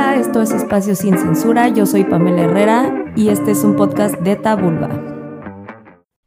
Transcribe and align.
Hola, 0.00 0.16
esto 0.16 0.40
es 0.40 0.50
Espacio 0.50 0.94
Sin 0.96 1.18
Censura, 1.18 1.68
yo 1.68 1.84
soy 1.84 2.04
Pamela 2.04 2.44
Herrera 2.44 3.12
y 3.16 3.28
este 3.28 3.50
es 3.50 3.62
un 3.64 3.76
podcast 3.76 4.14
de 4.20 4.34
Tabulba. 4.34 4.88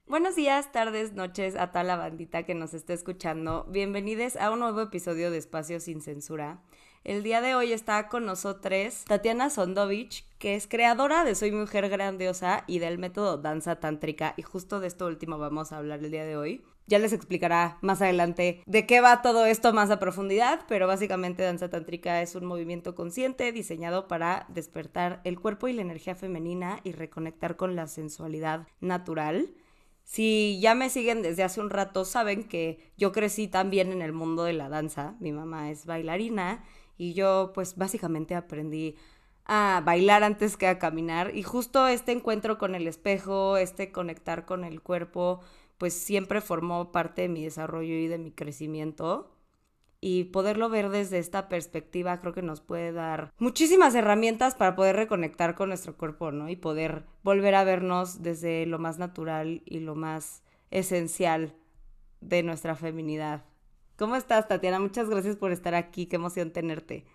Buenos 0.05 0.35
días, 0.35 0.71
tardes, 0.71 1.13
noches 1.13 1.55
a 1.55 1.71
toda 1.71 1.83
la 1.83 1.95
bandita 1.95 2.43
que 2.43 2.53
nos 2.53 2.75
está 2.75 2.93
escuchando. 2.93 3.65
Bienvenidos 3.71 4.35
a 4.35 4.51
un 4.51 4.59
nuevo 4.59 4.79
episodio 4.79 5.31
de 5.31 5.39
Espacio 5.39 5.79
Sin 5.79 6.01
Censura. 6.01 6.61
El 7.03 7.23
día 7.23 7.41
de 7.41 7.55
hoy 7.55 7.73
está 7.73 8.09
con 8.09 8.27
nosotros 8.27 9.05
Tatiana 9.05 9.49
Sondovich, 9.49 10.23
que 10.37 10.53
es 10.53 10.67
creadora 10.67 11.23
de 11.23 11.33
Soy 11.33 11.51
Mujer 11.51 11.89
Grandiosa 11.89 12.65
y 12.67 12.77
del 12.77 12.99
método 12.99 13.39
Danza 13.39 13.79
Tántrica. 13.79 14.35
Y 14.37 14.43
justo 14.43 14.81
de 14.81 14.87
esto 14.87 15.07
último 15.07 15.39
vamos 15.39 15.71
a 15.71 15.77
hablar 15.77 15.97
el 16.03 16.11
día 16.11 16.25
de 16.25 16.37
hoy. 16.37 16.63
Ya 16.85 16.99
les 16.99 17.13
explicará 17.13 17.77
más 17.81 18.01
adelante 18.01 18.61
de 18.65 18.85
qué 18.85 18.99
va 18.99 19.21
todo 19.21 19.45
esto 19.45 19.71
más 19.73 19.89
a 19.89 19.99
profundidad, 19.99 20.61
pero 20.67 20.85
básicamente 20.85 21.43
danza 21.43 21.69
tántrica 21.69 22.21
es 22.21 22.35
un 22.35 22.45
movimiento 22.45 22.93
consciente 22.93 23.51
diseñado 23.51 24.07
para 24.07 24.45
despertar 24.49 25.21
el 25.23 25.39
cuerpo 25.39 25.67
y 25.67 25.73
la 25.73 25.81
energía 25.81 26.15
femenina 26.15 26.79
y 26.83 26.91
reconectar 26.91 27.55
con 27.55 27.75
la 27.75 27.87
sensualidad 27.87 28.67
natural. 28.81 29.53
Si 30.03 30.59
ya 30.61 30.75
me 30.75 30.89
siguen 30.89 31.21
desde 31.21 31.43
hace 31.43 31.61
un 31.61 31.69
rato, 31.69 32.03
saben 32.03 32.43
que 32.43 32.91
yo 32.97 33.11
crecí 33.13 33.47
también 33.47 33.91
en 33.91 34.01
el 34.01 34.11
mundo 34.11 34.43
de 34.43 34.53
la 34.53 34.67
danza. 34.67 35.15
Mi 35.19 35.31
mamá 35.31 35.71
es 35.71 35.85
bailarina 35.85 36.63
y 36.97 37.13
yo 37.13 37.51
pues 37.53 37.77
básicamente 37.77 38.35
aprendí 38.35 38.95
a 39.45 39.81
bailar 39.85 40.23
antes 40.23 40.55
que 40.55 40.67
a 40.67 40.79
caminar 40.79 41.35
y 41.35 41.43
justo 41.43 41.87
este 41.87 42.11
encuentro 42.11 42.57
con 42.57 42.75
el 42.75 42.87
espejo, 42.87 43.57
este 43.57 43.91
conectar 43.91 44.45
con 44.45 44.63
el 44.63 44.81
cuerpo, 44.81 45.41
pues 45.83 45.95
siempre 45.95 46.39
formó 46.39 46.93
parte 46.93 47.23
de 47.23 47.27
mi 47.27 47.43
desarrollo 47.43 47.93
y 47.95 48.07
de 48.07 48.17
mi 48.17 48.31
crecimiento. 48.31 49.35
Y 49.99 50.23
poderlo 50.23 50.69
ver 50.69 50.87
desde 50.87 51.17
esta 51.19 51.49
perspectiva 51.49 52.21
creo 52.21 52.31
que 52.31 52.41
nos 52.41 52.61
puede 52.61 52.93
dar 52.93 53.33
muchísimas 53.37 53.93
herramientas 53.93 54.55
para 54.55 54.77
poder 54.77 54.95
reconectar 54.95 55.55
con 55.55 55.67
nuestro 55.67 55.97
cuerpo, 55.97 56.31
¿no? 56.31 56.47
Y 56.47 56.55
poder 56.55 57.03
volver 57.21 57.53
a 57.55 57.65
vernos 57.65 58.23
desde 58.23 58.65
lo 58.65 58.79
más 58.79 58.97
natural 58.97 59.61
y 59.65 59.81
lo 59.81 59.93
más 59.93 60.41
esencial 60.71 61.53
de 62.21 62.43
nuestra 62.43 62.77
feminidad. 62.77 63.43
¿Cómo 63.97 64.15
estás, 64.15 64.47
Tatiana? 64.47 64.79
Muchas 64.79 65.09
gracias 65.09 65.35
por 65.35 65.51
estar 65.51 65.75
aquí. 65.75 66.05
Qué 66.05 66.15
emoción 66.15 66.53
tenerte. 66.53 67.05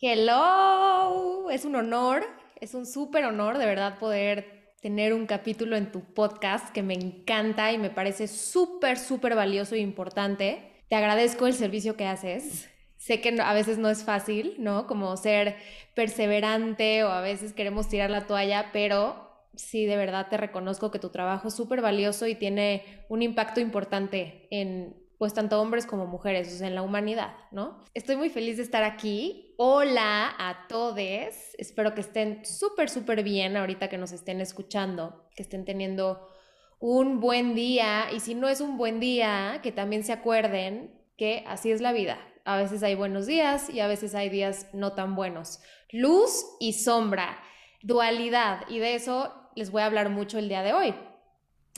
Hello, 0.00 1.48
es 1.48 1.64
un 1.64 1.76
honor, 1.76 2.24
es 2.60 2.74
un 2.74 2.86
súper 2.86 3.24
honor 3.24 3.56
de 3.56 3.66
verdad 3.66 4.00
poder 4.00 4.65
tener 4.80 5.14
un 5.14 5.26
capítulo 5.26 5.76
en 5.76 5.90
tu 5.90 6.00
podcast 6.00 6.70
que 6.72 6.82
me 6.82 6.94
encanta 6.94 7.72
y 7.72 7.78
me 7.78 7.90
parece 7.90 8.28
súper, 8.28 8.98
súper 8.98 9.34
valioso 9.34 9.74
e 9.74 9.78
importante. 9.78 10.82
Te 10.88 10.96
agradezco 10.96 11.46
el 11.46 11.54
servicio 11.54 11.96
que 11.96 12.06
haces. 12.06 12.68
Sé 12.96 13.20
que 13.20 13.40
a 13.40 13.54
veces 13.54 13.78
no 13.78 13.88
es 13.88 14.04
fácil, 14.04 14.56
¿no? 14.58 14.86
Como 14.86 15.16
ser 15.16 15.56
perseverante 15.94 17.04
o 17.04 17.08
a 17.08 17.20
veces 17.20 17.52
queremos 17.52 17.88
tirar 17.88 18.10
la 18.10 18.26
toalla, 18.26 18.70
pero 18.72 19.26
sí, 19.54 19.86
de 19.86 19.96
verdad 19.96 20.28
te 20.28 20.36
reconozco 20.36 20.90
que 20.90 20.98
tu 20.98 21.10
trabajo 21.10 21.48
es 21.48 21.54
súper 21.54 21.80
valioso 21.80 22.26
y 22.26 22.34
tiene 22.34 22.84
un 23.08 23.22
impacto 23.22 23.60
importante 23.60 24.46
en 24.50 25.05
pues 25.18 25.32
tanto 25.32 25.60
hombres 25.60 25.86
como 25.86 26.06
mujeres, 26.06 26.52
o 26.52 26.58
sea, 26.58 26.68
en 26.68 26.74
la 26.74 26.82
humanidad, 26.82 27.34
¿no? 27.50 27.82
Estoy 27.94 28.16
muy 28.16 28.28
feliz 28.28 28.58
de 28.58 28.62
estar 28.62 28.84
aquí. 28.84 29.54
Hola 29.56 30.34
a 30.38 30.66
todos. 30.68 30.98
Espero 31.56 31.94
que 31.94 32.02
estén 32.02 32.44
súper, 32.44 32.90
súper 32.90 33.22
bien 33.22 33.56
ahorita 33.56 33.88
que 33.88 33.96
nos 33.96 34.12
estén 34.12 34.40
escuchando, 34.40 35.26
que 35.34 35.42
estén 35.42 35.64
teniendo 35.64 36.28
un 36.78 37.20
buen 37.20 37.54
día 37.54 38.08
y 38.12 38.20
si 38.20 38.34
no 38.34 38.48
es 38.48 38.60
un 38.60 38.76
buen 38.76 39.00
día, 39.00 39.60
que 39.62 39.72
también 39.72 40.04
se 40.04 40.12
acuerden 40.12 40.94
que 41.16 41.44
así 41.46 41.70
es 41.70 41.80
la 41.80 41.92
vida. 41.92 42.18
A 42.44 42.58
veces 42.58 42.82
hay 42.82 42.94
buenos 42.94 43.26
días 43.26 43.70
y 43.70 43.80
a 43.80 43.88
veces 43.88 44.14
hay 44.14 44.28
días 44.28 44.68
no 44.74 44.92
tan 44.92 45.14
buenos. 45.16 45.60
Luz 45.90 46.44
y 46.60 46.74
sombra, 46.74 47.38
dualidad 47.82 48.68
y 48.68 48.78
de 48.78 48.94
eso 48.94 49.32
les 49.54 49.70
voy 49.70 49.80
a 49.80 49.86
hablar 49.86 50.10
mucho 50.10 50.38
el 50.38 50.48
día 50.48 50.62
de 50.62 50.74
hoy. 50.74 50.94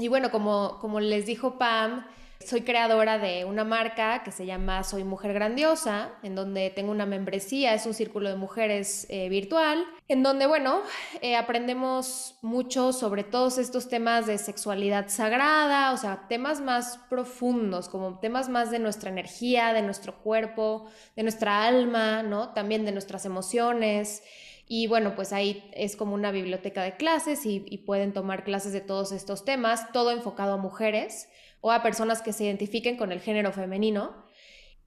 Y 0.01 0.09
bueno, 0.09 0.31
como, 0.31 0.79
como 0.81 1.01
les 1.01 1.27
dijo 1.27 1.59
Pam, 1.59 2.05
soy 2.45 2.63
creadora 2.63 3.19
de 3.19 3.45
una 3.45 3.65
marca 3.65 4.23
que 4.23 4.31
se 4.31 4.47
llama 4.47 4.85
Soy 4.85 5.03
Mujer 5.05 5.33
Grandiosa, 5.33 6.13
en 6.23 6.35
donde 6.35 6.71
tengo 6.71 6.93
una 6.93 7.05
membresía, 7.05 7.75
es 7.75 7.85
un 7.85 7.95
círculo 7.95 8.29
de 8.29 8.37
mujeres 8.37 9.07
eh, 9.11 9.29
virtual, 9.29 9.85
en 10.07 10.23
donde, 10.23 10.47
bueno, 10.47 10.81
eh, 11.21 11.37
aprendemos 11.37 12.37
mucho 12.41 12.93
sobre 12.93 13.25
todos 13.25 13.59
estos 13.59 13.89
temas 13.89 14.27
de 14.27 14.39
sexualidad 14.39 15.09
sagrada, 15.09 15.93
o 15.93 15.97
sea, 15.97 16.27
temas 16.29 16.61
más 16.61 16.99
profundos, 17.11 17.89
como 17.89 18.21
temas 18.21 18.49
más 18.49 18.71
de 18.71 18.79
nuestra 18.79 19.11
energía, 19.11 19.73
de 19.73 19.83
nuestro 19.83 20.19
cuerpo, 20.19 20.87
de 21.17 21.25
nuestra 21.25 21.65
alma, 21.65 22.23
¿no? 22.23 22.51
También 22.55 22.85
de 22.85 22.93
nuestras 22.93 23.25
emociones. 23.25 24.23
Y 24.71 24.87
bueno, 24.87 25.15
pues 25.17 25.33
ahí 25.33 25.69
es 25.73 25.97
como 25.97 26.15
una 26.15 26.31
biblioteca 26.31 26.83
de 26.83 26.97
clases 26.97 27.47
y, 27.47 27.65
y 27.69 27.79
pueden 27.79 28.13
tomar 28.13 28.45
clases 28.45 28.73
de 28.73 28.83
todos 28.83 29.13
estos 29.13 29.45
temas, 29.45 29.93
todo 29.93 30.11
enfocado 30.11 30.55
a 30.55 30.57
mujeres 30.59 31.29
o 31.61 31.73
a 31.73 31.83
personas 31.83 32.23
que 32.23 32.33
se 32.33 32.45
identifiquen 32.45 32.97
con 32.97 33.13
el 33.13 33.21
género 33.21 33.53
femenino. 33.53 34.27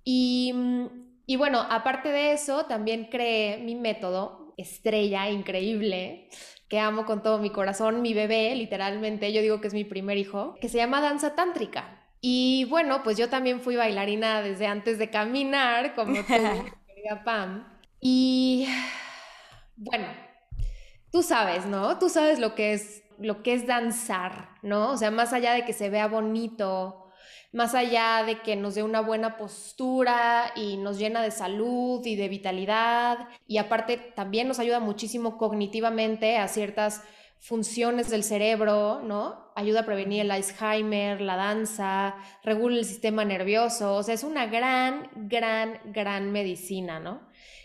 Y, 0.04 0.54
y 1.26 1.36
bueno, 1.36 1.66
aparte 1.70 2.09
de 2.09 2.34
eso, 2.34 2.66
también 2.66 3.06
creé 3.06 3.58
mi 3.58 3.76
método 3.76 4.54
estrella 4.58 5.30
increíble 5.30 6.28
que 6.72 6.80
amo 6.80 7.06
con 7.06 7.22
todo 7.22 7.38
mi 7.38 7.50
corazón, 7.50 8.02
mi 8.02 8.14
bebé, 8.14 8.56
literalmente, 8.56 9.34
yo 9.34 9.42
digo 9.42 9.60
que 9.60 9.68
es 9.68 9.74
mi 9.74 9.84
primer 9.84 10.18
hijo, 10.18 10.56
que 10.62 10.70
se 10.70 10.78
llama 10.78 11.02
danza 11.02 11.36
tántrica. 11.36 12.02
Y 12.22 12.66
bueno, 12.70 13.04
pues 13.04 13.18
yo 13.18 13.28
también 13.28 13.60
fui 13.60 13.76
bailarina 13.76 14.42
desde 14.42 14.68
antes 14.68 14.98
de 14.98 15.10
caminar, 15.10 15.94
como 15.96 16.16
tú, 16.16 16.22
querida 16.88 17.24
Pam. 17.26 17.68
Y 18.00 18.70
bueno, 19.76 20.06
tú 21.12 21.24
sabes, 21.24 21.66
¿no? 21.66 22.00
Tú 22.00 22.08
sabes 22.08 22.40
lo 22.40 22.56
que 22.56 22.72
es 22.72 23.04
lo 23.22 23.44
que 23.44 23.54
es 23.54 23.68
danzar, 23.68 24.50
¿no? 24.62 24.92
O 24.92 24.98
sea, 24.98 25.12
más 25.12 25.32
allá 25.34 25.54
de 25.54 25.66
que 25.66 25.74
se 25.74 25.90
vea 25.90 26.08
bonito, 26.08 27.12
más 27.52 27.76
allá 27.76 28.24
de 28.26 28.42
que 28.42 28.56
nos 28.56 28.76
dé 28.76 28.84
una 28.84 29.02
buena 29.02 29.38
postura 29.38 30.52
y 30.56 30.78
nos 30.78 30.98
llena 30.98 31.22
de 31.22 31.31
salud 31.31 32.06
y 32.06 32.16
de 32.16 32.30
vitalidad, 32.30 33.28
y 33.48 33.58
aparte 33.58 33.98
también 33.98 34.48
nos 34.48 34.60
ayuda 34.60 34.80
muchísimo 34.80 35.38
cognitivamente 35.38 36.38
a 36.38 36.48
ciertas 36.48 37.04
funciones 37.40 38.10
del 38.10 38.24
cerebro, 38.24 39.02
¿no? 39.04 39.52
Ayuda 39.56 39.81
a 39.81 39.86
prevenir 39.86 40.22
el 40.22 40.31
Alzheimer, 40.31 41.20
la 41.22 41.36
danza, 41.36 42.16
regula 42.44 42.78
el 42.78 42.86
sistema 42.86 43.26
nervioso, 43.26 43.96
o 43.96 44.04
sea, 44.04 44.14
es 44.14 44.24
una 44.24 44.46
gran, 44.46 45.10
gran, 45.16 45.80
gran 45.86 46.31
medicina, 46.31 47.00
¿no? 47.00 47.22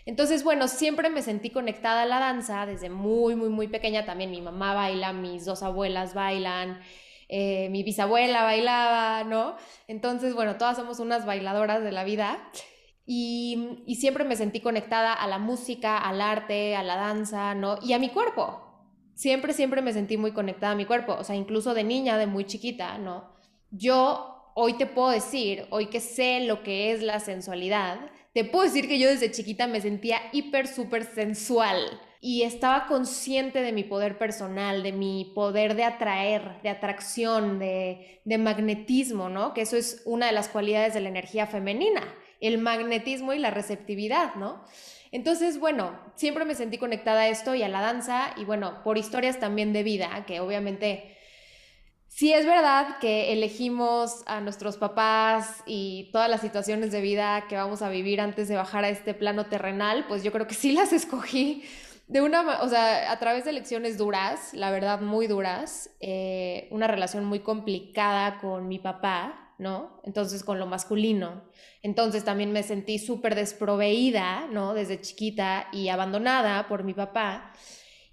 Entonces, 0.07 0.45
bueno, 0.45 0.69
siempre 0.69 1.09
me 1.09 1.21
sentí 1.21 1.49
conectada 1.49 2.03
a 2.03 2.05
la 2.05 2.19
danza 2.19 2.65
desde 2.65 2.89
muy, 2.89 3.35
muy, 3.35 3.49
muy 3.49 3.67
pequeña. 3.67 4.05
También 4.05 4.31
mi 4.31 4.39
mamá 4.39 4.73
baila, 4.73 5.11
mis 5.11 5.43
dos 5.43 5.63
abuelas 5.63 6.13
bailan, 6.13 6.79
eh, 7.27 7.67
mi 7.71 7.83
bisabuela 7.83 8.43
bailaba, 8.43 9.25
¿no? 9.25 9.57
Entonces, 9.89 10.33
bueno, 10.33 10.55
todas 10.55 10.77
somos 10.77 11.01
unas 11.01 11.25
bailadoras 11.25 11.83
de 11.83 11.91
la 11.91 12.05
vida. 12.05 12.39
Y, 13.05 13.83
y, 13.85 13.95
siempre 13.95 14.23
me 14.23 14.37
sentí 14.37 14.61
conectada 14.61 15.13
a 15.13 15.27
la 15.27 15.39
música, 15.39 15.97
al 15.97 16.21
arte, 16.21 16.77
a 16.77 16.83
la 16.83 16.95
danza, 16.95 17.53
¿no? 17.53 17.77
Y 17.81 17.91
a 17.91 17.99
mi 17.99 18.07
cuerpo. 18.07 18.63
Siempre, 19.13 19.51
siempre 19.51 19.81
me 19.81 19.91
sentí 19.91 20.15
muy 20.15 20.31
conectada 20.31 20.71
a 20.71 20.75
mi 20.75 20.85
cuerpo. 20.85 21.17
O 21.19 21.25
sea, 21.25 21.35
incluso 21.35 21.73
de 21.73 21.83
niña, 21.83 22.17
de 22.17 22.27
muy 22.27 22.45
chiquita, 22.45 22.97
¿no? 22.97 23.33
Yo 23.71 24.53
hoy 24.55 24.73
te 24.73 24.85
puedo 24.85 25.09
decir, 25.09 25.67
hoy 25.69 25.87
que 25.87 25.99
sé 25.99 26.39
lo 26.45 26.63
que 26.63 26.93
es 26.93 27.03
la 27.03 27.19
sensualidad, 27.19 27.99
te 28.37 28.43
puedo 28.43 28.65
decir 28.65 28.87
que 28.87 28.99
yo 28.99 29.09
desde 29.09 29.31
chiquita 29.31 29.65
me 29.65 29.81
sentía 29.81 30.21
hiper, 30.31 30.67
súper 30.67 31.05
sensual 31.05 31.99
y 32.21 32.43
estaba 32.43 32.85
consciente 32.85 33.63
de 33.63 33.71
mi 33.71 33.83
poder 33.83 34.19
personal, 34.19 34.83
de 34.83 34.91
mi 34.91 35.31
poder 35.33 35.75
de 35.75 35.83
atraer, 35.83 36.61
de 36.61 36.69
atracción, 36.69 37.57
de, 37.57 38.21
magnetismo, 38.37 39.27
¿no? 39.27 39.55
Que 39.55 39.61
eso 39.61 39.75
es 39.75 40.03
una 40.05 40.27
de 40.27 40.33
las 40.33 40.49
cualidades 40.49 40.93
de 40.93 40.99
la 40.99 41.09
energía 41.09 41.47
femenina, 41.47 42.03
el 42.39 42.59
magnetismo 42.59 43.33
y 43.33 43.39
la 43.39 43.49
receptividad, 43.49 44.35
¿no? 44.35 44.63
Entonces, 45.11 45.59
bueno, 45.59 45.99
siempre 46.13 46.45
me 46.45 46.53
sentí 46.53 46.77
conectada 46.77 47.21
a 47.21 47.29
esto 47.29 47.55
y 47.55 47.63
a 47.63 47.69
la 47.69 47.81
danza 47.81 48.35
y 48.37 48.45
bueno, 48.45 48.83
por 48.83 48.99
historias 48.99 49.39
también 49.39 49.73
de 49.73 49.81
vida, 49.81 50.25
que 50.27 50.41
obviamente 50.41 51.16
Sí 52.07 52.33
es 52.33 52.45
verdad 52.45 52.97
que 52.99 53.33
elegimos 53.33 54.23
a 54.25 54.41
nuestros 54.41 54.77
papás 54.77 55.61
y 55.65 56.09
todas 56.11 56.29
las 56.29 56.41
situaciones 56.41 56.91
de 56.91 57.01
vida 57.01 57.45
que 57.47 57.55
vamos 57.55 57.81
a 57.81 57.89
vivir 57.89 58.21
antes 58.21 58.47
de 58.47 58.55
bajar 58.55 58.85
a 58.85 58.89
este 58.89 59.13
plano 59.13 59.45
terrenal, 59.47 60.05
pues 60.07 60.23
yo 60.23 60.31
creo 60.31 60.47
que 60.47 60.55
sí 60.55 60.71
las 60.73 60.93
escogí 60.93 61.63
de 62.07 62.21
una, 62.21 62.61
o 62.61 62.69
sea, 62.69 63.11
a 63.11 63.19
través 63.19 63.43
de 63.45 63.51
lecciones 63.51 63.97
duras, 63.97 64.53
la 64.53 64.71
verdad 64.71 65.01
muy 65.01 65.27
duras, 65.27 65.89
eh, 65.99 66.67
una 66.71 66.87
relación 66.87 67.25
muy 67.25 67.39
complicada 67.39 68.37
con 68.39 68.67
mi 68.67 68.79
papá, 68.79 69.53
¿no? 69.57 69.99
Entonces 70.03 70.43
con 70.43 70.57
lo 70.57 70.67
masculino. 70.67 71.43
Entonces 71.81 72.23
también 72.23 72.51
me 72.53 72.63
sentí 72.63 72.97
súper 72.97 73.35
desproveída, 73.35 74.47
¿no? 74.47 74.73
Desde 74.73 75.01
chiquita 75.01 75.67
y 75.73 75.89
abandonada 75.89 76.67
por 76.67 76.83
mi 76.83 76.93
papá. 76.93 77.51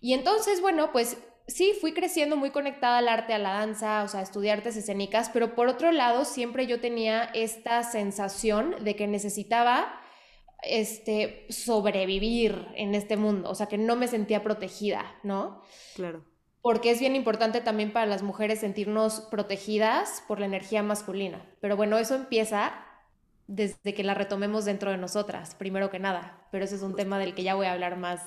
Y 0.01 0.13
entonces, 0.13 0.61
bueno, 0.61 0.91
pues 0.93 1.17
sí, 1.47 1.73
fui 1.81 1.93
creciendo 1.93 2.37
muy 2.37 2.51
conectada 2.51 2.99
al 2.99 3.09
arte, 3.09 3.35
a 3.35 3.39
la 3.39 3.55
danza, 3.55 4.03
o 4.03 4.09
sea, 4.09 4.21
a 4.21 4.23
estudiar 4.23 4.59
artes 4.59 4.77
escénicas, 4.77 5.31
pero 5.31 5.55
por 5.55 5.69
otro 5.69 5.93
lado, 5.93 6.25
siempre 6.25 6.67
yo 6.67 6.81
tenía 6.81 7.25
esta 7.35 7.83
sensación 7.83 8.77
de 8.85 8.97
que 8.97 9.07
necesitaba 9.07 10.01
este, 10.63 11.47
sobrevivir 11.51 12.69
en 12.75 12.95
este 12.95 13.17
mundo, 13.17 13.51
o 13.51 13.55
sea, 13.55 13.67
que 13.67 13.79
no 13.79 13.97
me 13.97 14.09
sentía 14.09 14.43
protegida, 14.43 15.17
¿no? 15.23 15.63
Claro. 15.95 16.25
Porque 16.63 16.91
es 16.91 17.01
bien 17.01 17.15
importante 17.15 17.61
también 17.61 17.93
para 17.93 18.07
las 18.07 18.23
mujeres 18.23 18.61
sentirnos 18.61 19.21
protegidas 19.31 20.25
por 20.27 20.41
la 20.41 20.47
energía 20.47 20.83
masculina. 20.83 21.45
Pero 21.61 21.77
bueno, 21.77 21.99
eso 21.99 22.15
empieza 22.15 22.73
desde 23.47 23.93
que 23.93 24.05
la 24.05 24.15
retomemos 24.15 24.65
dentro 24.65 24.91
de 24.91 24.97
nosotras, 24.97 25.55
primero 25.55 25.91
que 25.91 25.99
nada. 25.99 26.47
Pero 26.51 26.65
ese 26.65 26.77
es 26.77 26.83
un 26.83 26.97
tema 26.97 27.19
del 27.19 27.35
que 27.35 27.43
ya 27.43 27.55
voy 27.55 27.67
a 27.67 27.73
hablar 27.73 27.97
más, 27.97 28.21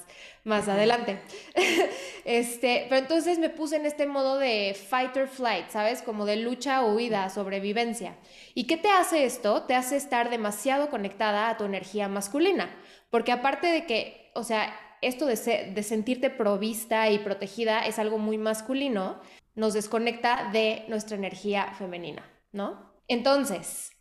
más 0.44 0.68
adelante. 0.68 1.22
este, 2.26 2.86
pero 2.90 3.02
entonces 3.02 3.40
me 3.40 3.50
puse 3.50 3.78
en 3.78 3.86
este 3.86 4.06
modo 4.06 4.38
de 4.38 4.76
fight 4.76 5.16
or 5.18 5.28
flight, 5.28 5.70
¿sabes? 5.70 6.02
Como 6.02 6.26
de 6.26 6.38
lucha, 6.38 6.84
huida, 6.86 7.30
sobrevivencia. 7.30 8.16
¿Y 8.54 8.66
qué 8.66 8.78
te 8.78 8.90
hace 8.90 9.26
esto? 9.26 9.64
Te 9.64 9.76
hace 9.76 9.96
estar 9.96 10.30
demasiado 10.30 10.90
conectada 10.90 11.50
a 11.50 11.58
tu 11.58 11.66
energía 11.66 12.08
masculina. 12.08 12.70
Porque 13.10 13.32
aparte 13.32 13.68
de 13.68 13.86
que, 13.86 14.32
o 14.36 14.44
sea, 14.44 14.74
esto 15.02 15.26
de, 15.26 15.72
de 15.74 15.84
sentirte 15.84 16.30
provista 16.30 17.10
y 17.10 17.20
protegida 17.20 17.86
es 17.86 17.98
algo 17.98 18.20
muy 18.20 18.38
masculino, 18.38 19.20
nos 19.56 19.74
desconecta 19.74 20.50
de 20.54 20.86
nuestra 20.88 21.18
energía 21.18 21.74
femenina, 21.74 22.24
¿no? 22.52 22.94
Entonces, 23.08 23.97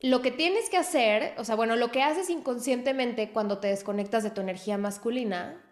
lo 0.00 0.22
que 0.22 0.30
tienes 0.30 0.68
que 0.68 0.76
hacer, 0.76 1.34
o 1.38 1.44
sea, 1.44 1.54
bueno, 1.54 1.76
lo 1.76 1.90
que 1.90 2.02
haces 2.02 2.28
inconscientemente 2.30 3.30
cuando 3.32 3.58
te 3.58 3.68
desconectas 3.68 4.22
de 4.22 4.30
tu 4.30 4.40
energía 4.40 4.76
masculina, 4.78 5.62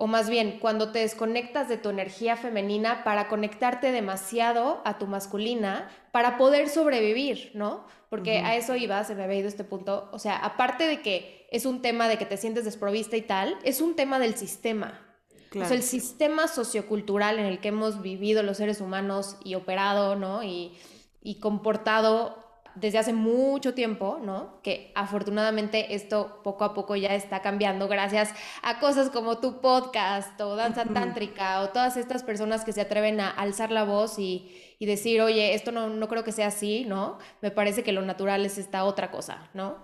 o 0.00 0.06
más 0.06 0.30
bien 0.30 0.58
cuando 0.60 0.92
te 0.92 1.00
desconectas 1.00 1.68
de 1.68 1.76
tu 1.76 1.88
energía 1.88 2.36
femenina 2.36 3.02
para 3.02 3.28
conectarte 3.28 3.90
demasiado 3.90 4.80
a 4.84 4.96
tu 4.96 5.08
masculina 5.08 5.90
para 6.12 6.38
poder 6.38 6.68
sobrevivir, 6.68 7.50
¿no? 7.54 7.84
Porque 8.08 8.38
a 8.38 8.56
eso 8.56 8.76
iba, 8.76 9.02
se 9.02 9.16
me 9.16 9.24
había 9.24 9.40
ido 9.40 9.48
este 9.48 9.64
punto. 9.64 10.08
O 10.12 10.20
sea, 10.20 10.36
aparte 10.36 10.86
de 10.86 11.02
que 11.02 11.48
es 11.50 11.66
un 11.66 11.82
tema 11.82 12.08
de 12.08 12.16
que 12.16 12.26
te 12.26 12.36
sientes 12.36 12.64
desprovista 12.64 13.16
y 13.16 13.22
tal, 13.22 13.58
es 13.64 13.80
un 13.80 13.96
tema 13.96 14.20
del 14.20 14.36
sistema. 14.36 15.04
O 15.50 15.64
sea, 15.64 15.74
el 15.74 15.82
sistema 15.82 16.46
sociocultural 16.46 17.38
en 17.38 17.46
el 17.46 17.58
que 17.58 17.68
hemos 17.68 18.00
vivido 18.00 18.42
los 18.42 18.58
seres 18.58 18.80
humanos 18.80 19.36
y 19.42 19.56
operado, 19.56 20.14
¿no? 20.14 20.44
Y, 20.44 20.78
y 21.22 21.40
comportado 21.40 22.47
desde 22.80 22.98
hace 22.98 23.12
mucho 23.12 23.74
tiempo, 23.74 24.18
¿no? 24.22 24.60
Que 24.62 24.92
afortunadamente 24.94 25.94
esto 25.94 26.40
poco 26.42 26.64
a 26.64 26.74
poco 26.74 26.96
ya 26.96 27.14
está 27.14 27.42
cambiando 27.42 27.88
gracias 27.88 28.32
a 28.62 28.78
cosas 28.78 29.10
como 29.10 29.38
tu 29.38 29.60
podcast 29.60 30.40
o 30.40 30.56
danza 30.56 30.84
tántrica 30.84 31.60
o 31.62 31.70
todas 31.70 31.96
estas 31.96 32.22
personas 32.22 32.64
que 32.64 32.72
se 32.72 32.80
atreven 32.80 33.20
a 33.20 33.30
alzar 33.30 33.70
la 33.70 33.84
voz 33.84 34.18
y, 34.18 34.50
decir, 34.80 35.20
oye, 35.20 35.54
esto 35.54 35.72
no, 35.72 35.88
no 35.88 36.08
creo 36.08 36.24
que 36.24 36.32
sea 36.32 36.48
así, 36.48 36.84
¿no? 36.84 37.18
Me 37.40 37.50
parece 37.50 37.82
que 37.82 37.92
lo 37.92 38.02
natural 38.02 38.46
es 38.46 38.58
esta 38.58 38.84
otra 38.84 39.10
cosa, 39.10 39.48
¿no? 39.54 39.78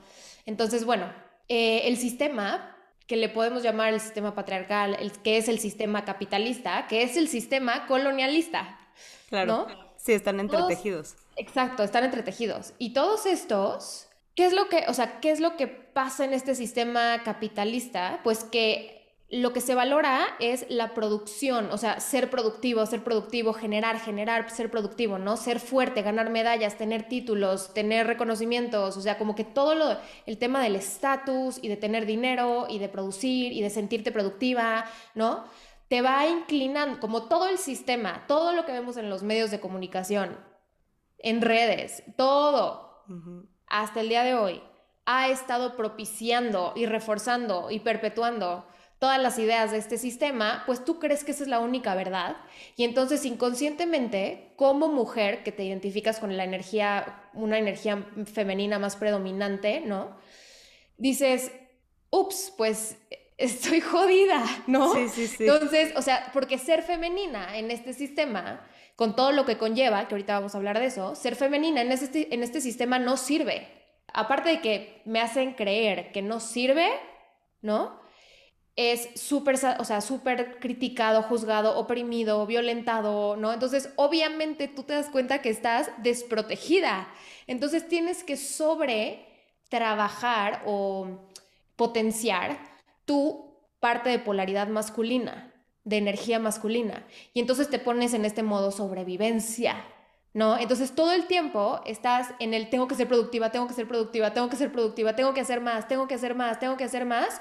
Entonces, 0.46 0.84
bueno, 0.84 1.12
eh, 1.48 1.82
el 1.84 1.96
sistema 1.96 2.76
que 3.06 3.16
le 3.16 3.28
podemos 3.28 3.62
llamar 3.62 3.92
el 3.92 4.00
sistema 4.00 4.34
patriarcal, 4.34 4.96
el, 4.98 5.12
que 5.12 5.36
es 5.36 5.48
el 5.48 5.58
sistema 5.58 6.04
capitalista, 6.04 6.86
que 6.86 7.02
es 7.02 7.16
el 7.16 7.28
sistema 7.28 7.86
colonialista. 7.86 8.78
Claro. 9.28 9.46
¿no? 9.46 9.94
Sí, 9.96 10.12
están 10.12 10.40
entretejidos. 10.40 11.16
Exacto, 11.36 11.82
están 11.82 12.04
entretejidos. 12.04 12.74
Y 12.78 12.92
todos 12.92 13.26
estos, 13.26 14.08
¿qué 14.34 14.46
es 14.46 14.52
lo 14.52 14.68
que, 14.68 14.84
o 14.88 14.94
sea, 14.94 15.20
qué 15.20 15.30
es 15.30 15.40
lo 15.40 15.56
que 15.56 15.66
pasa 15.66 16.24
en 16.24 16.32
este 16.32 16.54
sistema 16.54 17.22
capitalista? 17.24 18.20
Pues 18.24 18.44
que 18.44 18.94
lo 19.30 19.52
que 19.52 19.60
se 19.60 19.74
valora 19.74 20.26
es 20.38 20.66
la 20.68 20.94
producción, 20.94 21.68
o 21.72 21.78
sea, 21.78 21.98
ser 21.98 22.30
productivo, 22.30 22.86
ser 22.86 23.02
productivo, 23.02 23.52
generar, 23.52 23.98
generar, 23.98 24.48
ser 24.50 24.70
productivo, 24.70 25.18
¿no? 25.18 25.36
Ser 25.36 25.60
fuerte, 25.60 26.02
ganar 26.02 26.30
medallas, 26.30 26.76
tener 26.76 27.08
títulos, 27.08 27.74
tener 27.74 28.06
reconocimientos, 28.06 28.96
o 28.96 29.00
sea, 29.00 29.18
como 29.18 29.34
que 29.34 29.44
todo 29.44 29.74
lo, 29.74 29.96
el 30.26 30.38
tema 30.38 30.62
del 30.62 30.76
estatus 30.76 31.58
y 31.60 31.68
de 31.68 31.76
tener 31.76 32.06
dinero 32.06 32.66
y 32.68 32.78
de 32.78 32.88
producir 32.88 33.52
y 33.52 33.62
de 33.62 33.70
sentirte 33.70 34.12
productiva, 34.12 34.84
¿no? 35.14 35.44
te 35.88 36.02
va 36.02 36.26
inclinando, 36.26 36.98
como 36.98 37.28
todo 37.28 37.46
el 37.46 37.58
sistema, 37.58 38.24
todo 38.26 38.52
lo 38.52 38.64
que 38.64 38.72
vemos 38.72 38.96
en 38.96 39.10
los 39.10 39.22
medios 39.22 39.50
de 39.50 39.60
comunicación, 39.60 40.36
en 41.24 41.40
redes, 41.40 42.02
todo, 42.16 43.02
hasta 43.66 44.02
el 44.02 44.10
día 44.10 44.22
de 44.22 44.34
hoy, 44.34 44.62
ha 45.06 45.30
estado 45.30 45.74
propiciando 45.74 46.74
y 46.76 46.84
reforzando 46.84 47.70
y 47.70 47.80
perpetuando 47.80 48.66
todas 48.98 49.20
las 49.20 49.38
ideas 49.38 49.70
de 49.70 49.78
este 49.78 49.96
sistema, 49.96 50.62
pues 50.66 50.84
tú 50.84 50.98
crees 50.98 51.24
que 51.24 51.32
esa 51.32 51.44
es 51.44 51.48
la 51.48 51.60
única 51.60 51.94
verdad. 51.94 52.36
Y 52.76 52.84
entonces 52.84 53.24
inconscientemente, 53.24 54.52
como 54.56 54.88
mujer 54.88 55.42
que 55.42 55.52
te 55.52 55.64
identificas 55.64 56.20
con 56.20 56.36
la 56.36 56.44
energía, 56.44 57.22
una 57.32 57.58
energía 57.58 58.06
femenina 58.30 58.78
más 58.78 58.96
predominante, 58.96 59.80
¿no? 59.80 60.16
Dices, 60.98 61.52
ups, 62.10 62.52
pues 62.56 62.98
estoy 63.38 63.80
jodida, 63.80 64.44
¿no? 64.66 64.92
Sí, 64.92 65.08
sí, 65.08 65.26
sí. 65.26 65.44
Entonces, 65.44 65.94
o 65.96 66.02
sea, 66.02 66.30
porque 66.34 66.58
ser 66.58 66.82
femenina 66.82 67.56
en 67.56 67.70
este 67.70 67.94
sistema, 67.94 68.60
con 68.96 69.16
todo 69.16 69.32
lo 69.32 69.44
que 69.44 69.58
conlleva, 69.58 70.06
que 70.06 70.14
ahorita 70.14 70.34
vamos 70.34 70.54
a 70.54 70.58
hablar 70.58 70.78
de 70.78 70.86
eso, 70.86 71.14
ser 71.14 71.36
femenina 71.36 71.80
en 71.80 71.92
este, 71.92 72.34
en 72.34 72.42
este 72.42 72.60
sistema 72.60 72.98
no 72.98 73.16
sirve. 73.16 73.68
Aparte 74.12 74.50
de 74.50 74.60
que 74.60 75.02
me 75.04 75.20
hacen 75.20 75.54
creer 75.54 76.12
que 76.12 76.22
no 76.22 76.38
sirve, 76.40 76.88
¿no? 77.60 78.00
Es 78.76 79.08
súper, 79.20 79.56
o 79.78 79.84
sea, 79.84 80.00
súper 80.00 80.58
criticado, 80.58 81.22
juzgado, 81.22 81.78
oprimido, 81.78 82.44
violentado, 82.46 83.36
¿no? 83.36 83.52
Entonces, 83.52 83.92
obviamente 83.96 84.68
tú 84.68 84.82
te 84.82 84.94
das 84.94 85.08
cuenta 85.08 85.42
que 85.42 85.50
estás 85.50 85.90
desprotegida. 85.98 87.08
Entonces, 87.46 87.88
tienes 87.88 88.24
que 88.24 88.36
sobre 88.36 89.26
trabajar 89.68 90.62
o 90.66 91.30
potenciar 91.76 92.58
tu 93.04 93.58
parte 93.80 94.10
de 94.10 94.18
polaridad 94.18 94.68
masculina, 94.68 95.53
de 95.84 95.98
energía 95.98 96.38
masculina. 96.38 97.06
Y 97.32 97.40
entonces 97.40 97.70
te 97.70 97.78
pones 97.78 98.14
en 98.14 98.24
este 98.24 98.42
modo 98.42 98.70
sobrevivencia, 98.70 99.84
¿no? 100.32 100.58
Entonces 100.58 100.94
todo 100.94 101.12
el 101.12 101.26
tiempo 101.26 101.80
estás 101.86 102.34
en 102.40 102.54
el 102.54 102.70
tengo 102.70 102.88
que 102.88 102.94
ser 102.94 103.06
productiva, 103.06 103.52
tengo 103.52 103.68
que 103.68 103.74
ser 103.74 103.86
productiva, 103.86 104.32
tengo 104.32 104.48
que 104.48 104.56
ser 104.56 104.72
productiva, 104.72 105.14
tengo 105.14 105.34
que 105.34 105.40
hacer 105.40 105.60
más, 105.60 105.86
tengo 105.86 106.08
que 106.08 106.14
hacer 106.14 106.34
más, 106.34 106.58
tengo 106.58 106.76
que 106.76 106.84
hacer 106.84 107.04
más. 107.04 107.40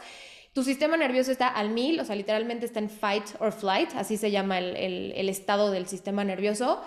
Tu 0.54 0.64
sistema 0.64 0.98
nervioso 0.98 1.32
está 1.32 1.48
al 1.48 1.70
mil, 1.70 2.00
o 2.00 2.06
sea, 2.06 2.16
literalmente 2.16 2.66
está 2.66 2.80
en 2.80 2.90
fight 2.90 3.26
or 3.40 3.52
flight, 3.52 3.90
así 3.96 4.18
se 4.18 4.30
llama 4.30 4.60
el, 4.60 5.12
el 5.16 5.30
estado 5.30 5.72
del 5.72 5.88
sistema 5.88 6.24
nervioso, 6.24 6.82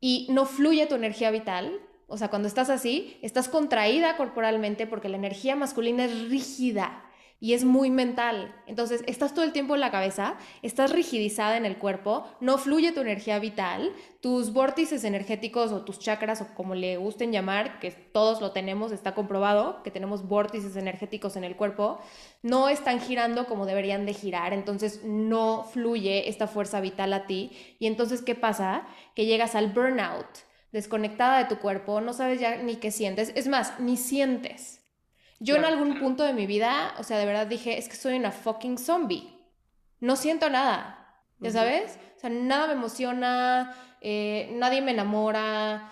y 0.00 0.26
no 0.30 0.44
fluye 0.44 0.86
tu 0.86 0.96
energía 0.96 1.30
vital. 1.30 1.80
O 2.08 2.18
sea, 2.18 2.28
cuando 2.28 2.46
estás 2.46 2.68
así, 2.68 3.18
estás 3.22 3.48
contraída 3.48 4.16
corporalmente 4.16 4.86
porque 4.86 5.08
la 5.08 5.16
energía 5.16 5.56
masculina 5.56 6.04
es 6.04 6.28
rígida, 6.28 7.05
y 7.38 7.52
es 7.52 7.64
muy 7.64 7.90
mental. 7.90 8.54
Entonces, 8.66 9.04
estás 9.06 9.34
todo 9.34 9.44
el 9.44 9.52
tiempo 9.52 9.74
en 9.74 9.80
la 9.80 9.90
cabeza, 9.90 10.36
estás 10.62 10.90
rigidizada 10.92 11.56
en 11.56 11.66
el 11.66 11.76
cuerpo, 11.76 12.26
no 12.40 12.58
fluye 12.58 12.92
tu 12.92 13.00
energía 13.00 13.38
vital, 13.38 13.92
tus 14.20 14.52
vórtices 14.52 15.04
energéticos 15.04 15.70
o 15.72 15.84
tus 15.84 15.98
chakras 15.98 16.40
o 16.40 16.54
como 16.54 16.74
le 16.74 16.96
gusten 16.96 17.32
llamar, 17.32 17.78
que 17.78 17.90
todos 17.90 18.40
lo 18.40 18.52
tenemos, 18.52 18.90
está 18.90 19.14
comprobado 19.14 19.82
que 19.82 19.90
tenemos 19.90 20.26
vórtices 20.26 20.76
energéticos 20.76 21.36
en 21.36 21.44
el 21.44 21.56
cuerpo, 21.56 22.00
no 22.42 22.68
están 22.68 23.00
girando 23.00 23.46
como 23.46 23.66
deberían 23.66 24.06
de 24.06 24.14
girar, 24.14 24.52
entonces 24.52 25.02
no 25.04 25.64
fluye 25.64 26.28
esta 26.28 26.46
fuerza 26.46 26.80
vital 26.80 27.12
a 27.12 27.26
ti 27.26 27.76
y 27.78 27.86
entonces 27.86 28.22
¿qué 28.22 28.34
pasa? 28.34 28.86
Que 29.14 29.26
llegas 29.26 29.54
al 29.54 29.72
burnout, 29.72 30.26
desconectada 30.72 31.38
de 31.38 31.44
tu 31.44 31.60
cuerpo, 31.60 32.00
no 32.00 32.12
sabes 32.12 32.40
ya 32.40 32.56
ni 32.56 32.76
qué 32.76 32.90
sientes, 32.90 33.32
es 33.34 33.46
más, 33.46 33.78
ni 33.78 33.96
sientes. 33.96 34.75
Yo 35.38 35.56
en 35.56 35.64
algún 35.64 35.98
punto 35.98 36.24
de 36.24 36.32
mi 36.32 36.46
vida, 36.46 36.94
o 36.98 37.02
sea, 37.02 37.18
de 37.18 37.26
verdad 37.26 37.46
dije, 37.46 37.78
es 37.78 37.88
que 37.88 37.96
soy 37.96 38.16
una 38.16 38.32
fucking 38.32 38.78
zombie. 38.78 39.28
No 40.00 40.16
siento 40.16 40.48
nada, 40.48 41.22
¿ya 41.40 41.50
sabes? 41.50 41.98
O 42.16 42.20
sea, 42.20 42.30
nada 42.30 42.68
me 42.68 42.72
emociona, 42.74 43.74
eh, 44.00 44.50
nadie 44.52 44.80
me 44.80 44.92
enamora. 44.92 45.90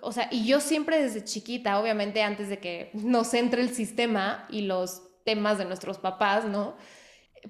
o 0.00 0.12
sea, 0.12 0.28
y 0.30 0.46
yo 0.46 0.60
siempre 0.60 1.02
desde 1.02 1.24
chiquita, 1.24 1.80
obviamente 1.80 2.22
antes 2.22 2.48
de 2.48 2.58
que 2.58 2.90
nos 2.92 3.32
entre 3.34 3.62
el 3.62 3.74
sistema 3.74 4.46
y 4.50 4.62
los 4.62 5.02
temas 5.24 5.58
de 5.58 5.64
nuestros 5.64 5.98
papás, 5.98 6.44
¿no? 6.44 6.76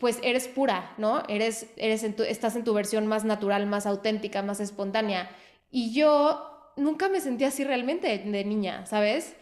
Pues 0.00 0.18
eres 0.22 0.48
pura, 0.48 0.94
¿no? 0.98 1.22
Eres, 1.28 1.66
eres 1.76 2.02
estás 2.02 2.56
en 2.56 2.64
tu 2.64 2.74
versión 2.74 3.06
más 3.06 3.24
natural, 3.24 3.66
más 3.66 3.86
auténtica, 3.86 4.42
más 4.42 4.60
espontánea. 4.60 5.30
Y 5.70 5.92
yo 5.92 6.72
nunca 6.76 7.08
me 7.08 7.20
sentí 7.20 7.44
así 7.44 7.64
realmente 7.64 8.18
de 8.18 8.44
niña, 8.44 8.86
¿sabes? 8.86 9.36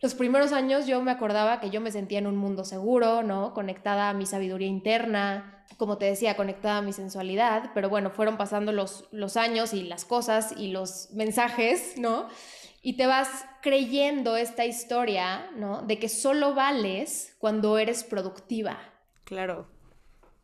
Los 0.00 0.14
primeros 0.14 0.52
años 0.52 0.86
yo 0.86 1.02
me 1.02 1.10
acordaba 1.10 1.60
que 1.60 1.70
yo 1.70 1.80
me 1.80 1.90
sentía 1.90 2.18
en 2.18 2.28
un 2.28 2.36
mundo 2.36 2.64
seguro, 2.64 3.22
¿no? 3.22 3.52
Conectada 3.52 4.10
a 4.10 4.14
mi 4.14 4.26
sabiduría 4.26 4.68
interna, 4.68 5.64
como 5.76 5.98
te 5.98 6.06
decía, 6.06 6.36
conectada 6.36 6.78
a 6.78 6.82
mi 6.82 6.92
sensualidad, 6.92 7.72
pero 7.74 7.88
bueno, 7.88 8.10
fueron 8.10 8.36
pasando 8.36 8.72
los, 8.72 9.08
los 9.10 9.36
años 9.36 9.74
y 9.74 9.82
las 9.82 10.04
cosas 10.04 10.54
y 10.56 10.68
los 10.68 11.10
mensajes, 11.12 11.98
¿no? 11.98 12.28
Y 12.80 12.96
te 12.96 13.06
vas 13.06 13.44
creyendo 13.60 14.36
esta 14.36 14.64
historia, 14.64 15.50
¿no? 15.56 15.82
De 15.82 15.98
que 15.98 16.08
solo 16.08 16.54
vales 16.54 17.36
cuando 17.38 17.76
eres 17.76 18.04
productiva. 18.04 18.78
Claro. 19.24 19.68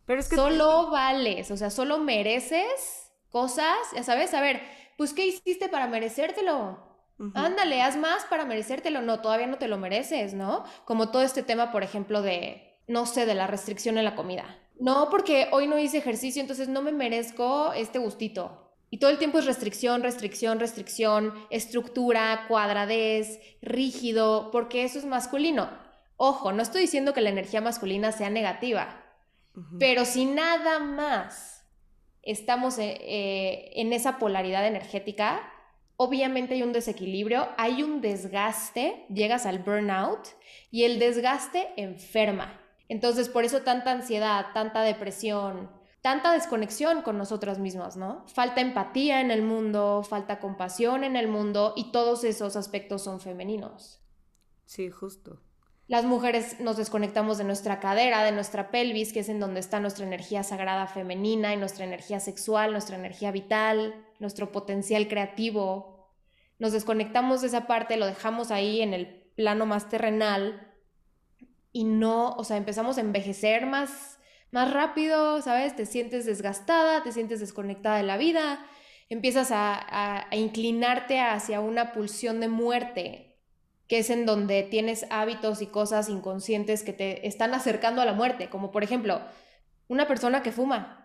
Pero 0.04 0.20
es 0.20 0.28
que... 0.28 0.36
Solo 0.36 0.90
vales, 0.90 1.50
o 1.50 1.56
sea, 1.56 1.70
solo 1.70 1.98
mereces 1.98 3.12
cosas, 3.30 3.76
ya 3.94 4.02
sabes, 4.02 4.34
a 4.34 4.40
ver, 4.40 4.60
pues 4.96 5.12
¿qué 5.12 5.26
hiciste 5.26 5.68
para 5.68 5.86
merecértelo? 5.86 6.93
Ándale, 7.34 7.82
haz 7.82 7.96
más 7.96 8.24
para 8.24 8.44
merecértelo. 8.44 9.02
No, 9.02 9.20
todavía 9.20 9.46
no 9.46 9.58
te 9.58 9.68
lo 9.68 9.78
mereces, 9.78 10.34
¿no? 10.34 10.64
Como 10.84 11.10
todo 11.10 11.22
este 11.22 11.42
tema, 11.42 11.70
por 11.72 11.82
ejemplo, 11.82 12.22
de, 12.22 12.80
no 12.88 13.06
sé, 13.06 13.26
de 13.26 13.34
la 13.34 13.46
restricción 13.46 13.98
en 13.98 14.04
la 14.04 14.16
comida. 14.16 14.58
No, 14.80 15.08
porque 15.10 15.48
hoy 15.52 15.68
no 15.68 15.78
hice 15.78 15.98
ejercicio, 15.98 16.40
entonces 16.40 16.68
no 16.68 16.82
me 16.82 16.92
merezco 16.92 17.72
este 17.72 17.98
gustito. 17.98 18.64
Y 18.90 18.98
todo 18.98 19.10
el 19.10 19.18
tiempo 19.18 19.38
es 19.38 19.46
restricción, 19.46 20.02
restricción, 20.02 20.60
restricción, 20.60 21.34
estructura, 21.50 22.44
cuadradez, 22.48 23.40
rígido, 23.60 24.50
porque 24.52 24.84
eso 24.84 24.98
es 24.98 25.04
masculino. 25.04 25.68
Ojo, 26.16 26.52
no 26.52 26.62
estoy 26.62 26.82
diciendo 26.82 27.12
que 27.12 27.20
la 27.20 27.30
energía 27.30 27.60
masculina 27.60 28.12
sea 28.12 28.30
negativa, 28.30 29.02
pero 29.78 30.04
si 30.04 30.26
nada 30.26 30.78
más 30.78 31.66
estamos 32.22 32.78
eh, 32.78 32.96
eh, 33.00 33.70
en 33.74 33.92
esa 33.92 34.18
polaridad 34.18 34.66
energética, 34.66 35.42
obviamente 35.96 36.54
hay 36.54 36.62
un 36.62 36.72
desequilibrio, 36.72 37.48
hay 37.56 37.82
un 37.82 38.00
desgaste, 38.00 39.06
llegas 39.08 39.46
al 39.46 39.60
burnout 39.60 40.28
y 40.70 40.84
el 40.84 40.98
desgaste 40.98 41.68
enferma. 41.76 42.60
Entonces, 42.88 43.28
por 43.28 43.44
eso 43.44 43.62
tanta 43.62 43.92
ansiedad, 43.92 44.46
tanta 44.52 44.82
depresión, 44.82 45.70
tanta 46.02 46.32
desconexión 46.32 47.02
con 47.02 47.16
nosotras 47.16 47.58
mismas, 47.58 47.96
¿no? 47.96 48.26
Falta 48.28 48.60
empatía 48.60 49.20
en 49.20 49.30
el 49.30 49.42
mundo, 49.42 50.02
falta 50.02 50.38
compasión 50.38 51.02
en 51.02 51.16
el 51.16 51.28
mundo 51.28 51.72
y 51.76 51.92
todos 51.92 52.24
esos 52.24 52.56
aspectos 52.56 53.02
son 53.02 53.20
femeninos. 53.20 54.02
Sí, 54.66 54.90
justo. 54.90 55.40
Las 55.86 56.06
mujeres 56.06 56.60
nos 56.60 56.78
desconectamos 56.78 57.36
de 57.36 57.44
nuestra 57.44 57.78
cadera, 57.78 58.24
de 58.24 58.32
nuestra 58.32 58.70
pelvis, 58.70 59.12
que 59.12 59.20
es 59.20 59.28
en 59.28 59.38
donde 59.38 59.60
está 59.60 59.80
nuestra 59.80 60.06
energía 60.06 60.42
sagrada 60.42 60.86
femenina 60.86 61.52
y 61.52 61.58
nuestra 61.58 61.84
energía 61.84 62.20
sexual, 62.20 62.72
nuestra 62.72 62.96
energía 62.96 63.30
vital, 63.32 63.94
nuestro 64.24 64.50
potencial 64.50 65.06
creativo. 65.06 66.10
Nos 66.58 66.72
desconectamos 66.72 67.42
de 67.42 67.48
esa 67.48 67.66
parte, 67.66 67.98
lo 67.98 68.06
dejamos 68.06 68.50
ahí 68.50 68.80
en 68.80 68.94
el 68.94 69.06
plano 69.36 69.66
más 69.66 69.90
terrenal 69.90 70.72
y 71.72 71.84
no, 71.84 72.30
o 72.36 72.44
sea, 72.44 72.56
empezamos 72.56 72.96
a 72.96 73.02
envejecer 73.02 73.66
más, 73.66 74.18
más 74.50 74.72
rápido, 74.72 75.42
¿sabes? 75.42 75.76
Te 75.76 75.84
sientes 75.84 76.24
desgastada, 76.24 77.02
te 77.02 77.12
sientes 77.12 77.40
desconectada 77.40 77.98
de 77.98 78.04
la 78.04 78.16
vida, 78.16 78.64
empiezas 79.10 79.50
a, 79.50 80.26
a 80.30 80.36
inclinarte 80.36 81.20
hacia 81.20 81.60
una 81.60 81.92
pulsión 81.92 82.40
de 82.40 82.48
muerte 82.48 83.36
que 83.88 83.98
es 83.98 84.08
en 84.08 84.24
donde 84.24 84.62
tienes 84.62 85.06
hábitos 85.10 85.60
y 85.60 85.66
cosas 85.66 86.08
inconscientes 86.08 86.82
que 86.82 86.94
te 86.94 87.28
están 87.28 87.52
acercando 87.52 88.00
a 88.00 88.06
la 88.06 88.14
muerte, 88.14 88.48
como 88.48 88.70
por 88.70 88.82
ejemplo, 88.82 89.20
una 89.88 90.08
persona 90.08 90.42
que 90.42 90.52
fuma. 90.52 91.03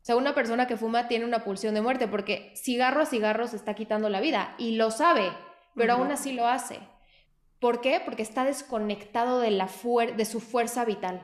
O 0.00 0.04
sea, 0.04 0.16
una 0.16 0.34
persona 0.34 0.66
que 0.66 0.76
fuma 0.76 1.08
tiene 1.08 1.26
una 1.26 1.44
pulsión 1.44 1.74
de 1.74 1.82
muerte 1.82 2.08
porque 2.08 2.52
cigarro 2.56 3.02
a 3.02 3.06
cigarro 3.06 3.46
se 3.46 3.56
está 3.56 3.74
quitando 3.74 4.08
la 4.08 4.20
vida 4.20 4.54
y 4.58 4.76
lo 4.76 4.90
sabe, 4.90 5.30
pero 5.74 5.94
aún 5.94 6.10
así 6.10 6.32
lo 6.32 6.46
hace. 6.46 6.78
¿Por 7.60 7.82
qué? 7.82 8.00
Porque 8.02 8.22
está 8.22 8.44
desconectado 8.44 9.40
de, 9.40 9.50
la 9.50 9.68
de 10.16 10.24
su 10.24 10.40
fuerza 10.40 10.86
vital. 10.86 11.22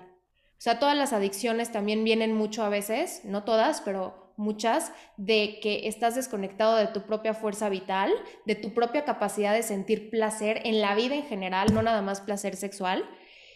O 0.59 0.61
sea, 0.61 0.78
todas 0.78 0.97
las 0.97 1.14
adicciones 1.14 1.73
también 1.73 2.04
vienen 2.04 2.35
mucho 2.35 2.62
a 2.62 2.68
veces, 2.68 3.23
no 3.25 3.45
todas, 3.45 3.80
pero 3.80 4.33
muchas, 4.37 4.92
de 5.16 5.59
que 5.62 5.88
estás 5.88 6.14
desconectado 6.14 6.76
de 6.76 6.87
tu 6.88 7.02
propia 7.02 7.33
fuerza 7.33 7.71
vital, 7.71 8.12
de 8.45 8.54
tu 8.54 8.75
propia 8.75 9.04
capacidad 9.04 9.54
de 9.54 9.62
sentir 9.62 10.11
placer 10.11 10.61
en 10.64 10.83
la 10.83 10.95
vida 10.95 11.14
en 11.14 11.25
general, 11.25 11.73
no 11.73 11.83
nada 11.83 12.02
más 12.02 12.21
placer 12.21 12.56
sexual, 12.56 13.09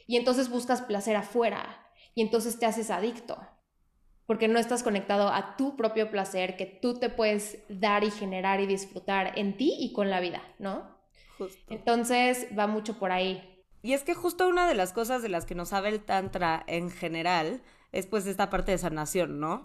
y 0.07 0.17
entonces 0.17 0.49
buscas 0.49 0.81
placer 0.83 1.17
afuera, 1.17 1.87
y 2.15 2.23
entonces 2.23 2.59
te 2.59 2.67
haces 2.67 2.91
adicto, 2.91 3.39
porque 4.31 4.47
no 4.47 4.61
estás 4.61 4.85
conectado 4.85 5.27
a 5.33 5.57
tu 5.57 5.77
propio 5.77 6.09
placer 6.09 6.57
que 6.57 6.65
tú 6.65 6.95
te 6.95 7.09
puedes 7.09 7.65
dar 7.69 8.05
y 8.05 8.13
generar 8.13 8.61
y 8.61 8.67
disfrutar 8.69 9.37
en 9.37 9.57
ti 9.57 9.75
y 9.81 9.93
con 9.93 10.09
la 10.09 10.21
vida, 10.21 10.41
¿no? 10.61 10.85
Entonces 11.69 12.47
va 12.57 12.69
mucho 12.69 12.97
por 13.01 13.11
ahí. 13.11 13.61
Y 13.83 13.93
es 13.93 14.05
que 14.05 14.15
justo 14.15 14.47
una 14.47 14.69
de 14.69 14.77
las 14.77 14.93
cosas 14.93 15.23
de 15.23 15.31
las 15.31 15.47
que 15.47 15.57
nos 15.57 15.71
sabe 15.71 15.89
el 15.89 16.05
Tantra 16.05 16.63
en 16.69 16.93
general 16.93 17.61
es 17.91 18.07
pues 18.07 18.25
esta 18.29 18.51
parte 18.51 18.71
de 18.71 18.79
sanación, 18.79 19.41
¿no? 19.41 19.65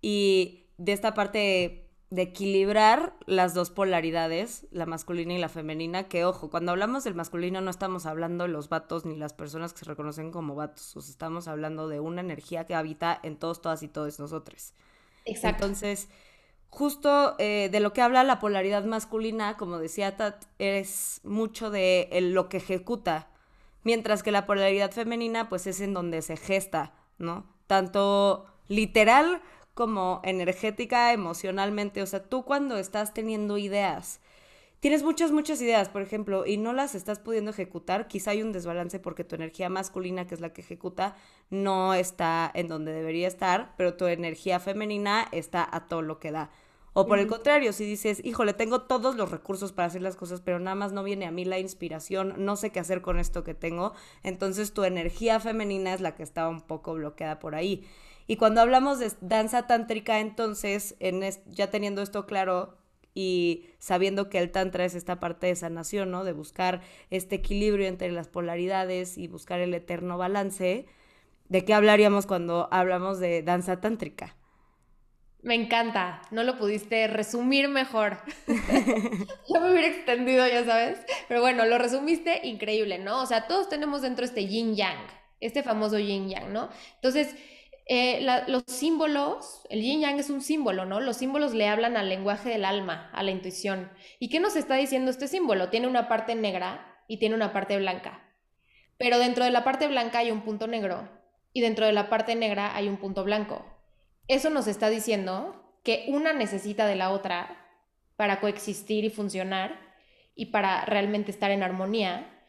y 0.00 0.70
de 0.78 0.92
esta 0.92 1.12
parte 1.12 1.85
de 2.10 2.22
equilibrar 2.22 3.14
las 3.26 3.52
dos 3.52 3.70
polaridades, 3.70 4.66
la 4.70 4.86
masculina 4.86 5.34
y 5.34 5.38
la 5.38 5.48
femenina, 5.48 6.08
que 6.08 6.24
ojo, 6.24 6.50
cuando 6.50 6.70
hablamos 6.70 7.02
del 7.02 7.16
masculino 7.16 7.60
no 7.60 7.70
estamos 7.70 8.06
hablando 8.06 8.44
de 8.44 8.50
los 8.50 8.68
vatos 8.68 9.04
ni 9.04 9.16
las 9.16 9.32
personas 9.32 9.72
que 9.72 9.80
se 9.80 9.86
reconocen 9.86 10.30
como 10.30 10.54
vatos, 10.54 10.96
o 10.96 11.00
estamos 11.00 11.48
hablando 11.48 11.88
de 11.88 11.98
una 11.98 12.20
energía 12.20 12.64
que 12.64 12.76
habita 12.76 13.18
en 13.22 13.36
todos, 13.36 13.60
todas 13.60 13.82
y 13.82 13.88
todos 13.88 14.20
nosotros. 14.20 14.72
Exacto. 15.24 15.64
Entonces, 15.64 16.08
justo 16.70 17.34
eh, 17.38 17.68
de 17.72 17.80
lo 17.80 17.92
que 17.92 18.02
habla 18.02 18.22
la 18.22 18.38
polaridad 18.38 18.84
masculina, 18.84 19.56
como 19.56 19.78
decía 19.78 20.16
Tat, 20.16 20.44
es 20.60 21.20
mucho 21.24 21.70
de 21.70 22.08
lo 22.22 22.48
que 22.48 22.58
ejecuta, 22.58 23.30
mientras 23.82 24.22
que 24.22 24.30
la 24.30 24.46
polaridad 24.46 24.92
femenina, 24.92 25.48
pues 25.48 25.66
es 25.66 25.80
en 25.80 25.92
donde 25.92 26.22
se 26.22 26.36
gesta, 26.36 26.94
¿no? 27.18 27.46
Tanto 27.66 28.46
literal 28.68 29.42
como 29.76 30.22
energética, 30.24 31.12
emocionalmente. 31.12 32.00
O 32.00 32.06
sea, 32.06 32.24
tú 32.24 32.46
cuando 32.46 32.78
estás 32.78 33.12
teniendo 33.12 33.58
ideas, 33.58 34.20
tienes 34.80 35.02
muchas, 35.02 35.32
muchas 35.32 35.60
ideas, 35.60 35.90
por 35.90 36.00
ejemplo, 36.00 36.46
y 36.46 36.56
no 36.56 36.72
las 36.72 36.94
estás 36.94 37.18
pudiendo 37.18 37.50
ejecutar, 37.50 38.08
quizá 38.08 38.30
hay 38.30 38.42
un 38.42 38.52
desbalance 38.52 38.98
porque 39.00 39.22
tu 39.22 39.34
energía 39.34 39.68
masculina, 39.68 40.26
que 40.26 40.34
es 40.34 40.40
la 40.40 40.54
que 40.54 40.62
ejecuta, 40.62 41.14
no 41.50 41.92
está 41.92 42.50
en 42.54 42.68
donde 42.68 42.92
debería 42.92 43.28
estar, 43.28 43.74
pero 43.76 43.92
tu 43.98 44.06
energía 44.06 44.60
femenina 44.60 45.28
está 45.30 45.68
a 45.70 45.88
todo 45.88 46.00
lo 46.00 46.20
que 46.20 46.32
da. 46.32 46.50
O 46.94 47.06
por 47.06 47.18
el 47.18 47.26
contrario, 47.26 47.74
si 47.74 47.84
dices, 47.84 48.24
híjole, 48.24 48.54
tengo 48.54 48.80
todos 48.80 49.14
los 49.14 49.30
recursos 49.30 49.72
para 49.72 49.88
hacer 49.88 50.00
las 50.00 50.16
cosas, 50.16 50.40
pero 50.40 50.58
nada 50.58 50.74
más 50.74 50.92
no 50.92 51.04
viene 51.04 51.26
a 51.26 51.30
mí 51.30 51.44
la 51.44 51.58
inspiración, 51.58 52.32
no 52.38 52.56
sé 52.56 52.70
qué 52.70 52.80
hacer 52.80 53.02
con 53.02 53.18
esto 53.18 53.44
que 53.44 53.52
tengo, 53.52 53.92
entonces 54.22 54.72
tu 54.72 54.84
energía 54.84 55.38
femenina 55.38 55.92
es 55.92 56.00
la 56.00 56.14
que 56.14 56.22
está 56.22 56.48
un 56.48 56.62
poco 56.62 56.94
bloqueada 56.94 57.38
por 57.38 57.54
ahí. 57.54 57.86
Y 58.26 58.36
cuando 58.36 58.60
hablamos 58.60 58.98
de 58.98 59.12
danza 59.20 59.66
tántrica, 59.66 60.20
entonces, 60.20 60.96
en 60.98 61.22
ya 61.46 61.70
teniendo 61.70 62.02
esto 62.02 62.26
claro 62.26 62.76
y 63.14 63.64
sabiendo 63.78 64.28
que 64.28 64.38
el 64.38 64.50
tantra 64.50 64.84
es 64.84 64.94
esta 64.94 65.20
parte 65.20 65.46
de 65.46 65.56
sanación, 65.56 66.10
¿no? 66.10 66.24
De 66.24 66.32
buscar 66.32 66.82
este 67.10 67.36
equilibrio 67.36 67.86
entre 67.86 68.10
las 68.12 68.28
polaridades 68.28 69.16
y 69.16 69.26
buscar 69.26 69.60
el 69.60 69.72
eterno 69.72 70.18
balance, 70.18 70.86
¿de 71.48 71.64
qué 71.64 71.72
hablaríamos 71.72 72.26
cuando 72.26 72.68
hablamos 72.72 73.18
de 73.18 73.42
danza 73.42 73.80
tántrica? 73.80 74.36
Me 75.42 75.54
encanta, 75.54 76.22
no 76.32 76.42
lo 76.42 76.58
pudiste 76.58 77.06
resumir 77.06 77.68
mejor. 77.68 78.18
ya 78.46 79.60
me 79.60 79.70
hubiera 79.70 79.86
extendido, 79.86 80.46
ya 80.46 80.64
sabes. 80.64 80.98
Pero 81.28 81.40
bueno, 81.40 81.64
lo 81.66 81.78
resumiste 81.78 82.46
increíble, 82.46 82.98
¿no? 82.98 83.22
O 83.22 83.26
sea, 83.26 83.46
todos 83.46 83.68
tenemos 83.68 84.02
dentro 84.02 84.24
este 84.24 84.46
yin 84.46 84.74
yang, 84.74 84.98
este 85.40 85.62
famoso 85.62 85.98
yin 86.00 86.28
yang, 86.28 86.52
¿no? 86.52 86.68
Entonces, 86.96 87.36
eh, 87.88 88.26
los 88.48 88.64
símbolos, 88.66 89.62
el 89.70 89.80
yin 89.80 90.00
yang 90.00 90.18
es 90.18 90.28
un 90.28 90.42
símbolo, 90.42 90.84
¿no? 90.84 90.98
Los 90.98 91.18
símbolos 91.18 91.54
le 91.54 91.68
hablan 91.68 91.96
al 91.96 92.08
lenguaje 92.08 92.50
del 92.50 92.64
alma, 92.64 93.10
a 93.12 93.22
la 93.22 93.30
intuición. 93.30 93.92
¿Y 94.18 94.28
qué 94.28 94.40
nos 94.40 94.56
está 94.56 94.74
diciendo 94.74 95.10
este 95.10 95.28
símbolo? 95.28 95.70
Tiene 95.70 95.86
una 95.86 96.08
parte 96.08 96.34
negra 96.34 97.04
y 97.06 97.18
tiene 97.18 97.36
una 97.36 97.52
parte 97.52 97.76
blanca. 97.76 98.34
Pero 98.98 99.20
dentro 99.20 99.44
de 99.44 99.52
la 99.52 99.62
parte 99.62 99.86
blanca 99.86 100.18
hay 100.18 100.32
un 100.32 100.42
punto 100.42 100.66
negro 100.66 101.08
y 101.52 101.60
dentro 101.60 101.86
de 101.86 101.92
la 101.92 102.08
parte 102.08 102.34
negra 102.34 102.74
hay 102.74 102.88
un 102.88 102.96
punto 102.96 103.22
blanco. 103.22 103.64
Eso 104.26 104.50
nos 104.50 104.66
está 104.66 104.90
diciendo 104.90 105.78
que 105.84 106.06
una 106.08 106.32
necesita 106.32 106.86
de 106.86 106.96
la 106.96 107.12
otra 107.12 107.68
para 108.16 108.40
coexistir 108.40 109.04
y 109.04 109.10
funcionar 109.10 109.78
y 110.34 110.46
para 110.46 110.84
realmente 110.86 111.30
estar 111.30 111.52
en 111.52 111.62
armonía 111.62 112.44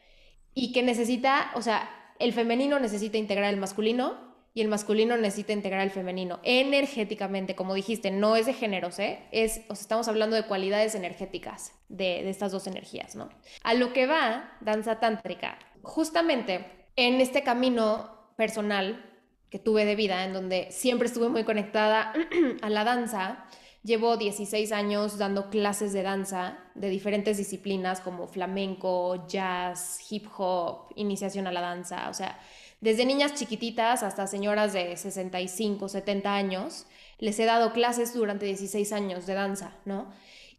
y 0.52 0.72
que 0.72 0.82
necesita, 0.82 1.52
o 1.54 1.62
sea, 1.62 1.88
el 2.18 2.32
femenino 2.32 2.80
necesita 2.80 3.18
integrar 3.18 3.54
el 3.54 3.60
masculino 3.60 4.27
y 4.58 4.60
el 4.60 4.66
masculino 4.66 5.16
necesita 5.16 5.52
integrar 5.52 5.82
el 5.82 5.92
femenino 5.92 6.40
energéticamente, 6.42 7.54
como 7.54 7.74
dijiste, 7.74 8.10
no 8.10 8.34
es 8.34 8.46
de 8.46 8.54
géneros, 8.54 8.98
¿eh? 8.98 9.20
Es, 9.30 9.60
o 9.68 9.74
estamos 9.74 10.08
hablando 10.08 10.34
de 10.34 10.46
cualidades 10.46 10.96
energéticas 10.96 11.78
de, 11.88 12.24
de 12.24 12.30
estas 12.30 12.50
dos 12.50 12.66
energías, 12.66 13.14
¿no? 13.14 13.28
A 13.62 13.74
lo 13.74 13.92
que 13.92 14.08
va 14.08 14.58
danza 14.60 14.98
tántrica, 14.98 15.60
justamente 15.82 16.66
en 16.96 17.20
este 17.20 17.44
camino 17.44 18.32
personal 18.36 19.08
que 19.48 19.60
tuve 19.60 19.84
de 19.84 19.94
vida, 19.94 20.24
en 20.24 20.32
donde 20.32 20.72
siempre 20.72 21.06
estuve 21.06 21.28
muy 21.28 21.44
conectada 21.44 22.12
a 22.60 22.68
la 22.68 22.82
danza, 22.82 23.46
Llevo 23.84 24.16
16 24.16 24.72
años 24.72 25.18
dando 25.18 25.50
clases 25.50 25.92
de 25.92 26.02
danza 26.02 26.58
de 26.74 26.90
diferentes 26.90 27.38
disciplinas 27.38 28.00
como 28.00 28.26
flamenco, 28.26 29.26
jazz, 29.28 30.00
hip 30.10 30.26
hop, 30.36 30.92
iniciación 30.96 31.46
a 31.46 31.52
la 31.52 31.60
danza, 31.60 32.10
o 32.10 32.12
sea, 32.12 32.40
desde 32.80 33.04
niñas 33.04 33.34
chiquititas 33.34 34.02
hasta 34.02 34.26
señoras 34.26 34.72
de 34.72 34.96
65, 34.96 35.88
70 35.88 36.34
años, 36.34 36.86
les 37.18 37.38
he 37.38 37.44
dado 37.44 37.72
clases 37.72 38.14
durante 38.14 38.46
16 38.46 38.92
años 38.92 39.26
de 39.26 39.34
danza, 39.34 39.76
¿no? 39.84 40.12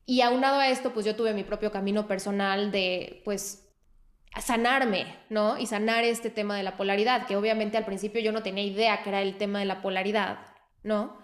Y 0.06 0.22
aunado 0.22 0.60
a 0.60 0.70
esto, 0.70 0.94
pues 0.94 1.06
yo 1.06 1.16
tuve 1.16 1.34
mi 1.34 1.44
propio 1.44 1.72
camino 1.72 2.08
personal 2.08 2.72
de, 2.72 3.22
pues, 3.24 3.70
sanarme, 4.42 5.06
¿no? 5.30 5.58
Y 5.58 5.66
sanar 5.66 6.04
este 6.04 6.30
tema 6.30 6.58
de 6.58 6.64
la 6.64 6.78
polaridad, 6.78 7.26
que 7.26 7.38
obviamente 7.38 7.78
al 7.78 7.86
principio 7.86 8.22
yo 8.22 8.32
no 8.32 8.44
tenía 8.44 8.64
idea 8.64 9.02
que 9.04 9.10
era 9.10 9.22
el 9.22 9.38
tema 9.38 9.60
de 9.60 9.66
la 9.66 9.82
polaridad, 9.82 10.40
¿no? 10.84 11.18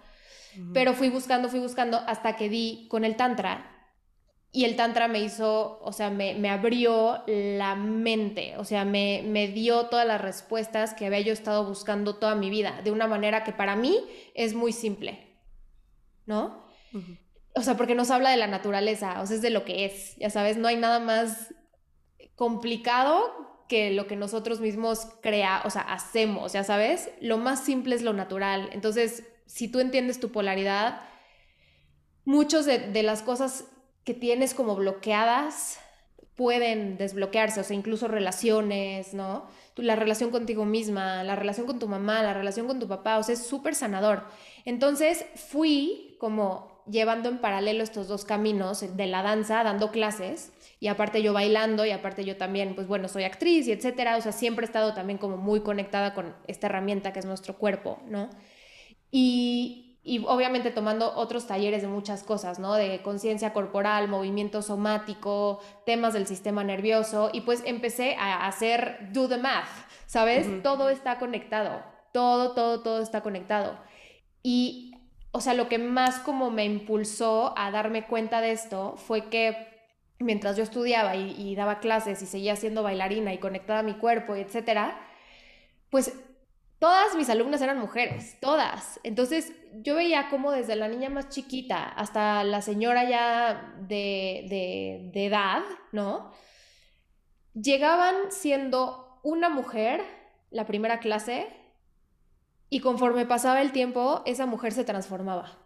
Pero 0.72 0.94
fui 0.94 1.10
buscando, 1.10 1.50
fui 1.50 1.60
buscando 1.60 1.98
hasta 2.06 2.36
que 2.36 2.48
di 2.48 2.86
con 2.88 3.04
el 3.04 3.16
Tantra 3.16 3.75
Y 4.52 4.64
el 4.64 4.76
tantra 4.76 5.06
me 5.08 5.20
hizo, 5.20 5.80
o 5.82 5.92
sea, 5.92 6.08
me, 6.08 6.34
me 6.34 6.48
abrió 6.48 7.22
la 7.26 7.74
mente, 7.74 8.56
o 8.56 8.64
sea, 8.64 8.84
me, 8.84 9.22
me, 9.26 9.48
dio 9.48 9.86
todas 9.86 10.06
las 10.06 10.20
respuestas 10.20 10.94
que 10.94 11.06
había 11.06 11.20
yo 11.20 11.32
estado 11.32 11.66
buscando 11.66 12.16
toda 12.16 12.34
mi 12.34 12.48
vida, 12.48 12.80
de 12.82 12.90
una 12.90 13.06
manera 13.06 13.44
que 13.44 13.52
para 13.52 13.76
mí 13.76 14.00
es 14.34 14.54
muy 14.54 14.72
simple, 14.72 15.38
¿no? 16.24 16.64
O 17.54 17.62
sea, 17.62 17.76
porque 17.76 17.94
nos 17.94 18.10
habla 18.10 18.30
de 18.30 18.38
la 18.38 18.46
naturaleza, 18.46 19.20
o 19.20 19.26
sea, 19.26 19.36
es 19.36 19.42
de 19.42 19.50
lo 19.50 19.64
que 19.64 19.84
es, 19.84 20.16
ya 20.16 20.30
sabes, 20.30 20.56
no 20.56 20.68
hay 20.68 20.76
nada 20.76 21.00
más 21.00 21.54
complicado 22.34 23.64
que 23.68 23.90
lo 23.90 24.06
que 24.06 24.16
nosotros 24.16 24.60
mismos 24.60 25.08
crea, 25.22 25.62
o 25.64 25.70
sea, 25.70 25.82
hacemos, 25.82 26.52
ya 26.52 26.64
sabes, 26.64 27.10
lo 27.20 27.38
más 27.38 27.64
simple 27.64 27.94
es 27.94 28.02
lo 28.02 28.12
natural. 28.12 28.70
Entonces, 28.72 29.24
si 29.46 29.68
tú 29.68 29.80
entiendes 29.80 30.20
tu 30.20 30.30
polaridad, 30.30 31.00
muchos 32.24 32.64
de, 32.66 32.78
de 32.78 33.02
las 33.02 33.22
cosas 33.22 33.64
que 34.06 34.14
tienes 34.14 34.54
como 34.54 34.76
bloqueadas 34.76 35.80
pueden 36.36 36.96
desbloquearse, 36.96 37.60
o 37.60 37.64
sea, 37.64 37.76
incluso 37.76 38.08
relaciones, 38.08 39.14
¿no? 39.14 39.46
La 39.74 39.96
relación 39.96 40.30
contigo 40.30 40.64
misma, 40.64 41.24
la 41.24 41.34
relación 41.34 41.66
con 41.66 41.78
tu 41.78 41.88
mamá, 41.88 42.22
la 42.22 42.32
relación 42.32 42.66
con 42.66 42.78
tu 42.78 42.86
papá, 42.86 43.18
o 43.18 43.22
sea, 43.22 43.34
es 43.34 43.44
súper 43.44 43.74
sanador. 43.74 44.22
Entonces 44.64 45.26
fui 45.34 46.16
como 46.20 46.84
llevando 46.88 47.28
en 47.28 47.38
paralelo 47.38 47.82
estos 47.82 48.06
dos 48.06 48.24
caminos 48.24 48.96
de 48.96 49.06
la 49.06 49.22
danza, 49.22 49.64
dando 49.64 49.90
clases, 49.90 50.52
y 50.78 50.86
aparte 50.86 51.20
yo 51.20 51.32
bailando, 51.32 51.84
y 51.84 51.90
aparte 51.90 52.24
yo 52.24 52.36
también, 52.36 52.74
pues 52.76 52.86
bueno, 52.86 53.08
soy 53.08 53.24
actriz 53.24 53.66
y 53.66 53.72
etcétera, 53.72 54.16
o 54.16 54.20
sea, 54.20 54.30
siempre 54.30 54.64
he 54.64 54.68
estado 54.68 54.94
también 54.94 55.18
como 55.18 55.36
muy 55.36 55.62
conectada 55.62 56.14
con 56.14 56.32
esta 56.46 56.68
herramienta 56.68 57.12
que 57.12 57.18
es 57.18 57.24
nuestro 57.24 57.56
cuerpo, 57.58 57.98
¿no? 58.08 58.30
Y, 59.10 59.85
y 60.08 60.24
obviamente 60.24 60.70
tomando 60.70 61.12
otros 61.16 61.48
talleres 61.48 61.82
de 61.82 61.88
muchas 61.88 62.22
cosas, 62.22 62.60
¿no? 62.60 62.74
De 62.74 63.02
conciencia 63.02 63.52
corporal, 63.52 64.06
movimiento 64.06 64.62
somático, 64.62 65.58
temas 65.84 66.14
del 66.14 66.28
sistema 66.28 66.62
nervioso 66.62 67.30
y 67.32 67.40
pues 67.40 67.64
empecé 67.66 68.14
a 68.14 68.46
hacer 68.46 69.08
do 69.12 69.28
the 69.28 69.36
math, 69.36 69.66
¿sabes? 70.06 70.62
Todo 70.62 70.90
está 70.90 71.18
conectado, 71.18 71.82
todo, 72.12 72.54
todo, 72.54 72.84
todo 72.84 73.02
está 73.02 73.22
conectado. 73.22 73.76
Y, 74.44 74.94
o 75.32 75.40
sea, 75.40 75.54
lo 75.54 75.68
que 75.68 75.78
más 75.78 76.20
como 76.20 76.52
me 76.52 76.64
impulsó 76.64 77.52
a 77.58 77.72
darme 77.72 78.06
cuenta 78.06 78.40
de 78.40 78.52
esto 78.52 78.94
fue 78.96 79.28
que 79.28 79.56
mientras 80.20 80.56
yo 80.56 80.62
estudiaba 80.62 81.16
y, 81.16 81.34
y 81.36 81.56
daba 81.56 81.80
clases 81.80 82.22
y 82.22 82.26
seguía 82.26 82.54
siendo 82.54 82.84
bailarina 82.84 83.34
y 83.34 83.38
conectada 83.38 83.80
a 83.80 83.82
mi 83.82 83.94
cuerpo, 83.94 84.36
etcétera, 84.36 85.00
pues 85.90 86.12
todas 86.78 87.16
mis 87.16 87.28
alumnas 87.28 87.60
eran 87.60 87.78
mujeres, 87.78 88.38
todas. 88.40 89.00
Entonces 89.02 89.52
yo 89.82 89.96
veía 89.96 90.28
como 90.28 90.52
desde 90.52 90.76
la 90.76 90.88
niña 90.88 91.08
más 91.08 91.28
chiquita 91.28 91.84
hasta 91.84 92.44
la 92.44 92.62
señora 92.62 93.08
ya 93.08 93.74
de, 93.80 95.10
de, 95.12 95.26
edad, 95.26 95.62
¿no? 95.92 96.32
Llegaban 97.54 98.14
siendo 98.30 99.20
una 99.22 99.48
mujer, 99.48 100.02
la 100.50 100.66
primera 100.66 101.00
clase, 101.00 101.48
y 102.68 102.80
conforme 102.80 103.26
pasaba 103.26 103.62
el 103.62 103.72
tiempo, 103.72 104.22
esa 104.26 104.46
mujer 104.46 104.72
se 104.72 104.84
transformaba. 104.84 105.58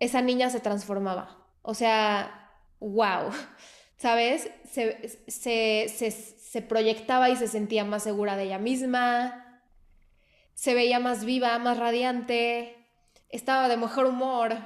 Esa 0.00 0.20
niña 0.20 0.50
se 0.50 0.60
transformaba. 0.60 1.46
O 1.62 1.74
sea, 1.74 2.50
wow. 2.80 3.30
¿Sabes? 3.96 4.50
Se, 4.64 5.08
se, 5.26 5.88
se, 5.88 6.10
se 6.10 6.62
proyectaba 6.62 7.30
y 7.30 7.36
se 7.36 7.48
sentía 7.48 7.84
más 7.84 8.04
segura 8.04 8.36
de 8.36 8.44
ella 8.44 8.58
misma, 8.58 9.62
se 10.54 10.74
veía 10.74 10.98
más 10.98 11.24
viva, 11.24 11.58
más 11.58 11.78
radiante, 11.78 12.77
estaba 13.28 13.68
de 13.68 13.76
mejor 13.76 14.06
humor, 14.06 14.56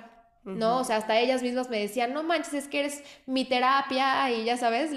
¿no? 0.44 0.78
O 0.78 0.84
sea, 0.84 0.96
hasta 0.96 1.20
ellas 1.20 1.42
mismas 1.42 1.70
me 1.70 1.78
decían, 1.78 2.12
no 2.12 2.24
manches, 2.24 2.54
es 2.54 2.68
que 2.68 2.80
eres 2.80 3.04
mi 3.26 3.44
terapia 3.44 4.30
y 4.32 4.44
ya 4.44 4.56
sabes, 4.56 4.90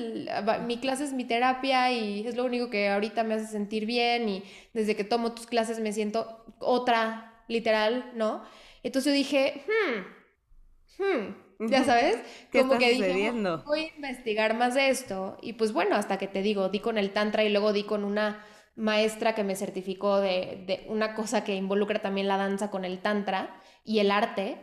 mi 0.66 0.78
clase 0.78 1.04
es 1.04 1.14
mi 1.14 1.24
terapia 1.24 1.92
y 1.92 2.26
es 2.28 2.36
lo 2.36 2.46
único 2.46 2.70
que 2.70 2.90
ahorita 2.90 3.24
me 3.24 3.36
hace 3.36 3.48
sentir 3.48 3.86
bien 3.86 4.28
y 4.28 4.44
desde 4.74 4.96
que 4.96 5.04
tomo 5.04 5.34
tus 5.34 5.46
clases 5.46 5.80
me 5.80 5.94
siento 5.94 6.44
otra, 6.60 7.44
literal, 7.48 8.12
¿no? 8.16 8.44
Entonces 8.82 9.12
yo 9.12 9.16
dije, 9.16 9.64
hmm, 9.68 11.04
hmm, 11.04 11.36
ya 11.70 11.84
sabes, 11.84 12.18
como 12.52 12.78
que 12.80 12.92
dije, 12.92 13.32
voy 13.66 13.80
a 13.82 13.96
investigar 13.96 14.56
más 14.56 14.74
de 14.74 14.90
esto 14.90 15.38
y 15.42 15.54
pues 15.54 15.74
bueno, 15.74 15.96
hasta 15.96 16.18
que 16.18 16.28
te 16.28 16.42
digo, 16.42 16.70
di 16.70 16.80
con 16.80 16.98
el 16.98 17.12
tantra 17.12 17.44
y 17.44 17.50
luego 17.50 17.72
di 17.72 17.84
con 17.84 18.04
una 18.04 18.44
maestra 18.76 19.36
que 19.36 19.44
me 19.44 19.56
certificó 19.56 20.20
de, 20.20 20.86
una 20.88 21.16
cosa 21.16 21.44
que 21.44 21.56
involucra 21.56 22.02
también 22.02 22.28
la 22.28 22.38
danza 22.38 22.70
con 22.72 22.86
el 22.86 23.00
tantra 23.00 23.62
y 23.84 24.00
el 24.00 24.12
arte. 24.12 24.58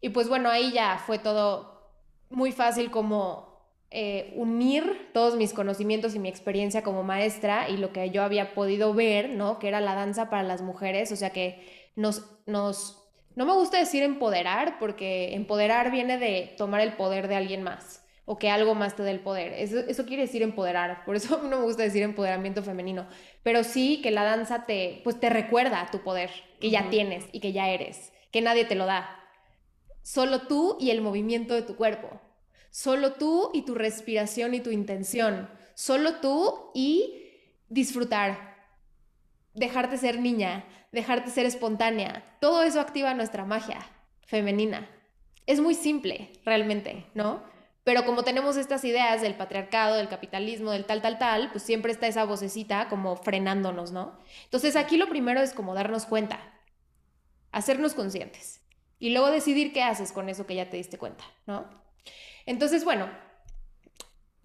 Y 0.00 0.10
pues 0.10 0.28
bueno, 0.28 0.50
ahí 0.50 0.72
ya 0.72 0.98
fue 0.98 1.18
todo 1.18 1.90
muy 2.30 2.52
fácil 2.52 2.90
como 2.90 3.52
eh, 3.90 4.32
unir 4.36 5.10
todos 5.12 5.36
mis 5.36 5.52
conocimientos 5.52 6.14
y 6.14 6.18
mi 6.18 6.28
experiencia 6.28 6.82
como 6.82 7.02
maestra 7.02 7.68
y 7.68 7.76
lo 7.76 7.92
que 7.92 8.10
yo 8.10 8.22
había 8.22 8.54
podido 8.54 8.94
ver, 8.94 9.30
¿no? 9.30 9.58
Que 9.58 9.68
era 9.68 9.80
la 9.80 9.94
danza 9.94 10.30
para 10.30 10.42
las 10.42 10.62
mujeres, 10.62 11.12
o 11.12 11.16
sea 11.16 11.30
que 11.30 11.90
nos, 11.94 12.24
nos, 12.46 13.04
no 13.36 13.44
me 13.46 13.52
gusta 13.52 13.78
decir 13.78 14.02
empoderar, 14.02 14.78
porque 14.78 15.34
empoderar 15.34 15.90
viene 15.90 16.18
de 16.18 16.54
tomar 16.56 16.80
el 16.80 16.94
poder 16.94 17.28
de 17.28 17.36
alguien 17.36 17.62
más 17.62 18.01
o 18.24 18.38
que 18.38 18.50
algo 18.50 18.74
más 18.74 18.94
te 18.94 19.02
dé 19.02 19.10
el 19.10 19.20
poder. 19.20 19.52
Eso, 19.54 19.78
eso 19.80 20.06
quiere 20.06 20.22
decir 20.22 20.42
empoderar, 20.42 21.04
por 21.06 21.16
eso 21.16 21.40
no 21.42 21.58
me 21.58 21.64
gusta 21.64 21.82
decir 21.82 22.02
empoderamiento 22.02 22.62
femenino, 22.62 23.06
pero 23.42 23.64
sí 23.64 24.00
que 24.02 24.10
la 24.10 24.24
danza 24.24 24.66
te, 24.66 25.00
pues 25.04 25.18
te 25.18 25.30
recuerda 25.30 25.88
tu 25.90 26.00
poder, 26.02 26.30
que 26.60 26.70
ya 26.70 26.90
tienes 26.90 27.24
y 27.32 27.40
que 27.40 27.52
ya 27.52 27.68
eres, 27.68 28.12
que 28.30 28.40
nadie 28.40 28.64
te 28.64 28.74
lo 28.74 28.86
da. 28.86 29.18
Solo 30.02 30.42
tú 30.42 30.76
y 30.80 30.90
el 30.90 31.00
movimiento 31.00 31.54
de 31.54 31.62
tu 31.62 31.76
cuerpo. 31.76 32.20
Solo 32.70 33.12
tú 33.14 33.50
y 33.52 33.62
tu 33.62 33.74
respiración 33.74 34.54
y 34.54 34.60
tu 34.60 34.70
intención. 34.70 35.48
Solo 35.74 36.16
tú 36.16 36.70
y 36.74 37.30
disfrutar. 37.68 38.56
Dejarte 39.54 39.98
ser 39.98 40.18
niña, 40.18 40.64
dejarte 40.90 41.30
ser 41.30 41.46
espontánea. 41.46 42.36
Todo 42.40 42.62
eso 42.62 42.80
activa 42.80 43.14
nuestra 43.14 43.44
magia 43.44 43.78
femenina. 44.22 44.88
Es 45.46 45.60
muy 45.60 45.74
simple, 45.74 46.32
realmente, 46.44 47.06
¿no? 47.14 47.42
Pero 47.84 48.04
como 48.04 48.22
tenemos 48.22 48.56
estas 48.56 48.84
ideas 48.84 49.22
del 49.22 49.34
patriarcado, 49.34 49.96
del 49.96 50.08
capitalismo, 50.08 50.70
del 50.70 50.84
tal, 50.84 51.02
tal, 51.02 51.18
tal, 51.18 51.50
pues 51.50 51.64
siempre 51.64 51.90
está 51.90 52.06
esa 52.06 52.24
vocecita 52.24 52.88
como 52.88 53.16
frenándonos, 53.16 53.90
¿no? 53.90 54.18
Entonces 54.44 54.76
aquí 54.76 54.96
lo 54.96 55.08
primero 55.08 55.40
es 55.40 55.52
como 55.52 55.74
darnos 55.74 56.06
cuenta, 56.06 56.38
hacernos 57.50 57.94
conscientes 57.94 58.60
y 58.98 59.10
luego 59.10 59.30
decidir 59.30 59.72
qué 59.72 59.82
haces 59.82 60.12
con 60.12 60.28
eso 60.28 60.46
que 60.46 60.54
ya 60.54 60.70
te 60.70 60.76
diste 60.76 60.96
cuenta, 60.96 61.24
¿no? 61.46 61.68
Entonces, 62.46 62.84
bueno, 62.84 63.08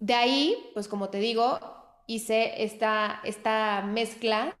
de 0.00 0.14
ahí, 0.14 0.70
pues 0.74 0.88
como 0.88 1.08
te 1.08 1.18
digo, 1.18 1.60
hice 2.08 2.64
esta, 2.64 3.20
esta 3.22 3.82
mezcla 3.82 4.56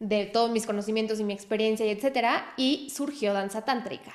de 0.00 0.26
todos 0.26 0.50
mis 0.50 0.66
conocimientos 0.66 1.20
y 1.20 1.24
mi 1.24 1.32
experiencia 1.32 1.86
y 1.86 1.90
etcétera, 1.90 2.54
y 2.56 2.90
surgió 2.90 3.32
danza 3.32 3.64
tántrica. 3.64 4.12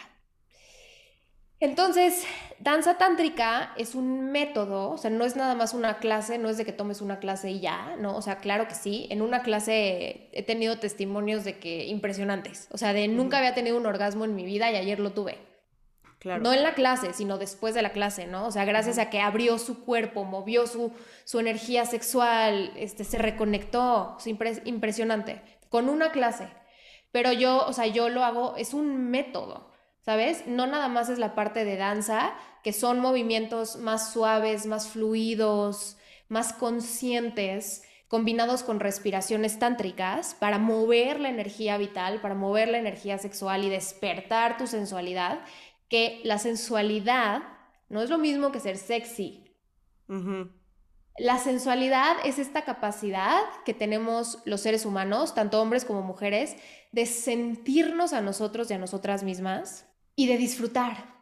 Entonces, 1.62 2.26
danza 2.60 2.98
tántrica 2.98 3.74
es 3.78 3.96
un 3.96 4.32
método, 4.32 4.92
o 4.92 4.98
sea, 4.98 5.10
no 5.10 5.24
es 5.24 5.38
nada 5.38 5.56
más 5.56 5.74
una 5.74 6.00
clase, 6.00 6.38
no 6.38 6.50
es 6.50 6.58
de 6.58 6.66
que 6.66 6.74
tomes 6.74 7.02
una 7.02 7.20
clase 7.20 7.50
y 7.50 7.62
ya, 7.62 7.96
¿no? 7.98 8.16
O 8.18 8.22
sea, 8.22 8.40
claro 8.40 8.68
que 8.68 8.76
sí, 8.76 9.08
en 9.10 9.22
una 9.22 9.42
clase 9.42 10.30
he 10.34 10.44
tenido 10.44 10.80
testimonios 10.80 11.46
de 11.46 11.58
que 11.58 11.86
impresionantes, 11.86 12.68
o 12.72 12.78
sea, 12.78 12.92
de 12.92 13.08
nunca 13.08 13.38
había 13.38 13.54
tenido 13.54 13.78
un 13.78 13.86
orgasmo 13.86 14.26
en 14.26 14.36
mi 14.36 14.44
vida 14.44 14.70
y 14.70 14.76
ayer 14.76 15.00
lo 15.00 15.14
tuve. 15.14 15.38
Claro. 16.20 16.42
No 16.42 16.52
en 16.54 16.64
la 16.64 16.74
clase, 16.74 17.14
sino 17.14 17.38
después 17.38 17.76
de 17.76 17.84
la 17.84 17.92
clase, 17.92 18.26
¿no? 18.26 18.48
O 18.48 18.52
sea, 18.52 18.66
gracias 18.66 18.98
a 18.98 19.10
que 19.10 19.22
abrió 19.22 19.60
su 19.60 19.86
cuerpo, 19.86 20.24
movió 20.24 20.66
su, 20.66 20.92
su 21.24 21.40
energía 21.40 21.86
sexual, 21.86 22.74
este, 22.76 23.04
se 23.04 23.20
reconectó, 23.20 24.18
es 24.20 24.28
impresionante, 24.66 25.42
con 25.70 25.88
una 25.88 26.12
clase. 26.12 26.48
Pero 27.12 27.32
yo, 27.32 27.66
o 27.68 27.74
sea, 27.74 27.86
yo 27.86 28.10
lo 28.10 28.24
hago, 28.24 28.56
es 28.58 28.74
un 28.74 29.10
método. 29.12 29.75
¿Sabes? 30.06 30.46
No 30.46 30.68
nada 30.68 30.88
más 30.88 31.10
es 31.10 31.18
la 31.18 31.34
parte 31.34 31.66
de 31.66 31.78
danza, 31.78 32.34
que 32.64 32.74
son 32.74 33.00
movimientos 33.00 33.78
más 33.78 34.14
suaves, 34.14 34.68
más 34.68 34.88
fluidos, 34.88 35.98
más 36.30 36.54
conscientes, 36.54 37.82
combinados 38.08 38.62
con 38.62 38.80
respiraciones 38.80 39.58
tántricas 39.58 40.36
para 40.36 40.60
mover 40.60 41.20
la 41.20 41.30
energía 41.30 41.78
vital, 41.78 42.22
para 42.22 42.36
mover 42.36 42.68
la 42.68 42.78
energía 42.78 43.18
sexual 43.18 43.64
y 43.64 43.70
despertar 43.70 44.58
tu 44.58 44.68
sensualidad, 44.68 45.40
que 45.90 46.22
la 46.24 46.38
sensualidad 46.38 47.42
no 47.90 48.02
es 48.02 48.10
lo 48.12 48.20
mismo 48.20 48.52
que 48.52 48.60
ser 48.60 48.78
sexy. 48.78 49.44
La 51.18 51.40
sensualidad 51.40 52.18
es 52.26 52.38
esta 52.38 52.64
capacidad 52.64 53.42
que 53.66 53.74
tenemos 53.74 54.40
los 54.46 54.62
seres 54.62 54.86
humanos, 54.86 55.34
tanto 55.34 55.62
hombres 55.62 55.84
como 55.84 56.04
mujeres, 56.04 56.56
de 56.92 57.08
sentirnos 57.08 58.14
a 58.14 58.22
nosotros 58.22 58.70
y 58.70 58.76
a 58.76 58.78
nosotras 58.78 59.24
mismas 59.24 59.88
y 60.16 60.28
de 60.28 60.38
disfrutar 60.38 61.14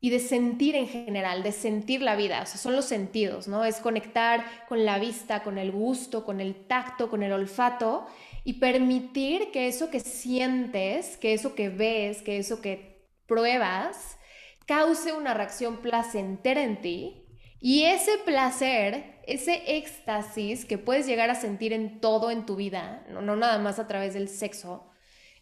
y 0.00 0.10
de 0.10 0.20
sentir 0.20 0.76
en 0.76 0.88
general, 0.88 1.42
de 1.42 1.52
sentir 1.52 2.02
la 2.02 2.14
vida, 2.16 2.42
o 2.42 2.46
sea, 2.46 2.58
son 2.58 2.76
los 2.76 2.84
sentidos, 2.84 3.48
¿no? 3.48 3.64
Es 3.64 3.80
conectar 3.80 4.44
con 4.68 4.84
la 4.84 4.98
vista, 4.98 5.42
con 5.42 5.58
el 5.58 5.72
gusto, 5.72 6.24
con 6.24 6.40
el 6.40 6.66
tacto, 6.66 7.10
con 7.10 7.22
el 7.24 7.32
olfato 7.32 8.06
y 8.44 8.54
permitir 8.54 9.50
que 9.50 9.66
eso 9.66 9.90
que 9.90 10.00
sientes, 10.00 11.16
que 11.16 11.34
eso 11.34 11.54
que 11.56 11.68
ves, 11.68 12.22
que 12.22 12.38
eso 12.38 12.60
que 12.60 13.08
pruebas, 13.26 14.18
cause 14.66 15.12
una 15.12 15.34
reacción 15.34 15.78
placentera 15.78 16.62
en 16.62 16.80
ti 16.80 17.24
Y 17.60 17.84
ese 17.84 18.18
placer, 18.18 19.20
ese 19.26 19.76
éxtasis 19.78 20.64
que 20.64 20.78
puedes 20.78 21.06
llegar 21.06 21.28
a 21.30 21.34
sentir 21.34 21.72
en 21.72 22.00
todo 22.00 22.30
en 22.30 22.46
tu 22.46 22.54
vida, 22.56 23.04
no, 23.10 23.20
no 23.20 23.34
nada 23.36 23.58
más 23.58 23.78
a 23.80 23.88
través 23.88 24.14
del 24.14 24.28
sexo, 24.28 24.88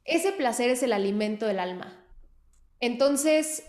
ese 0.04 0.32
placer 0.32 0.70
es 0.70 0.82
el 0.82 0.92
alimento 0.94 1.46
del 1.46 1.58
alma. 1.60 2.05
Entonces, 2.80 3.64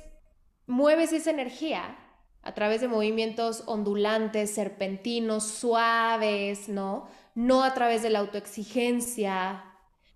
mueves 0.65 1.13
esa 1.13 1.32
energía 1.32 1.98
a 2.41 2.54
través 2.54 2.82
de 2.82 2.88
movimientos 2.88 3.63
ondulantes, 3.65 4.54
serpentinos, 4.54 5.43
suaves, 5.43 6.70
¿no? 6.70 7.08
No 7.36 7.63
a 7.63 7.74
través 7.74 8.04
de 8.04 8.10
la 8.10 8.20
autoexigencia, 8.20 9.63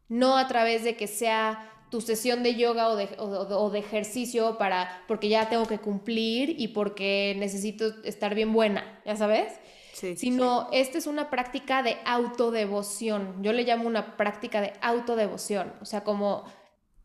no 0.08 0.38
a 0.38 0.48
través 0.48 0.84
de 0.84 0.96
que 0.96 1.08
sea 1.08 1.72
tu 1.90 2.00
sesión 2.00 2.42
de 2.42 2.56
yoga 2.56 2.88
o 2.88 3.70
de, 3.70 3.80
ejercicio 3.80 4.58
para, 4.58 5.04
porque 5.10 5.28
ya 5.28 5.50
tengo 5.50 5.66
que 5.66 5.78
cumplir 5.78 6.56
y 6.58 6.70
porque 6.70 7.36
necesito 7.38 8.02
estar 8.06 8.34
bien 8.34 8.54
buena, 8.54 9.02
¿ya 9.06 9.18
sabes? 9.18 9.54
Sí, 9.94 10.16
Sino, 10.16 10.70
esta 10.72 10.98
es 10.98 11.06
una 11.06 11.30
práctica 11.30 11.84
de 11.84 11.98
autodevoción. 12.06 13.44
Yo 13.44 13.52
le 13.52 13.64
llamo 13.64 13.88
una 13.88 14.16
práctica 14.16 14.62
de 14.62 14.72
autodevoción. 14.82 15.74
O 15.82 15.86
sea, 15.86 16.06
como 16.06 16.46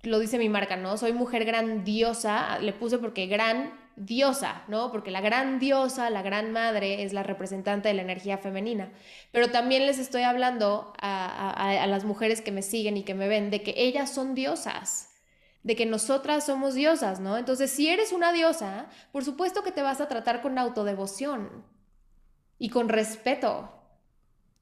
lo 0.07 0.19
dice 0.19 0.39
mi 0.39 0.49
marca, 0.49 0.77
¿no? 0.77 0.97
Soy 0.97 1.13
mujer 1.13 1.45
grandiosa, 1.45 2.59
le 2.61 2.73
puse 2.73 2.99
porque 2.99 3.27
gran 3.27 3.73
diosa, 3.97 4.63
¿no? 4.69 4.93
Porque 4.93 5.11
la 5.11 5.21
gran 5.21 5.59
diosa, 5.59 6.11
la 6.11 6.23
gran 6.23 6.53
madre, 6.53 7.03
es 7.03 7.13
la 7.13 7.23
representante 7.23 7.89
de 7.89 7.95
la 7.95 8.03
energía 8.03 8.39
femenina. 8.39 8.93
Pero 9.33 9.51
también 9.51 9.87
les 9.87 9.99
estoy 9.99 10.23
hablando 10.23 10.93
a, 11.01 11.87
las 11.89 12.05
mujeres 12.05 12.41
que 12.41 12.53
me 12.53 12.63
siguen 12.63 12.97
y 12.97 13.03
que 13.03 13.15
me 13.15 13.29
ven 13.29 13.51
de 13.51 13.63
que 13.63 13.75
ellas 13.77 14.11
son 14.11 14.35
diosas, 14.35 15.11
de 15.63 15.75
que 15.75 15.87
nosotras 15.87 16.47
somos 16.47 16.75
diosas, 16.75 17.21
¿no? 17.21 17.39
Entonces, 17.39 17.71
si 17.71 17.89
eres 17.89 18.13
una 18.13 18.33
diosa, 18.33 18.87
por 19.13 19.25
supuesto 19.25 19.63
que 19.63 19.73
te 19.73 19.83
vas 19.83 20.01
a 20.01 20.09
tratar 20.09 20.43
con 20.43 20.59
autodevoción 20.59 21.65
y 22.59 22.69
con 22.69 22.89
respeto, 22.89 23.76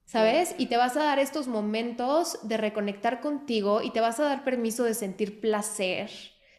¿sabes? 0.05 0.55
Y 0.59 0.67
te 0.67 0.77
vas 0.77 0.97
a 0.97 1.05
dar 1.05 1.19
estos 1.19 1.49
momentos 1.49 2.39
de 2.43 2.57
reconectar 2.57 3.21
contigo 3.21 3.83
y 3.83 3.91
te 3.91 4.01
vas 4.01 4.21
a 4.21 4.25
dar 4.25 4.45
permiso 4.45 4.85
de 4.85 4.95
sentir 4.95 5.41
placer 5.41 6.11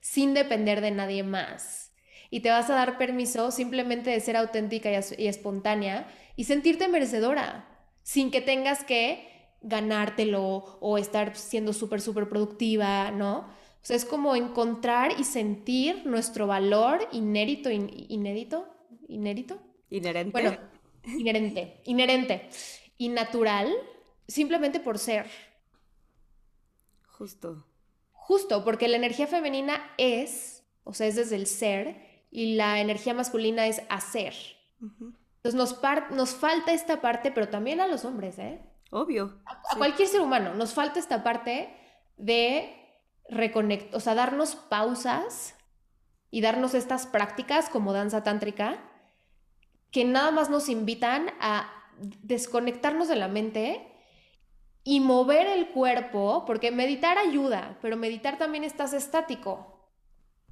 sin 0.01 0.33
depender 0.33 0.81
de 0.81 0.91
nadie 0.91 1.23
más 1.23 1.85
y 2.29 2.41
te 2.41 2.49
vas 2.49 2.69
a 2.69 2.75
dar 2.75 2.97
permiso 2.97 3.51
simplemente 3.51 4.09
de 4.09 4.19
ser 4.19 4.37
auténtica 4.37 4.89
y, 4.91 5.27
espontánea 5.27 6.07
y 6.35 6.45
sentirte 6.45 6.87
merecedora, 6.87 7.65
sin 8.03 8.31
que 8.31 8.41
tengas 8.41 8.83
que 8.83 9.27
ganártelo 9.61 10.77
o 10.81 10.97
estar 10.97 11.35
siendo 11.35 11.73
súper, 11.73 12.01
súper 12.01 12.27
productiva, 12.29 13.11
¿no? 13.11 13.37
O 13.37 13.87
sea, 13.87 13.95
es 13.95 14.05
como 14.05 14.35
encontrar 14.35 15.13
y 15.19 15.23
sentir 15.23 16.05
nuestro 16.05 16.45
valor 16.47 17.07
inérito, 17.11 17.69
inédito, 17.71 18.67
inérito. 19.07 19.61
Inherente. 19.89 20.31
Bueno, 20.31 20.57
inherente, 21.17 21.81
inherente 21.85 22.49
y 22.97 23.09
natural 23.09 23.73
simplemente 24.27 24.79
por 24.79 24.97
ser. 24.97 25.29
Justo. 27.07 27.65
Justo, 28.11 28.63
porque 28.63 28.87
la 28.87 28.97
energía 28.97 29.27
femenina 29.27 29.93
es, 29.97 30.63
o 30.83 30.93
sea, 30.93 31.07
es 31.07 31.15
desde 31.15 31.35
el 31.35 31.47
ser, 31.47 32.05
y 32.31 32.55
la 32.55 32.79
energía 32.79 33.13
masculina 33.13 33.67
es 33.67 33.81
hacer. 33.89 34.35
Entonces 34.81 35.53
nos, 35.53 35.79
nos 36.11 36.35
falta 36.35 36.73
esta 36.73 37.01
parte, 37.01 37.31
pero 37.31 37.47
también 37.47 37.79
a 37.79 37.87
los 37.87 38.03
hombres, 38.03 38.37
¿eh? 38.39 38.59
Obvio. 38.91 39.39
A, 39.45 39.77
cualquier 39.77 40.07
ser 40.07 40.21
humano, 40.21 40.53
nos 40.53 40.73
falta 40.73 40.99
esta 40.99 41.23
parte 41.23 41.73
de 42.17 42.75
reconectar, 43.29 43.95
o 43.95 43.99
sea, 43.99 44.15
darnos 44.15 44.55
pausas 44.55 45.55
y 46.29 46.41
darnos 46.41 46.73
estas 46.73 47.07
prácticas 47.07 47.69
como 47.69 47.93
danza 47.93 48.23
tántrica 48.23 48.79
que 49.91 50.03
nada 50.03 50.31
más 50.31 50.49
nos 50.49 50.67
invitan 50.67 51.29
a 51.39 51.71
desconectarnos 51.99 53.07
de 53.07 53.15
la 53.15 53.27
mente 53.27 53.87
y 54.83 54.99
mover 54.99 55.47
el 55.47 55.69
cuerpo, 55.69 56.43
porque 56.45 56.71
meditar 56.71 57.17
ayuda, 57.17 57.77
pero 57.81 57.97
meditar 57.97 58.37
también 58.37 58.63
estás 58.63 58.93
estático. 58.93 59.75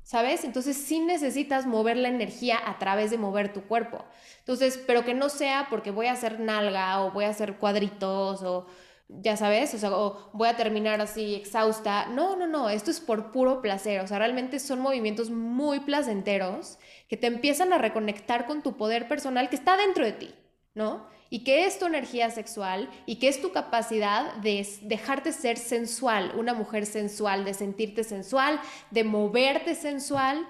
¿sabes? 0.03 0.43
Entonces 0.43 0.77
sí 0.77 0.99
necesitas 0.99 1.65
mover 1.65 1.97
la 1.97 2.09
energía 2.09 2.59
a 2.65 2.77
través 2.77 3.09
de 3.09 3.17
mover 3.17 3.53
tu 3.53 3.63
cuerpo. 3.63 4.03
Entonces, 4.39 4.81
pero 4.85 5.05
que 5.05 5.13
no 5.13 5.29
sea 5.29 5.67
porque 5.69 5.91
voy 5.91 6.07
a 6.07 6.11
hacer 6.11 6.39
nalga 6.39 7.01
o 7.01 7.11
voy 7.11 7.25
a 7.25 7.29
hacer 7.29 7.57
cuadritos 7.57 8.43
o 8.43 8.67
ya 9.09 9.37
sabes, 9.37 9.83
o 9.83 10.05
o 10.05 10.29
voy 10.33 10.47
a 10.47 10.55
terminar 10.55 10.99
así 11.01 11.35
exhausta. 11.35 12.07
No, 12.07 12.35
no, 12.35 12.47
no, 12.47 12.69
esto 12.69 12.91
es 12.91 12.99
por 12.99 13.31
puro 13.31 13.61
placer, 13.61 14.01
o 14.01 14.07
sea, 14.07 14.17
realmente 14.17 14.59
son 14.59 14.79
movimientos 14.79 15.29
muy 15.29 15.81
placenteros 15.81 16.79
que 17.07 17.17
te 17.17 17.27
empiezan 17.27 17.73
a 17.73 17.77
reconectar 17.77 18.45
con 18.45 18.63
tu 18.63 18.75
poder 18.77 19.07
personal 19.07 19.49
que 19.49 19.55
está 19.55 19.77
dentro 19.77 20.05
de 20.05 20.13
ti, 20.13 20.35
¿no? 20.73 21.07
Y 21.33 21.43
qué 21.43 21.65
es 21.65 21.79
tu 21.79 21.87
energía 21.87 22.29
sexual 22.29 22.91
y 23.07 23.15
qué 23.15 23.27
es 23.27 23.41
tu 23.41 23.51
capacidad 23.51 24.35
de 24.35 24.67
dejarte 24.83 25.31
ser 25.31 25.57
sensual, 25.57 26.31
una 26.37 26.53
mujer 26.53 26.85
sensual, 26.85 27.43
de 27.43 27.55
sentirte 27.55 28.03
sensual, 28.03 28.61
de 28.91 29.03
moverte 29.03 29.73
sensual, 29.73 30.45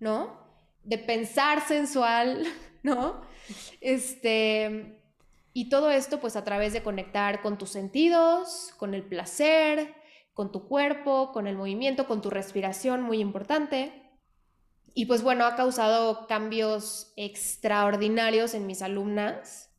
¿no? 0.00 0.36
De 0.82 0.98
pensar 0.98 1.64
sensual, 1.64 2.48
¿no? 2.82 3.20
Este, 3.80 5.00
y 5.52 5.68
todo 5.68 5.92
esto 5.92 6.18
pues 6.18 6.34
a 6.34 6.42
través 6.42 6.72
de 6.72 6.82
conectar 6.82 7.40
con 7.40 7.56
tus 7.56 7.70
sentidos, 7.70 8.74
con 8.76 8.92
el 8.92 9.04
placer, 9.04 9.94
con 10.32 10.50
tu 10.50 10.66
cuerpo, 10.66 11.30
con 11.30 11.46
el 11.46 11.54
movimiento, 11.54 12.08
con 12.08 12.20
tu 12.20 12.30
respiración, 12.30 13.02
muy 13.02 13.20
importante. 13.20 14.02
Y 14.94 15.06
pues 15.06 15.22
bueno, 15.22 15.44
ha 15.46 15.54
causado 15.54 16.26
cambios 16.26 17.12
extraordinarios 17.14 18.54
en 18.54 18.66
mis 18.66 18.82
alumnas 18.82 19.70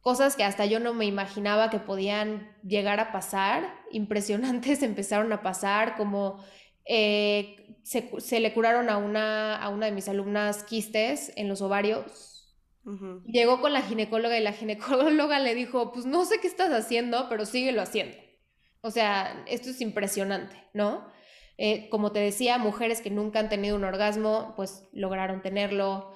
cosas 0.00 0.36
que 0.36 0.44
hasta 0.44 0.66
yo 0.66 0.80
no 0.80 0.94
me 0.94 1.06
imaginaba 1.06 1.70
que 1.70 1.78
podían 1.78 2.56
llegar 2.62 3.00
a 3.00 3.12
pasar, 3.12 3.74
impresionantes 3.92 4.82
empezaron 4.82 5.32
a 5.32 5.42
pasar, 5.42 5.96
como 5.96 6.44
eh, 6.84 7.78
se, 7.82 8.40
le 8.40 8.52
curaron 8.52 8.90
a 8.90 8.96
una, 8.98 9.56
a 9.56 9.68
una 9.68 9.86
de 9.86 9.92
mis 9.92 10.08
alumnas 10.08 10.64
quistes 10.64 11.32
en 11.36 11.48
los 11.48 11.62
ovarios. 11.62 12.36
Llegó 13.26 13.60
con 13.60 13.72
la 13.72 13.82
ginecóloga 13.82 14.36
y 14.36 14.42
la 14.42 14.52
ginecóloga 14.52 15.38
le 15.38 15.54
dijo, 15.54 15.92
pues 15.92 16.06
no 16.06 16.24
sé 16.24 16.40
qué 16.40 16.48
estás 16.48 16.72
haciendo, 16.72 17.28
pero 17.28 17.46
síguelo 17.46 17.82
haciendo. 17.82 18.16
O 18.80 18.90
sea, 18.90 19.44
esto 19.46 19.70
es 19.70 19.80
impresionante, 19.80 20.56
¿no? 20.72 21.06
Eh, 21.58 21.90
como 21.90 22.10
te 22.10 22.20
decía, 22.20 22.56
mujeres 22.56 23.02
que 23.02 23.10
nunca 23.10 23.38
han 23.38 23.50
tenido 23.50 23.76
un 23.76 23.84
orgasmo, 23.84 24.54
pues 24.56 24.88
lograron 24.92 25.42
tenerlo. 25.42 26.14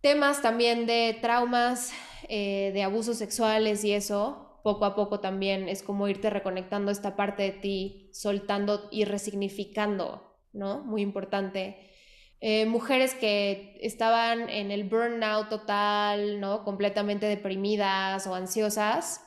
Temas 0.00 0.40
también 0.40 0.86
de 0.86 1.18
traumas, 1.20 1.92
eh, 2.28 2.70
de 2.74 2.82
abusos 2.82 3.18
sexuales 3.18 3.84
y 3.84 3.92
eso, 3.92 4.60
poco 4.62 4.84
a 4.84 4.94
poco 4.96 5.20
también 5.20 5.68
es 5.68 5.82
como 5.82 6.08
irte 6.08 6.28
reconectando 6.28 6.90
esta 6.90 7.14
parte 7.14 7.44
de 7.44 7.52
ti, 7.52 8.10
soltando 8.12 8.88
y 8.90 9.04
resignificando, 9.04 10.36
¿no? 10.52 10.82
Muy 10.84 11.02
importante. 11.02 11.78
Eh, 12.40 12.66
mujeres 12.66 13.14
que 13.14 13.78
estaban 13.80 14.50
en 14.50 14.70
el 14.70 14.84
burnout 14.84 15.48
total, 15.48 16.40
¿no? 16.40 16.64
Completamente 16.64 17.26
deprimidas 17.26 18.26
o 18.26 18.34
ansiosas, 18.34 19.22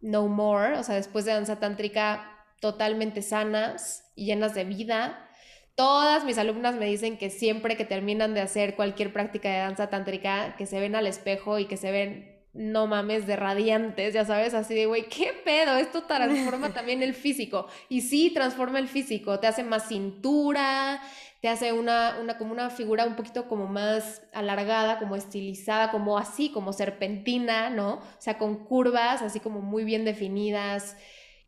no 0.00 0.26
more, 0.28 0.78
o 0.78 0.82
sea, 0.82 0.96
después 0.96 1.24
de 1.24 1.32
danza 1.32 1.60
tántrica, 1.60 2.44
totalmente 2.60 3.22
sanas 3.22 4.10
y 4.16 4.26
llenas 4.26 4.54
de 4.54 4.64
vida. 4.64 5.28
Todas 5.74 6.24
mis 6.24 6.36
alumnas 6.36 6.74
me 6.74 6.86
dicen 6.86 7.16
que 7.16 7.30
siempre 7.30 7.76
que 7.76 7.84
terminan 7.84 8.34
de 8.34 8.42
hacer 8.42 8.76
cualquier 8.76 9.12
práctica 9.12 9.48
de 9.50 9.58
danza 9.58 9.88
tántrica, 9.88 10.54
que 10.56 10.66
se 10.66 10.78
ven 10.80 10.94
al 10.94 11.06
espejo 11.06 11.58
y 11.58 11.64
que 11.64 11.78
se 11.78 11.90
ven, 11.90 12.42
no 12.52 12.86
mames, 12.86 13.26
de 13.26 13.36
radiantes, 13.36 14.12
ya 14.12 14.26
sabes, 14.26 14.52
así 14.52 14.74
de, 14.74 14.84
güey, 14.84 15.08
¿qué 15.08 15.32
pedo? 15.44 15.76
Esto 15.76 16.02
transforma 16.02 16.70
también 16.74 17.02
el 17.02 17.14
físico. 17.14 17.68
Y 17.88 18.02
sí, 18.02 18.30
transforma 18.34 18.78
el 18.78 18.88
físico, 18.88 19.40
te 19.40 19.46
hace 19.46 19.64
más 19.64 19.88
cintura, 19.88 21.00
te 21.40 21.48
hace 21.48 21.72
una, 21.72 22.18
una, 22.20 22.36
como 22.36 22.52
una 22.52 22.68
figura 22.68 23.06
un 23.06 23.16
poquito 23.16 23.48
como 23.48 23.66
más 23.66 24.22
alargada, 24.34 24.98
como 24.98 25.16
estilizada, 25.16 25.90
como 25.90 26.18
así, 26.18 26.50
como 26.50 26.74
serpentina, 26.74 27.70
¿no? 27.70 27.94
O 27.94 28.20
sea, 28.20 28.36
con 28.36 28.64
curvas 28.64 29.22
así 29.22 29.40
como 29.40 29.62
muy 29.62 29.84
bien 29.84 30.04
definidas 30.04 30.96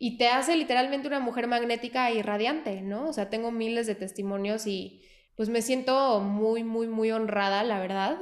y 0.04 0.18
te 0.18 0.28
hace 0.28 0.54
literalmente 0.54 1.08
una 1.08 1.18
mujer 1.18 1.46
magnética 1.46 2.10
y 2.10 2.20
radiante, 2.20 2.82
¿no? 2.82 3.08
O 3.08 3.14
sea, 3.14 3.30
tengo 3.30 3.50
miles 3.50 3.86
de 3.86 3.94
testimonios 3.94 4.66
y 4.66 5.00
pues 5.34 5.48
me 5.48 5.62
siento 5.62 6.20
muy, 6.20 6.62
muy, 6.62 6.88
muy 6.88 7.10
honrada, 7.10 7.62
la 7.62 7.78
verdad, 7.78 8.18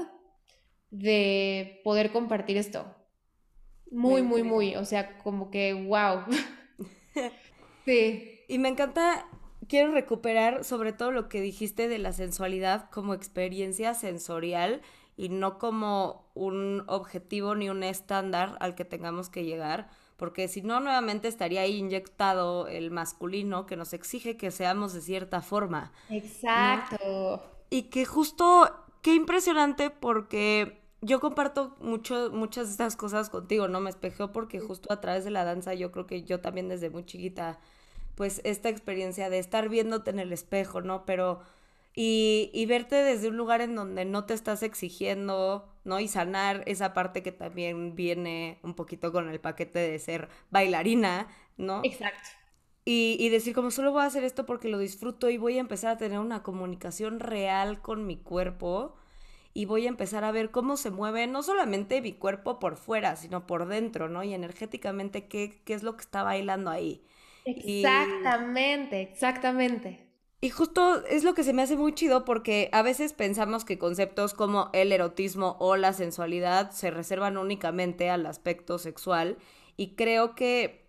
de 0.91 1.81
poder 1.83 2.13
compartir 2.13 2.57
esto. 2.57 2.87
Muy, 3.91 4.23
muy, 4.23 4.45
muy, 4.45 4.77
o 4.77 4.85
sea, 4.85 5.19
como 5.19 5.51
que, 5.51 5.75
wow. 5.75 6.21
sí. 7.85 8.39
Y 8.47 8.59
me 8.59 8.69
encanta, 8.69 9.27
quiero 9.67 9.91
recuperar 9.91 10.63
sobre 10.63 10.93
todo 10.93 11.11
lo 11.11 11.29
que 11.29 11.41
dijiste 11.41 11.89
de 11.89 11.99
la 11.99 12.13
sensualidad 12.13 12.91
como 12.91 13.13
experiencia 13.13 13.95
sensorial 13.95 14.83
y 15.17 15.31
no 15.31 15.59
como 15.59 16.31
un 16.35 16.85
objetivo 16.87 17.57
ni 17.57 17.71
un 17.71 17.83
estándar 17.83 18.57
al 18.61 18.77
que 18.77 18.85
tengamos 18.85 19.31
que 19.31 19.43
llegar 19.43 19.91
porque 20.17 20.49
si 20.49 20.63
no, 20.63 20.81
nuevamente 20.81 21.29
estaría 21.29 21.63
ahí 21.63 21.77
inyectado 21.77 22.67
el 22.69 22.91
masculino 22.91 23.67
que 23.67 23.77
nos 23.77 23.93
exige 23.93 24.37
que 24.37 24.51
seamos 24.51 24.93
de 24.93 25.01
cierta 25.01 25.43
forma. 25.43 25.93
Exacto. 26.11 27.43
Y 27.71 27.85
que 27.85 28.05
justo 28.05 28.71
qué 29.03 29.15
impresionante 29.15 29.91
porque 29.91 30.81
yo 31.01 31.21
comparto 31.21 31.77
mucho, 31.81 32.31
muchas 32.33 32.67
de 32.67 32.73
estas 32.73 32.97
cosas 32.97 33.31
contigo, 33.31 33.69
¿no? 33.69 33.81
Me 33.81 33.91
espejeo 33.91 34.33
porque 34.33 34.61
justo 34.61 34.93
a 34.93 35.01
través 35.01 35.25
de 35.25 35.31
la 35.31 35.45
danza 35.45 35.75
yo 35.75 35.91
creo 35.91 36.07
que 36.07 36.23
yo 36.23 36.41
también 36.41 36.69
desde 36.69 36.91
muy 36.91 37.05
chiquita, 37.05 37.59
pues 38.15 38.41
esta 38.45 38.69
experiencia 38.69 39.31
de 39.31 39.39
estar 39.39 39.69
viéndote 39.69 40.11
en 40.11 40.19
el 40.19 40.33
espejo, 40.33 40.81
¿no? 40.81 41.05
Pero... 41.05 41.41
Y, 41.95 42.51
y, 42.55 42.65
verte 42.65 42.97
desde 42.97 43.29
un 43.29 43.37
lugar 43.37 43.61
en 43.61 43.75
donde 43.75 44.07
no 44.07 44.25
te 44.25 44.33
estás 44.33 44.63
exigiendo, 44.63 45.69
¿no? 45.85 46.01
Y 46.01 46.09
sanar 46.09 46.63
esa 46.67 46.95
parte 46.95 47.23
que 47.23 47.33
también 47.33 47.95
viene 47.95 48.59
un 48.63 48.75
poquito 48.75 49.13
con 49.13 49.29
el 49.29 49.41
paquete 49.41 49.79
de 49.79 49.99
ser 49.99 50.31
bailarina, 50.51 51.29
¿no? 51.59 51.83
Exacto. 51.85 52.31
Y, 52.87 53.17
y, 53.21 53.29
decir 53.29 53.55
como 53.55 53.71
solo 53.71 53.93
voy 53.93 54.03
a 54.03 54.07
hacer 54.07 54.25
esto 54.25 54.47
porque 54.47 54.69
lo 54.69 54.79
disfruto 54.79 55.29
y 55.29 55.37
voy 55.37 55.59
a 55.59 55.61
empezar 55.61 55.93
a 55.93 55.99
tener 55.99 56.19
una 56.19 56.43
comunicación 56.43 57.21
real 57.21 57.83
con 57.83 58.07
mi 58.07 58.17
cuerpo 58.17 58.97
y 59.55 59.67
voy 59.67 59.87
a 59.87 59.91
empezar 59.91 60.25
a 60.25 60.33
ver 60.33 60.51
cómo 60.51 60.77
se 60.77 60.91
mueve 60.91 61.27
no 61.27 61.43
solamente 61.43 62.01
mi 62.01 62.13
cuerpo 62.15 62.59
por 62.59 62.77
fuera, 62.77 63.17
sino 63.17 63.47
por 63.47 63.67
dentro, 63.67 64.09
¿no? 64.09 64.25
Y 64.25 64.33
energéticamente 64.33 65.29
qué, 65.29 65.61
qué 65.65 65.75
es 65.75 65.83
lo 65.83 65.97
que 65.97 66.03
está 66.03 66.23
bailando 66.23 66.71
ahí. 66.71 67.05
Exactamente, 67.45 69.03
exactamente. 69.03 70.12
Y 70.43 70.51
justo 70.51 71.05
es 71.07 71.23
lo 71.23 71.35
que 71.35 71.45
se 71.45 71.53
me 71.53 71.63
hace 71.63 71.77
muy 71.77 71.95
chido 71.95 72.25
porque 72.25 72.69
a 72.73 72.83
veces 72.83 73.13
pensamos 73.13 73.65
que 73.65 73.79
conceptos 73.79 74.35
como 74.35 74.71
el 74.73 74.91
erotismo 74.91 75.57
o 75.61 75.77
la 75.77 75.93
sensualidad 75.93 76.73
se 76.73 76.91
reservan 76.91 77.39
únicamente 77.39 78.11
al 78.11 78.27
aspecto 78.27 78.77
sexual 78.79 79.39
y 79.77 79.95
creo 79.95 80.35
que 80.35 80.83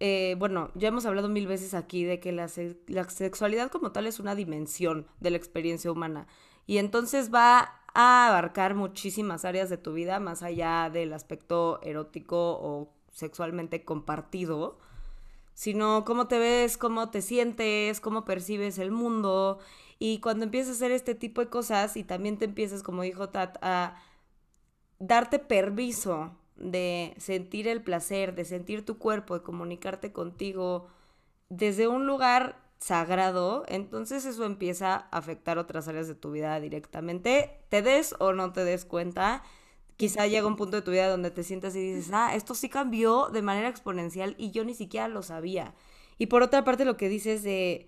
eh, 0.00 0.36
bueno, 0.38 0.70
ya 0.74 0.88
hemos 0.88 1.06
hablado 1.06 1.28
mil 1.28 1.46
veces 1.46 1.74
aquí 1.74 2.04
de 2.04 2.20
que 2.20 2.32
la, 2.32 2.48
sexualidad 2.48 3.70
como 3.70 3.92
tal 3.92 4.06
es 4.06 4.20
una 4.20 4.34
dimensión 4.34 5.06
de 5.20 5.30
la 5.30 5.38
experiencia 5.38 5.90
humana. 5.90 6.26
Y 6.66 6.78
entonces 6.78 7.32
va 7.32 7.80
a 7.94 8.28
abarcar 8.28 8.74
muchísimas 8.74 9.44
áreas 9.44 9.70
de 9.70 9.78
tu 9.78 9.94
vida, 9.94 10.20
más 10.20 10.42
allá 10.42 10.90
del 10.92 11.12
aspecto 11.14 11.80
erótico 11.82 12.58
o 12.60 12.92
sexualmente 13.10 13.84
compartido, 13.84 14.78
sino 15.58 16.04
cómo 16.04 16.28
te 16.28 16.38
ves, 16.38 16.78
cómo 16.78 17.10
te 17.10 17.20
sientes, 17.20 17.98
cómo 17.98 18.24
percibes 18.24 18.78
el 18.78 18.92
mundo. 18.92 19.58
Y 19.98 20.20
cuando 20.20 20.44
empiezas 20.44 20.70
a 20.70 20.76
hacer 20.76 20.92
este 20.92 21.16
tipo 21.16 21.40
de 21.40 21.48
cosas 21.48 21.96
y 21.96 22.04
también 22.04 22.38
te 22.38 22.44
empiezas, 22.44 22.84
como 22.84 23.02
dijo 23.02 23.30
Tat, 23.30 23.58
a 23.60 23.96
darte 25.00 25.40
permiso 25.40 26.30
de 26.54 27.12
sentir 27.18 27.66
el 27.66 27.82
placer, 27.82 28.36
de 28.36 28.44
sentir 28.44 28.84
tu 28.84 28.98
cuerpo, 28.98 29.34
de 29.34 29.42
comunicarte 29.42 30.12
contigo 30.12 30.86
desde 31.48 31.88
un 31.88 32.06
lugar 32.06 32.62
sagrado, 32.78 33.64
entonces 33.66 34.26
eso 34.26 34.44
empieza 34.44 34.94
a 34.94 35.18
afectar 35.18 35.58
otras 35.58 35.88
áreas 35.88 36.06
de 36.06 36.14
tu 36.14 36.30
vida 36.30 36.60
directamente, 36.60 37.64
te 37.68 37.82
des 37.82 38.14
o 38.20 38.32
no 38.32 38.52
te 38.52 38.62
des 38.62 38.84
cuenta. 38.84 39.42
Quizá 39.98 40.26
llega 40.26 40.46
un 40.46 40.56
punto 40.56 40.76
de 40.78 40.82
tu 40.82 40.92
vida 40.92 41.10
donde 41.10 41.30
te 41.30 41.42
sientas 41.42 41.76
y 41.76 41.80
dices, 41.80 42.10
ah, 42.14 42.34
esto 42.34 42.54
sí 42.54 42.70
cambió 42.70 43.28
de 43.28 43.42
manera 43.42 43.68
exponencial 43.68 44.34
y 44.38 44.52
yo 44.52 44.64
ni 44.64 44.72
siquiera 44.72 45.08
lo 45.08 45.22
sabía. 45.22 45.74
Y 46.16 46.26
por 46.26 46.42
otra 46.42 46.64
parte 46.64 46.86
lo 46.86 46.96
que 46.96 47.10
dices 47.10 47.42
de, 47.42 47.86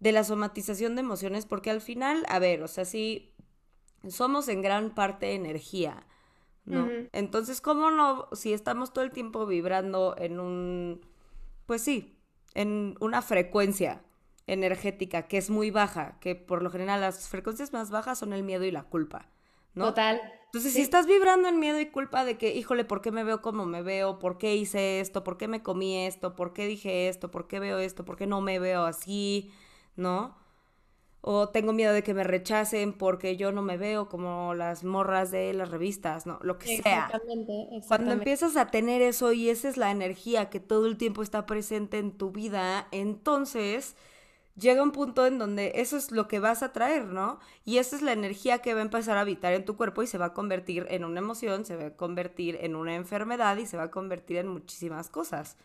de 0.00 0.12
la 0.12 0.24
somatización 0.24 0.96
de 0.96 1.02
emociones, 1.02 1.46
porque 1.46 1.70
al 1.70 1.80
final, 1.80 2.24
a 2.28 2.40
ver, 2.40 2.64
o 2.64 2.68
sea, 2.68 2.84
sí, 2.84 3.32
somos 4.08 4.48
en 4.48 4.62
gran 4.62 4.94
parte 4.94 5.34
energía. 5.34 6.06
¿no? 6.64 6.88
Entonces, 7.12 7.60
¿cómo 7.60 7.90
no? 7.90 8.28
Si 8.32 8.52
estamos 8.52 8.92
todo 8.92 9.04
el 9.04 9.10
tiempo 9.10 9.46
vibrando 9.46 10.14
en 10.16 10.40
un, 10.40 11.00
pues 11.66 11.82
sí, 11.82 12.18
en 12.54 12.96
una 13.00 13.22
frecuencia 13.22 14.02
energética 14.46 15.28
que 15.28 15.38
es 15.38 15.50
muy 15.50 15.70
baja, 15.70 16.18
que 16.20 16.34
por 16.34 16.62
lo 16.62 16.70
general 16.70 17.00
las 17.00 17.28
frecuencias 17.28 17.72
más 17.72 17.90
bajas 17.90 18.18
son 18.18 18.32
el 18.32 18.42
miedo 18.42 18.64
y 18.64 18.70
la 18.70 18.84
culpa, 18.84 19.28
¿no? 19.74 19.86
Total. 19.86 20.20
Entonces, 20.52 20.74
si 20.74 20.82
estás 20.82 21.06
vibrando 21.06 21.48
en 21.48 21.58
miedo 21.58 21.80
y 21.80 21.86
culpa 21.86 22.26
de 22.26 22.36
que, 22.36 22.54
híjole, 22.54 22.84
¿por 22.84 23.00
qué 23.00 23.10
me 23.10 23.24
veo 23.24 23.40
como 23.40 23.64
me 23.64 23.82
veo? 23.82 24.18
¿Por 24.18 24.36
qué 24.36 24.54
hice 24.54 25.00
esto? 25.00 25.24
¿Por 25.24 25.38
qué 25.38 25.48
me 25.48 25.62
comí 25.62 26.04
esto? 26.04 26.36
¿Por 26.36 26.52
qué 26.52 26.66
dije 26.66 27.08
esto? 27.08 27.30
¿Por 27.30 27.48
qué 27.48 27.58
veo 27.58 27.78
esto? 27.78 28.04
¿Por 28.04 28.16
qué 28.16 28.26
no 28.26 28.42
me 28.42 28.58
veo 28.58 28.84
así? 28.84 29.50
¿No? 29.96 30.36
o 31.24 31.48
tengo 31.48 31.72
miedo 31.72 31.92
de 31.92 32.02
que 32.02 32.14
me 32.14 32.24
rechacen 32.24 32.92
porque 32.92 33.36
yo 33.36 33.52
no 33.52 33.62
me 33.62 33.76
veo 33.76 34.08
como 34.08 34.54
las 34.54 34.82
morras 34.82 35.30
de 35.30 35.54
las 35.54 35.70
revistas, 35.70 36.26
¿no? 36.26 36.40
Lo 36.42 36.58
que 36.58 36.78
sea. 36.82 37.06
Exactamente, 37.06 37.68
Cuando 37.86 38.10
empiezas 38.10 38.56
a 38.56 38.66
tener 38.66 39.02
eso 39.02 39.32
y 39.32 39.48
esa 39.48 39.68
es 39.68 39.76
la 39.76 39.92
energía 39.92 40.50
que 40.50 40.58
todo 40.58 40.86
el 40.86 40.96
tiempo 40.96 41.22
está 41.22 41.46
presente 41.46 41.98
en 41.98 42.10
tu 42.10 42.32
vida, 42.32 42.88
entonces 42.90 43.94
llega 44.56 44.82
un 44.82 44.92
punto 44.92 45.26
en 45.26 45.38
donde 45.38 45.72
eso 45.76 45.96
es 45.96 46.10
lo 46.10 46.28
que 46.28 46.40
vas 46.40 46.62
a 46.62 46.72
traer, 46.72 47.06
¿no? 47.06 47.38
Y 47.64 47.78
esa 47.78 47.96
es 47.96 48.02
la 48.02 48.12
energía 48.12 48.58
que 48.58 48.74
va 48.74 48.80
a 48.80 48.84
empezar 48.84 49.16
a 49.16 49.22
habitar 49.22 49.52
en 49.52 49.64
tu 49.64 49.76
cuerpo 49.76 50.02
y 50.02 50.06
se 50.06 50.18
va 50.18 50.26
a 50.26 50.34
convertir 50.34 50.86
en 50.90 51.04
una 51.04 51.20
emoción, 51.20 51.64
se 51.64 51.76
va 51.76 51.86
a 51.86 51.96
convertir 51.96 52.58
en 52.60 52.76
una 52.76 52.94
enfermedad 52.94 53.56
y 53.56 53.66
se 53.66 53.76
va 53.76 53.84
a 53.84 53.90
convertir 53.90 54.36
en 54.36 54.48
muchísimas 54.48 55.08
cosas. 55.08 55.56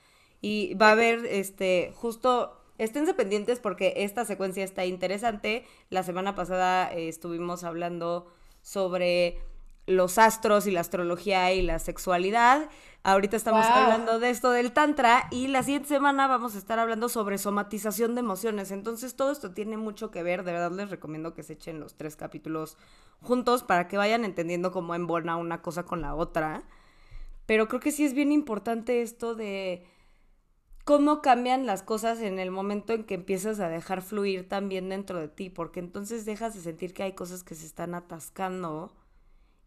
Y 0.42 0.76
va 0.76 0.90
a 0.90 0.92
haber, 0.92 1.26
este, 1.26 1.92
justo 1.96 2.58
Esténse 2.78 3.16
pendientes 3.16 3.60
porque 3.60 3.94
esta 3.98 4.24
secuencia 4.24 4.64
está 4.64 4.86
interesante. 4.86 5.66
La 5.90 6.04
semana 6.04 6.36
pasada 6.36 6.94
eh, 6.94 7.08
estuvimos 7.08 7.64
hablando 7.64 8.28
sobre 8.62 9.42
los 9.88 10.18
astros 10.18 10.68
y 10.68 10.72
la 10.72 10.82
astrología 10.82 11.54
y 11.54 11.62
la 11.62 11.80
sexualidad. 11.80 12.70
Ahorita 13.04 13.38
estamos 13.38 13.66
hablando 13.66 14.20
de 14.20 14.30
esto 14.30 14.52
del 14.52 14.74
tantra 14.74 15.28
y 15.32 15.48
la 15.48 15.64
siguiente 15.64 15.88
semana 15.88 16.28
vamos 16.28 16.56
a 16.56 16.58
estar 16.58 16.78
hablando 16.78 17.08
sobre 17.08 17.38
somatización 17.38 18.14
de 18.14 18.20
emociones. 18.20 18.72
Entonces 18.72 19.16
todo 19.16 19.32
esto 19.32 19.52
tiene 19.52 19.78
mucho 19.78 20.12
que 20.12 20.24
ver. 20.24 20.44
De 20.44 20.52
verdad 20.52 20.72
les 20.74 20.90
recomiendo 20.90 21.34
que 21.34 21.42
se 21.42 21.54
echen 21.54 21.80
los 21.80 21.96
tres 21.96 22.18
capítulos 22.18 22.78
juntos 23.22 23.64
para 23.64 23.88
que 23.88 23.96
vayan 23.96 24.26
entendiendo 24.26 24.74
cómo 24.74 24.94
embona 24.94 25.38
una 25.38 25.62
cosa 25.62 25.84
con 25.84 26.02
la 26.02 26.16
otra. 26.16 26.64
Pero 27.46 27.70
creo 27.70 27.80
que 27.80 27.94
sí 27.94 28.04
es 28.04 28.14
bien 28.14 28.34
importante 28.34 29.02
esto 29.02 29.36
de 29.36 29.88
cómo 30.84 31.22
cambian 31.22 31.66
las 31.66 31.82
cosas 31.82 32.20
en 32.20 32.40
el 32.40 32.52
momento 32.52 32.92
en 32.92 33.06
que 33.06 33.14
empiezas 33.14 33.62
a 33.62 33.70
dejar 33.70 34.02
fluir 34.02 34.50
también 34.50 34.90
dentro 34.90 35.20
de 35.20 35.30
ti, 35.30 35.50
porque 35.50 35.80
entonces 35.80 36.26
dejas 36.26 36.56
de 36.56 36.62
sentir 36.62 36.94
que 36.94 37.04
hay 37.04 37.14
cosas 37.14 37.46
que 37.46 37.56
se 37.56 37.66
están 37.66 37.96
atascando 37.96 38.94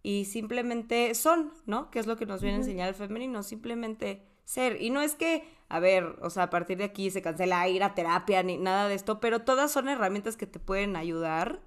y 0.02 0.24
simplemente 0.24 1.14
son, 1.14 1.52
¿no? 1.66 1.90
Que 1.90 1.98
es 1.98 2.06
lo 2.06 2.16
que 2.16 2.26
nos 2.26 2.40
viene 2.40 2.56
a 2.56 2.60
enseñar 2.60 2.88
el 2.88 2.94
femenino, 2.94 3.42
simplemente 3.42 4.22
ser. 4.44 4.80
Y 4.80 4.90
no 4.90 5.02
es 5.02 5.14
que, 5.14 5.46
a 5.68 5.78
ver, 5.78 6.16
o 6.22 6.30
sea, 6.30 6.44
a 6.44 6.50
partir 6.50 6.78
de 6.78 6.84
aquí 6.84 7.10
se 7.10 7.22
cancela 7.22 7.68
ir 7.68 7.82
a 7.82 7.94
terapia 7.94 8.42
ni 8.42 8.56
nada 8.56 8.88
de 8.88 8.94
esto, 8.94 9.20
pero 9.20 9.42
todas 9.42 9.70
son 9.70 9.88
herramientas 9.88 10.36
que 10.36 10.46
te 10.46 10.58
pueden 10.58 10.96
ayudar 10.96 11.60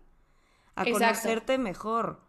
a 0.76 0.86
conocerte 0.86 1.58
mejor. 1.58 2.22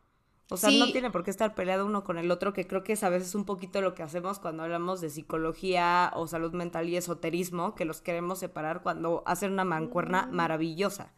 O 0.51 0.59
sea, 0.59 0.71
no 0.71 0.93
tiene 0.93 1.11
por 1.11 1.25
qué 1.25 1.31
estar 1.31 1.55
peleado 1.55 1.87
uno 1.87 2.05
con 2.05 2.19
el 2.19 2.31
otro, 2.31 2.53
que 2.53 2.67
creo 2.67 2.85
que 2.85 2.93
es 2.93 3.03
a 3.03 3.09
veces 3.09 3.35
un 3.35 3.47
poquito 3.47 3.81
lo 3.81 3.95
que 3.95 4.03
hacemos 4.03 4.39
cuando 4.39 4.63
hablamos 4.63 5.01
de 5.01 5.09
psicología 5.09 6.13
o 6.15 6.27
salud 6.27 6.53
mental 6.53 6.89
y 6.89 6.97
esoterismo, 6.97 7.75
que 7.75 7.87
los 7.87 8.03
queremos 8.03 8.41
separar 8.41 8.83
cuando 8.83 9.23
hacen 9.25 9.53
una 9.53 9.65
mancuerna 9.65 10.27
mm. 10.27 10.35
maravillosa. 10.35 11.13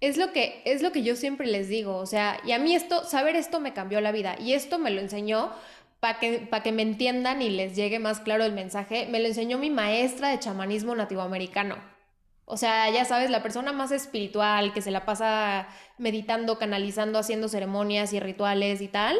Es 0.00 0.16
lo 0.16 0.32
que 0.32 0.62
es 0.64 0.82
lo 0.82 0.92
que 0.92 1.02
yo 1.02 1.16
siempre 1.16 1.46
les 1.46 1.68
digo, 1.68 1.96
o 1.96 2.06
sea, 2.06 2.38
y 2.44 2.52
a 2.52 2.58
mí 2.58 2.74
esto, 2.74 3.04
saber 3.04 3.36
esto 3.36 3.60
me 3.60 3.72
cambió 3.72 4.00
la 4.00 4.12
vida 4.12 4.36
y 4.38 4.52
esto 4.52 4.78
me 4.78 4.90
lo 4.90 5.00
enseñó 5.00 5.52
para 6.00 6.18
que, 6.18 6.40
para 6.40 6.62
que 6.62 6.72
me 6.72 6.82
entiendan 6.82 7.40
y 7.40 7.48
les 7.48 7.74
llegue 7.74 7.98
más 7.98 8.20
claro 8.20 8.44
el 8.44 8.52
mensaje, 8.52 9.06
me 9.06 9.20
lo 9.20 9.28
enseñó 9.28 9.56
mi 9.56 9.70
maestra 9.70 10.28
de 10.28 10.38
chamanismo 10.38 10.94
nativoamericano. 10.94 11.76
O 12.44 12.58
sea, 12.58 12.90
ya 12.90 13.06
sabes, 13.06 13.30
la 13.30 13.42
persona 13.42 13.72
más 13.72 13.90
espiritual 13.90 14.74
que 14.74 14.82
se 14.82 14.90
la 14.90 15.06
pasa 15.06 15.66
meditando, 15.96 16.58
canalizando, 16.58 17.18
haciendo 17.18 17.48
ceremonias 17.48 18.12
y 18.12 18.20
rituales 18.20 18.82
y 18.82 18.88
tal, 18.88 19.16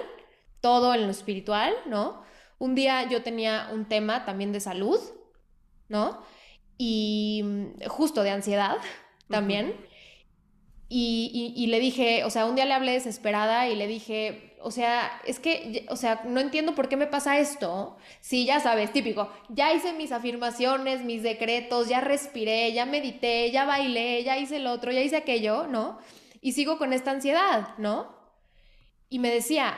todo 0.60 0.94
en 0.94 1.04
lo 1.04 1.10
espiritual, 1.10 1.72
¿no? 1.86 2.22
Un 2.58 2.74
día 2.74 3.08
yo 3.08 3.22
tenía 3.22 3.70
un 3.72 3.86
tema 3.86 4.26
también 4.26 4.52
de 4.52 4.60
salud, 4.60 5.00
¿no? 5.88 6.22
Y 6.76 7.42
mm, 7.44 7.88
justo 7.88 8.22
de 8.22 8.30
ansiedad 8.30 8.76
también. 9.28 9.74
Y, 10.96 11.66
le 11.66 11.80
dije, 11.80 12.22
o 12.22 12.30
sea, 12.30 12.46
un 12.46 12.54
día 12.54 12.66
le 12.66 12.72
hablé 12.72 12.92
desesperada 12.92 13.68
y 13.68 13.74
le 13.74 13.88
dije, 13.88 14.54
o 14.60 14.70
sea, 14.70 15.20
es 15.26 15.40
que, 15.40 15.86
o 15.88 15.96
sea, 15.96 16.22
no 16.24 16.38
entiendo 16.38 16.76
por 16.76 16.88
qué 16.88 16.96
me 16.96 17.08
pasa 17.08 17.40
esto. 17.40 17.96
Sí, 18.20 18.46
ya 18.46 18.60
sabes, 18.60 18.92
típico, 18.92 19.28
ya 19.48 19.72
hice 19.74 19.92
mis 19.92 20.12
afirmaciones, 20.12 21.02
mis 21.02 21.24
decretos, 21.24 21.88
ya 21.88 22.00
respiré, 22.00 22.72
ya 22.72 22.86
medité, 22.86 23.50
ya 23.50 23.64
bailé, 23.64 24.22
ya 24.22 24.38
hice 24.38 24.58
el 24.58 24.68
otro, 24.68 24.92
ya 24.92 25.00
hice 25.00 25.16
aquello, 25.16 25.66
¿no? 25.66 25.98
Y 26.40 26.52
sigo 26.52 26.78
con 26.78 26.92
esta 26.92 27.10
ansiedad, 27.10 27.76
¿no? 27.76 28.14
Y 29.08 29.18
me 29.18 29.32
decía, 29.32 29.76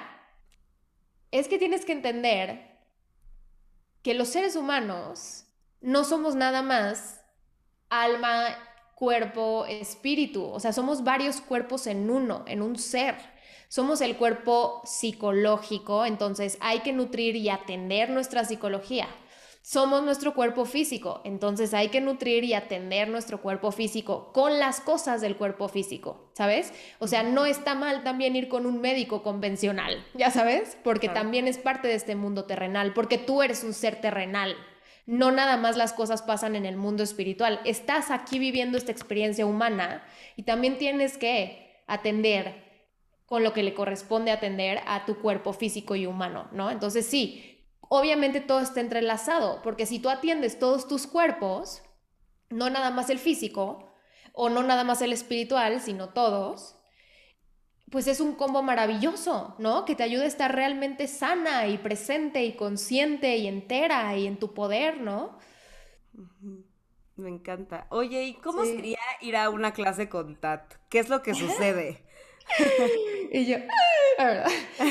es 1.30 1.48
que 1.48 1.58
tienes 1.58 1.86
que 1.86 1.92
entender 1.92 2.76
que 4.02 4.12
los 4.12 4.28
seres 4.28 4.54
humanos 4.54 5.46
no 5.80 6.04
somos 6.04 6.34
nada 6.34 6.60
más 6.60 7.22
alma, 7.88 8.54
cuerpo, 8.96 9.66
espíritu, 9.66 10.42
o 10.46 10.58
sea, 10.58 10.72
somos 10.72 11.04
varios 11.04 11.42
cuerpos 11.42 11.86
en 11.86 12.08
uno, 12.08 12.44
en 12.48 12.62
un 12.62 12.76
ser. 12.78 13.14
Somos 13.68 14.00
el 14.00 14.16
cuerpo 14.16 14.80
psicológico, 14.86 16.06
entonces 16.06 16.56
hay 16.60 16.80
que 16.80 16.94
nutrir 16.94 17.36
y 17.36 17.50
atender 17.50 18.08
nuestra 18.08 18.44
psicología. 18.44 19.06
somos 19.60 20.04
nuestro 20.04 20.32
cuerpo 20.32 20.64
físico, 20.64 21.20
entonces 21.24 21.74
hay 21.74 21.88
que 21.88 22.00
nutrir 22.00 22.44
y 22.44 22.54
atender 22.54 23.08
nuestro 23.08 23.42
cuerpo 23.42 23.72
físico 23.72 24.30
con 24.32 24.60
las 24.60 24.80
cosas 24.80 25.20
del 25.20 25.36
cuerpo 25.36 25.68
físico, 25.68 26.30
¿sabes? 26.34 26.72
O 27.00 27.08
sea, 27.08 27.24
no 27.24 27.46
está 27.46 27.74
mal 27.74 28.04
también 28.04 28.36
ir 28.36 28.48
con 28.48 28.64
un 28.64 28.80
médico 28.80 29.24
convencional, 29.24 30.06
ya 30.14 30.30
sabes, 30.30 30.78
porque 30.84 31.08
también 31.08 31.48
es 31.48 31.58
parte 31.58 31.88
de 31.88 31.96
este 31.96 32.14
mundo 32.14 32.44
terrenal, 32.44 32.94
porque 32.94 33.18
tú 33.18 33.42
eres 33.42 33.64
un 33.64 33.74
ser 33.74 34.00
terrenal. 34.00 34.56
No 35.06 35.30
nada 35.30 35.56
más 35.56 35.76
las 35.76 35.92
cosas 35.92 36.22
pasan 36.22 36.56
en 36.56 36.66
el 36.66 36.76
mundo 36.76 37.02
espiritual, 37.02 37.60
estás 37.64 38.10
aquí 38.10 38.38
viviendo 38.38 38.76
esta 38.76 38.92
experiencia 38.92 39.46
humana 39.46 40.04
y 40.34 40.42
también 40.42 40.78
tienes 40.78 41.16
que 41.16 41.82
atender 41.86 42.66
con 43.24 43.42
lo 43.42 43.52
que 43.52 43.62
le 43.62 43.74
corresponde 43.74 44.30
atender 44.30 44.80
a 44.86 45.04
tu 45.04 45.20
cuerpo 45.20 45.52
físico 45.52 45.96
y 45.96 46.06
humano, 46.06 46.48
¿no? 46.52 46.70
Entonces 46.70 47.06
sí, 47.06 47.64
obviamente 47.80 48.40
todo 48.40 48.60
está 48.60 48.80
entrelazado, 48.80 49.62
porque 49.62 49.86
si 49.86 49.98
tú 49.98 50.10
atiendes 50.10 50.58
todos 50.58 50.88
tus 50.88 51.06
cuerpos, 51.06 51.82
no 52.50 52.70
nada 52.70 52.90
más 52.90 53.10
el 53.10 53.18
físico, 53.18 53.92
o 54.32 54.48
no 54.48 54.62
nada 54.62 54.84
más 54.84 55.02
el 55.02 55.12
espiritual, 55.12 55.80
sino 55.80 56.10
todos, 56.10 56.75
pues 57.90 58.08
es 58.08 58.20
un 58.20 58.34
combo 58.34 58.62
maravilloso, 58.62 59.54
¿no? 59.58 59.84
Que 59.84 59.94
te 59.94 60.02
ayuda 60.02 60.24
a 60.24 60.28
estar 60.28 60.54
realmente 60.54 61.06
sana 61.06 61.68
y 61.68 61.78
presente 61.78 62.44
y 62.44 62.56
consciente 62.56 63.36
y 63.36 63.46
entera 63.46 64.16
y 64.16 64.26
en 64.26 64.38
tu 64.38 64.54
poder, 64.54 65.00
¿no? 65.00 65.38
Me 67.16 67.30
encanta. 67.30 67.86
Oye, 67.90 68.24
¿y 68.24 68.34
cómo 68.34 68.64
sería 68.64 68.98
ir 69.20 69.36
a 69.36 69.50
una 69.50 69.72
clase 69.72 70.08
con 70.08 70.36
Tat? 70.36 70.74
¿Qué 70.90 70.98
es 70.98 71.08
lo 71.08 71.22
que 71.22 71.34
sucede? 71.34 72.04
y 73.32 73.46
yo, 73.46 73.56
ah", 74.18 74.44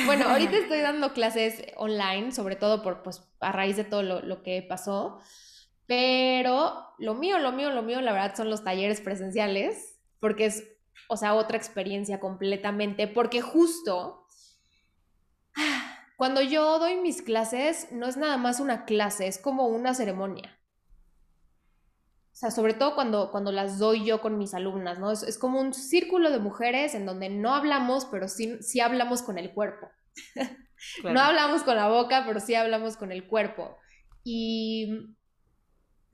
bueno, 0.05 0.29
ahorita 0.29 0.57
estoy 0.57 0.79
dando 0.79 1.13
clases 1.13 1.63
online, 1.75 2.31
sobre 2.31 2.55
todo 2.55 2.81
por, 2.81 3.03
pues, 3.03 3.23
a 3.39 3.51
raíz 3.51 3.77
de 3.77 3.83
todo 3.83 4.01
lo, 4.01 4.43
que 4.43 4.61
pasó, 4.61 5.19
pero 5.85 6.87
lo 6.97 7.13
mío, 7.13 7.37
lo 7.39 7.51
mío, 7.51 7.69
lo 7.69 7.83
mío, 7.83 8.01
la 8.01 8.13
verdad 8.13 8.35
son 8.35 8.49
los 8.49 8.63
talleres 8.63 9.01
presenciales, 9.01 9.99
porque 10.19 10.45
es, 10.45 10.63
o 11.09 11.17
sea, 11.17 11.35
otra 11.35 11.57
experiencia 11.57 12.19
completamente, 12.19 13.07
porque 13.07 13.41
justo 13.41 14.25
cuando 16.17 16.41
yo 16.41 16.79
doy 16.79 16.95
mis 16.97 17.21
clases, 17.21 17.91
no 17.91 18.07
es 18.07 18.17
nada 18.17 18.37
más 18.37 18.59
una 18.59 18.85
clase, 18.85 19.27
es 19.27 19.37
como 19.37 19.67
una 19.67 19.93
ceremonia. 19.93 20.57
O 22.31 22.37
sea, 22.37 22.51
sobre 22.51 22.73
todo 22.73 22.95
cuando, 22.95 23.31
cuando 23.31 23.51
las 23.51 23.79
doy 23.79 24.05
yo 24.05 24.21
con 24.21 24.37
mis 24.37 24.53
alumnas, 24.53 24.99
¿no? 24.99 25.11
Es, 25.11 25.37
como 25.37 25.59
un 25.59 25.73
círculo 25.73 26.31
de 26.31 26.39
mujeres 26.39 26.93
en 26.93 27.05
donde 27.05 27.29
no 27.29 27.53
hablamos, 27.53 28.05
pero 28.05 28.27
sí, 28.27 28.61
sí 28.61 28.81
hablamos 28.81 29.21
con 29.21 29.37
el 29.37 29.53
cuerpo. 29.53 29.89
no 31.03 31.21
hablamos 31.21 31.63
con 31.63 31.77
la 31.77 31.87
boca, 31.87 32.23
pero 32.27 32.39
sí 32.39 32.55
hablamos 32.55 32.97
con 32.97 33.11
el 33.11 33.27
cuerpo. 33.27 33.77
Y 34.23 35.14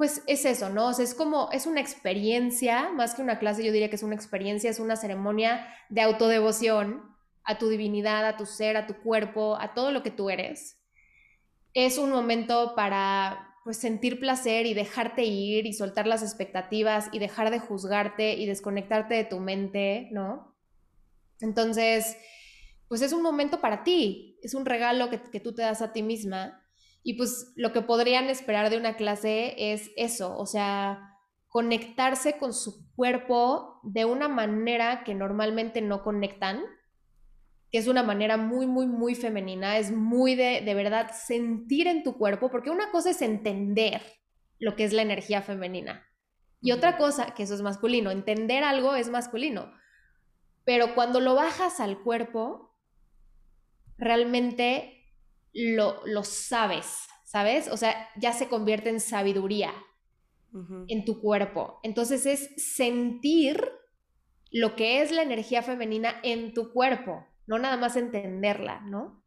pues 0.01 0.23
es 0.25 0.45
eso, 0.45 0.69
¿no? 0.69 0.87
O 0.87 0.93
sea, 0.93 1.05
es 1.05 1.13
como, 1.13 1.51
es 1.51 1.67
una 1.67 1.79
experiencia, 1.79 2.89
más 2.89 3.13
que 3.13 3.21
una 3.21 3.37
clase, 3.37 3.63
yo 3.63 3.71
diría 3.71 3.91
que 3.91 3.97
es 3.97 4.01
una 4.01 4.15
experiencia, 4.15 4.67
es 4.67 4.79
una 4.79 4.95
ceremonia 4.95 5.67
de 5.89 6.01
autodevoción 6.01 7.03
a 7.43 7.59
tu 7.59 7.69
divinidad, 7.69 8.25
a 8.25 8.35
tu 8.35 8.47
ser, 8.47 8.77
a 8.77 8.87
tu 8.87 8.95
cuerpo, 8.95 9.57
a 9.61 9.75
todo 9.75 9.91
lo 9.91 10.01
que 10.01 10.09
tú 10.09 10.31
eres. 10.31 10.81
Es 11.75 11.99
un 11.99 12.09
momento 12.09 12.73
para 12.75 13.53
pues 13.63 13.77
sentir 13.77 14.19
placer 14.19 14.65
y 14.65 14.73
dejarte 14.73 15.23
ir 15.23 15.67
y 15.67 15.73
soltar 15.73 16.07
las 16.07 16.23
expectativas 16.23 17.09
y 17.11 17.19
dejar 17.19 17.51
de 17.51 17.59
juzgarte 17.59 18.33
y 18.33 18.47
desconectarte 18.47 19.13
de 19.13 19.25
tu 19.25 19.39
mente, 19.39 20.09
¿no? 20.11 20.57
Entonces, 21.41 22.17
pues 22.87 23.03
es 23.03 23.13
un 23.13 23.21
momento 23.21 23.61
para 23.61 23.83
ti, 23.83 24.39
es 24.41 24.55
un 24.55 24.65
regalo 24.65 25.11
que, 25.11 25.21
que 25.21 25.39
tú 25.39 25.53
te 25.53 25.61
das 25.61 25.83
a 25.83 25.93
ti 25.93 26.01
misma 26.01 26.60
y 27.03 27.15
pues 27.15 27.53
lo 27.55 27.73
que 27.73 27.81
podrían 27.81 28.29
esperar 28.29 28.69
de 28.69 28.77
una 28.77 28.95
clase 28.95 29.55
es 29.73 29.91
eso, 29.97 30.37
o 30.37 30.45
sea, 30.45 31.17
conectarse 31.47 32.37
con 32.37 32.53
su 32.53 32.89
cuerpo 32.95 33.79
de 33.83 34.05
una 34.05 34.27
manera 34.27 35.03
que 35.03 35.15
normalmente 35.15 35.81
no 35.81 36.03
conectan, 36.03 36.61
que 37.71 37.77
es 37.77 37.87
una 37.87 38.03
manera 38.03 38.37
muy, 38.37 38.67
muy, 38.67 38.85
muy 38.85 39.15
femenina, 39.15 39.77
es 39.77 39.91
muy 39.91 40.35
de, 40.35 40.61
de 40.61 40.73
verdad 40.73 41.11
sentir 41.13 41.87
en 41.87 42.03
tu 42.03 42.17
cuerpo, 42.17 42.51
porque 42.51 42.69
una 42.69 42.91
cosa 42.91 43.09
es 43.11 43.21
entender 43.21 44.01
lo 44.59 44.75
que 44.75 44.83
es 44.83 44.93
la 44.93 45.01
energía 45.01 45.41
femenina 45.41 46.07
y 46.61 46.71
otra 46.71 46.97
cosa, 46.97 47.33
que 47.33 47.43
eso 47.43 47.55
es 47.55 47.61
masculino, 47.61 48.11
entender 48.11 48.63
algo 48.63 48.95
es 48.95 49.09
masculino, 49.09 49.73
pero 50.63 50.93
cuando 50.93 51.19
lo 51.19 51.33
bajas 51.33 51.79
al 51.79 52.01
cuerpo, 52.03 52.77
realmente 53.97 55.00
lo, 55.53 56.01
lo 56.05 56.23
sabes, 56.23 57.07
¿sabes? 57.23 57.67
O 57.67 57.77
sea, 57.77 58.09
ya 58.17 58.33
se 58.33 58.47
convierte 58.47 58.89
en 58.89 58.99
sabiduría 58.99 59.73
en 60.87 61.05
tu 61.05 61.21
cuerpo. 61.21 61.79
Entonces 61.81 62.25
es 62.25 62.49
sentir 62.57 63.71
lo 64.51 64.75
que 64.75 65.01
es 65.01 65.11
la 65.11 65.21
energía 65.21 65.63
femenina 65.63 66.19
en 66.23 66.53
tu 66.53 66.73
cuerpo 66.73 67.25
no 67.51 67.59
nada 67.59 67.75
más 67.75 67.97
entenderla, 67.97 68.79
¿no? 68.81 69.21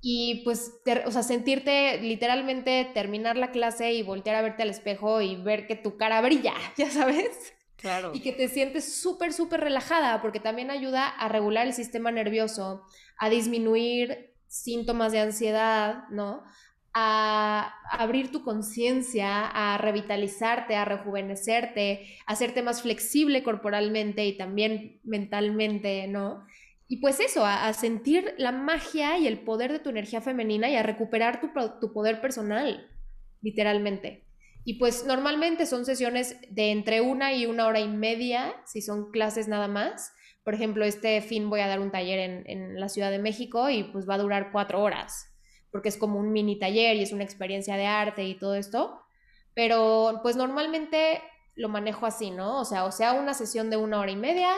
Y 0.00 0.42
pues, 0.44 0.80
o 1.04 1.10
sea, 1.10 1.22
sentirte 1.22 2.00
literalmente 2.00 2.90
terminar 2.92 3.36
la 3.36 3.52
clase 3.52 3.92
y 3.92 4.02
voltear 4.02 4.36
a 4.36 4.42
verte 4.42 4.64
al 4.64 4.70
espejo 4.70 5.20
y 5.20 5.36
ver 5.36 5.68
que 5.68 5.76
tu 5.76 5.96
cara 5.96 6.20
brilla, 6.20 6.54
ya 6.76 6.90
sabes. 6.90 7.54
Claro. 7.76 8.10
Y 8.14 8.20
que 8.20 8.32
te 8.32 8.48
sientes 8.48 9.00
súper, 9.00 9.32
súper 9.32 9.60
relajada, 9.60 10.20
porque 10.22 10.40
también 10.40 10.70
ayuda 10.70 11.08
a 11.08 11.28
regular 11.28 11.66
el 11.66 11.72
sistema 11.72 12.10
nervioso, 12.10 12.82
a 13.16 13.28
disminuir 13.28 14.34
síntomas 14.62 15.12
de 15.12 15.20
ansiedad, 15.20 16.08
¿no? 16.10 16.42
a 16.98 17.74
abrir 17.90 18.32
tu 18.32 18.42
conciencia, 18.42 19.46
a 19.48 19.76
revitalizarte, 19.76 20.76
a 20.76 20.86
rejuvenecerte, 20.86 22.06
a 22.24 22.32
hacerte 22.32 22.62
más 22.62 22.80
flexible 22.80 23.42
corporalmente 23.42 24.24
y 24.24 24.38
también 24.38 24.98
mentalmente, 25.04 26.06
¿no? 26.06 26.46
Y 26.88 27.02
pues 27.02 27.20
eso, 27.20 27.44
a, 27.44 27.70
sentir 27.74 28.32
la 28.38 28.50
magia 28.50 29.18
y 29.18 29.26
el 29.26 29.40
poder 29.40 29.72
de 29.72 29.78
tu 29.78 29.90
energía 29.90 30.22
femenina 30.22 30.70
y 30.70 30.76
a 30.76 30.82
recuperar 30.82 31.38
tu, 31.42 31.50
tu 31.82 31.92
poder 31.92 32.22
personal, 32.22 32.88
literalmente. 33.42 34.24
Y 34.64 34.78
pues 34.78 35.04
normalmente 35.04 35.66
son 35.66 35.84
sesiones 35.84 36.38
de 36.48 36.70
entre 36.70 37.02
una 37.02 37.34
y 37.34 37.44
una 37.44 37.66
hora 37.66 37.80
y 37.80 37.88
media, 37.88 38.54
si 38.64 38.80
son 38.80 39.10
clases 39.10 39.48
nada 39.48 39.68
más. 39.68 40.14
Por 40.46 40.54
ejemplo, 40.54 40.84
este 40.84 41.20
fin 41.22 41.50
voy 41.50 41.58
a 41.58 41.66
dar 41.66 41.80
un 41.80 41.90
taller 41.90 42.20
en, 42.20 42.44
en, 42.46 42.78
la 42.78 42.88
Ciudad 42.88 43.10
de 43.10 43.18
México 43.18 43.68
y 43.68 43.82
pues 43.82 44.08
va 44.08 44.14
a 44.14 44.18
durar 44.18 44.52
cuatro 44.52 44.80
horas, 44.80 45.34
porque 45.72 45.88
es 45.88 45.96
como 45.96 46.20
un 46.20 46.30
mini 46.30 46.56
taller 46.56 46.94
y 46.94 47.02
es 47.02 47.10
una 47.10 47.24
experiencia 47.24 47.76
de 47.76 47.86
arte 47.86 48.22
y 48.22 48.38
todo 48.38 48.54
esto. 48.54 49.02
Pero 49.54 50.20
pues 50.22 50.36
normalmente 50.36 51.20
lo 51.56 51.68
manejo 51.68 52.06
así, 52.06 52.30
¿no? 52.30 52.60
O 52.60 52.64
sea, 52.64 52.84
o 52.84 52.92
sea, 52.92 53.14
una 53.14 53.34
sesión 53.34 53.70
de 53.70 53.76
una 53.76 53.98
hora 53.98 54.12
y 54.12 54.16
media 54.16 54.54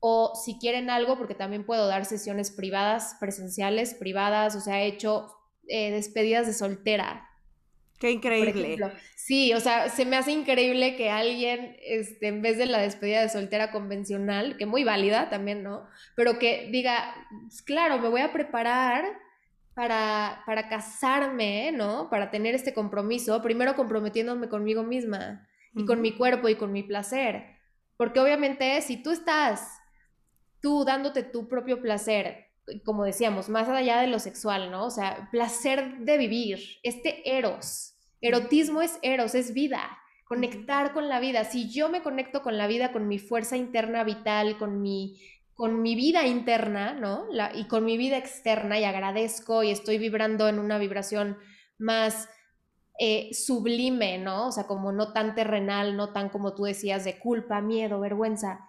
o 0.00 0.34
si 0.34 0.58
quieren 0.58 0.90
algo, 0.90 1.16
porque 1.16 1.34
también 1.34 1.64
puedo 1.64 1.86
dar 1.86 2.04
sesiones 2.04 2.50
privadas, 2.50 3.16
presenciales, 3.18 3.94
privadas, 3.94 4.54
o 4.54 4.60
sea, 4.60 4.82
he 4.82 4.86
hecho 4.86 5.34
eh, 5.66 5.92
despedidas 5.92 6.46
de 6.46 6.52
soltera. 6.52 7.26
Qué 8.02 8.10
increíble. 8.10 8.76
Sí, 9.14 9.52
o 9.52 9.60
sea, 9.60 9.88
se 9.88 10.04
me 10.04 10.16
hace 10.16 10.32
increíble 10.32 10.96
que 10.96 11.08
alguien, 11.08 11.76
este, 11.84 12.26
en 12.26 12.42
vez 12.42 12.58
de 12.58 12.66
la 12.66 12.80
despedida 12.80 13.20
de 13.22 13.28
soltera 13.28 13.70
convencional, 13.70 14.56
que 14.56 14.66
muy 14.66 14.82
válida 14.82 15.30
también, 15.30 15.62
¿no? 15.62 15.86
Pero 16.16 16.36
que 16.40 16.68
diga, 16.72 17.14
pues, 17.42 17.62
claro, 17.62 18.00
me 18.00 18.08
voy 18.08 18.22
a 18.22 18.32
preparar 18.32 19.04
para, 19.74 20.42
para 20.46 20.68
casarme, 20.68 21.70
¿no? 21.70 22.10
Para 22.10 22.32
tener 22.32 22.56
este 22.56 22.74
compromiso, 22.74 23.40
primero 23.40 23.76
comprometiéndome 23.76 24.48
conmigo 24.48 24.82
misma 24.82 25.48
y 25.72 25.84
con 25.86 26.00
mi 26.00 26.10
cuerpo 26.16 26.48
y 26.48 26.56
con 26.56 26.72
mi 26.72 26.82
placer. 26.82 27.60
Porque 27.96 28.18
obviamente 28.18 28.80
si 28.82 29.00
tú 29.00 29.12
estás 29.12 29.78
tú 30.60 30.84
dándote 30.84 31.22
tu 31.22 31.46
propio 31.46 31.80
placer, 31.80 32.48
como 32.84 33.04
decíamos, 33.04 33.48
más 33.48 33.68
allá 33.68 34.00
de 34.00 34.08
lo 34.08 34.18
sexual, 34.18 34.72
¿no? 34.72 34.86
O 34.86 34.90
sea, 34.90 35.28
placer 35.30 35.98
de 35.98 36.18
vivir, 36.18 36.58
este 36.82 37.36
eros. 37.36 37.91
Erotismo 38.22 38.80
es 38.80 38.98
eros, 39.02 39.34
es 39.34 39.52
vida, 39.52 39.98
conectar 40.24 40.94
con 40.94 41.10
la 41.10 41.20
vida. 41.20 41.44
Si 41.44 41.70
yo 41.70 41.90
me 41.90 42.02
conecto 42.02 42.42
con 42.42 42.56
la 42.56 42.66
vida, 42.66 42.92
con 42.92 43.06
mi 43.08 43.18
fuerza 43.18 43.58
interna 43.58 44.04
vital, 44.04 44.56
con 44.56 44.80
mi, 44.80 45.20
con 45.52 45.82
mi 45.82 45.94
vida 45.94 46.26
interna, 46.26 46.94
¿no? 46.94 47.26
La, 47.30 47.54
y 47.54 47.68
con 47.68 47.84
mi 47.84 47.98
vida 47.98 48.16
externa 48.16 48.80
y 48.80 48.84
agradezco 48.84 49.62
y 49.62 49.70
estoy 49.70 49.98
vibrando 49.98 50.48
en 50.48 50.58
una 50.58 50.78
vibración 50.78 51.36
más 51.76 52.30
eh, 52.98 53.28
sublime, 53.34 54.16
¿no? 54.16 54.46
O 54.46 54.52
sea, 54.52 54.66
como 54.66 54.92
no 54.92 55.12
tan 55.12 55.34
terrenal, 55.34 55.96
no 55.96 56.14
tan 56.14 56.30
como 56.30 56.54
tú 56.54 56.64
decías 56.64 57.04
de 57.04 57.18
culpa, 57.18 57.60
miedo, 57.60 58.00
vergüenza 58.00 58.68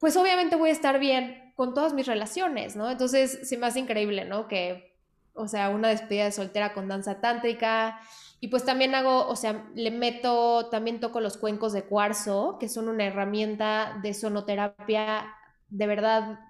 pues 0.00 0.16
obviamente 0.16 0.56
voy 0.56 0.70
a 0.70 0.72
estar 0.72 0.98
bien 0.98 1.52
con 1.54 1.74
todas 1.74 1.92
mis 1.92 2.06
relaciones, 2.06 2.74
¿no? 2.74 2.90
Entonces 2.90 3.46
se 3.48 3.58
me 3.58 3.66
hace 3.66 3.80
increíble, 3.80 4.24
¿no? 4.24 4.48
Que, 4.48 4.96
o 5.34 5.46
sea, 5.46 5.68
una 5.68 5.90
despedida 5.90 6.24
de 6.24 6.32
soltera 6.32 6.72
con 6.72 6.88
danza 6.88 7.20
tántrica. 7.20 8.00
Y 8.40 8.48
pues 8.48 8.64
también 8.64 8.94
hago, 8.94 9.26
o 9.28 9.36
sea, 9.36 9.70
le 9.74 9.90
meto, 9.90 10.68
también 10.70 10.98
toco 10.98 11.20
los 11.20 11.36
cuencos 11.36 11.74
de 11.74 11.84
cuarzo, 11.84 12.56
que 12.58 12.70
son 12.70 12.88
una 12.88 13.04
herramienta 13.06 13.98
de 14.02 14.14
sonoterapia 14.14 15.26
de 15.68 15.86
verdad 15.86 16.40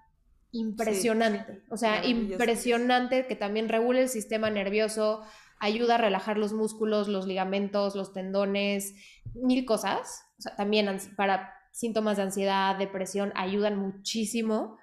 impresionante. 0.52 1.62
o 1.68 1.76
sea, 1.76 2.04
impresionante 2.06 3.26
que 3.26 3.36
también 3.36 3.68
regula 3.68 4.00
el 4.00 4.08
sistema 4.08 4.50
nervioso, 4.50 5.22
ayuda 5.58 5.96
a 5.96 5.98
relajar 5.98 6.38
los 6.38 6.52
músculos, 6.52 7.08
los 7.08 7.26
ligamentos, 7.26 7.94
los 7.94 8.12
tendones, 8.12 8.94
mil 9.34 9.64
cosas. 9.64 10.24
O 10.38 10.42
sea, 10.42 10.56
también 10.56 10.88
para 11.16 11.52
síntomas 11.70 12.16
de 12.16 12.24
ansiedad, 12.24 12.76
depresión, 12.76 13.32
ayudan 13.36 13.76
muchísimo. 13.76 14.78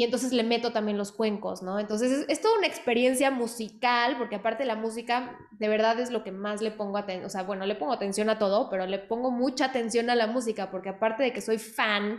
Y 0.00 0.04
entonces 0.04 0.32
le 0.32 0.44
meto 0.44 0.72
también 0.72 0.96
los 0.96 1.12
cuencos, 1.12 1.62
¿no? 1.62 1.78
Entonces 1.78 2.24
es, 2.26 2.40
toda 2.40 2.56
una 2.56 2.66
experiencia 2.66 3.30
musical, 3.30 4.16
porque 4.16 4.36
aparte 4.36 4.64
la 4.64 4.74
música 4.74 5.38
de 5.50 5.68
verdad 5.68 6.00
es 6.00 6.10
lo 6.10 6.24
que 6.24 6.32
más 6.32 6.62
le 6.62 6.70
pongo 6.70 6.96
atención, 6.96 7.26
o 7.26 7.28
sea, 7.28 7.42
bueno, 7.42 7.66
le 7.66 7.74
pongo 7.74 7.92
atención 7.92 8.30
a 8.30 8.38
todo, 8.38 8.70
pero 8.70 8.86
le 8.86 8.98
pongo 8.98 9.30
mucha 9.30 9.66
atención 9.66 10.08
a 10.08 10.14
la 10.14 10.26
música, 10.26 10.70
porque 10.70 10.88
aparte 10.88 11.22
de 11.22 11.34
que 11.34 11.42
soy 11.42 11.58
fan, 11.58 12.18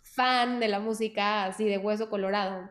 fan 0.00 0.60
de 0.60 0.68
la 0.68 0.78
música 0.78 1.46
así 1.46 1.64
de 1.64 1.78
hueso 1.78 2.08
colorado, 2.08 2.70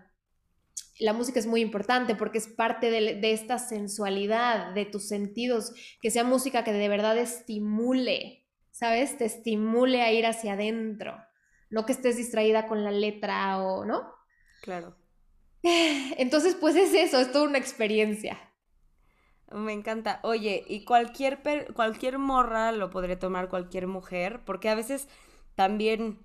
la 0.97 1.11
música 1.11 1.39
es 1.39 1.45
muy 1.45 1.59
importante 1.59 2.15
porque 2.15 2.37
es 2.37 2.47
parte 2.47 2.89
de, 2.89 3.15
de, 3.15 3.33
esta 3.33 3.59
sensualidad, 3.59 4.71
de 4.71 4.85
tus 4.85 5.09
sentidos, 5.09 5.73
que 6.01 6.09
sea 6.09 6.23
música 6.23 6.63
que 6.63 6.71
de 6.71 6.87
verdad 6.87 7.17
estimule, 7.17 8.45
¿sabes? 8.71 9.17
Te 9.17 9.25
estimule 9.25 10.03
a 10.03 10.13
ir 10.13 10.25
hacia 10.25 10.53
adentro, 10.53 11.21
no 11.69 11.85
que 11.85 11.91
estés 11.91 12.15
distraída 12.15 12.65
con 12.65 12.85
la 12.85 12.91
letra 12.91 13.61
o, 13.61 13.83
¿no? 13.83 14.15
Claro. 14.67 14.93
Entonces, 15.63 16.53
pues 16.59 16.75
es 16.75 16.93
eso, 16.93 17.21
es 17.21 17.31
toda 17.31 17.47
una 17.47 17.57
experiencia. 17.57 18.37
Me 19.49 19.71
encanta. 19.71 20.19
Oye, 20.23 20.65
y 20.67 20.83
cualquier, 20.83 21.41
cualquier 21.73 22.19
morra 22.19 22.73
lo 22.73 22.89
podría 22.89 23.17
tomar 23.17 23.47
cualquier 23.47 23.87
mujer, 23.87 24.41
porque 24.43 24.67
a 24.67 24.75
veces 24.75 25.07
también 25.55 26.19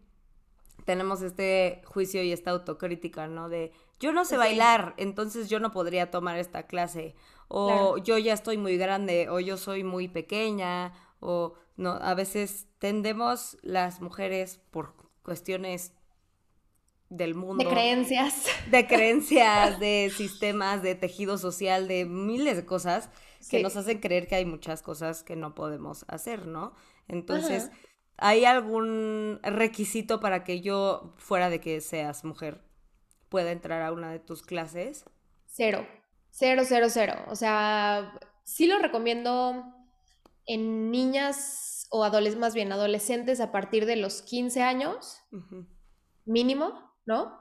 tenemos 0.85 1.23
este 1.23 1.83
juicio 1.85 2.21
y 2.25 2.33
esta 2.33 2.51
autocrítica, 2.51 3.29
¿no? 3.29 3.49
De 3.49 3.71
yo 4.01 4.11
no 4.11 4.25
sé 4.25 4.37
bailar, 4.37 4.95
entonces 4.97 5.49
yo 5.49 5.61
no 5.61 5.71
podría 5.71 6.11
tomar 6.11 6.37
esta 6.37 6.67
clase, 6.67 7.15
o 7.47 7.97
yo 7.99 8.19
ya 8.19 8.33
estoy 8.33 8.59
muy 8.59 8.77
grande, 8.77 9.29
o 9.29 9.39
yo 9.39 9.57
soy 9.57 9.85
muy 9.85 10.09
pequeña, 10.09 10.95
o 11.21 11.55
no, 11.77 11.93
a 11.93 12.15
veces 12.15 12.67
tendemos 12.79 13.57
las 13.63 14.01
mujeres 14.01 14.61
por 14.73 14.95
cuestiones 15.23 15.93
del 17.13 17.35
mundo. 17.35 17.63
De 17.63 17.71
creencias. 17.71 18.47
De 18.71 18.87
creencias, 18.89 19.79
de 19.79 20.11
sistemas, 20.17 20.83
de 20.83 20.95
tejido 20.95 21.39
social, 21.39 21.87
de 21.87 22.05
miles 22.05 22.57
de 22.57 22.65
cosas 22.65 23.11
que 23.51 23.63
nos 23.63 23.77
hacen 23.77 24.01
creer 24.01 24.29
que 24.29 24.37
hay 24.37 24.45
muchas 24.45 24.83
cosas 24.83 25.23
que 25.23 25.37
no 25.37 25.55
podemos 25.55 26.05
hacer, 26.09 26.47
¿no? 26.47 26.75
Entonces, 27.09 27.71
¿hay 28.17 28.45
algún 28.45 29.41
requisito 29.43 30.21
para 30.21 30.45
que 30.45 30.61
yo, 30.61 31.15
fuera 31.19 31.51
de 31.51 31.61
que 31.61 31.81
seas 31.81 32.25
mujer, 32.25 32.63
pueda 33.29 33.51
entrar 33.51 33.83
a 33.83 33.93
una 33.93 34.13
de 34.13 34.21
tus 34.21 34.43
clases? 34.43 35.05
Cero, 35.47 35.87
cero, 36.31 36.63
cero, 36.65 36.87
cero. 36.89 37.15
O 37.29 37.37
sea, 37.37 38.13
sí 38.45 38.67
lo 38.67 38.79
recomiendo 38.79 39.65
en 40.47 40.91
niñas 40.91 41.89
o 41.91 42.05
adolescentes, 42.05 42.41
más 42.41 42.55
bien 42.55 42.73
adolescentes 42.73 43.41
a 43.41 43.51
partir 43.51 43.87
de 43.87 43.97
los 43.97 44.23
15 44.23 44.63
años, 44.63 45.21
mínimo, 46.25 46.92
¿no? 47.07 47.41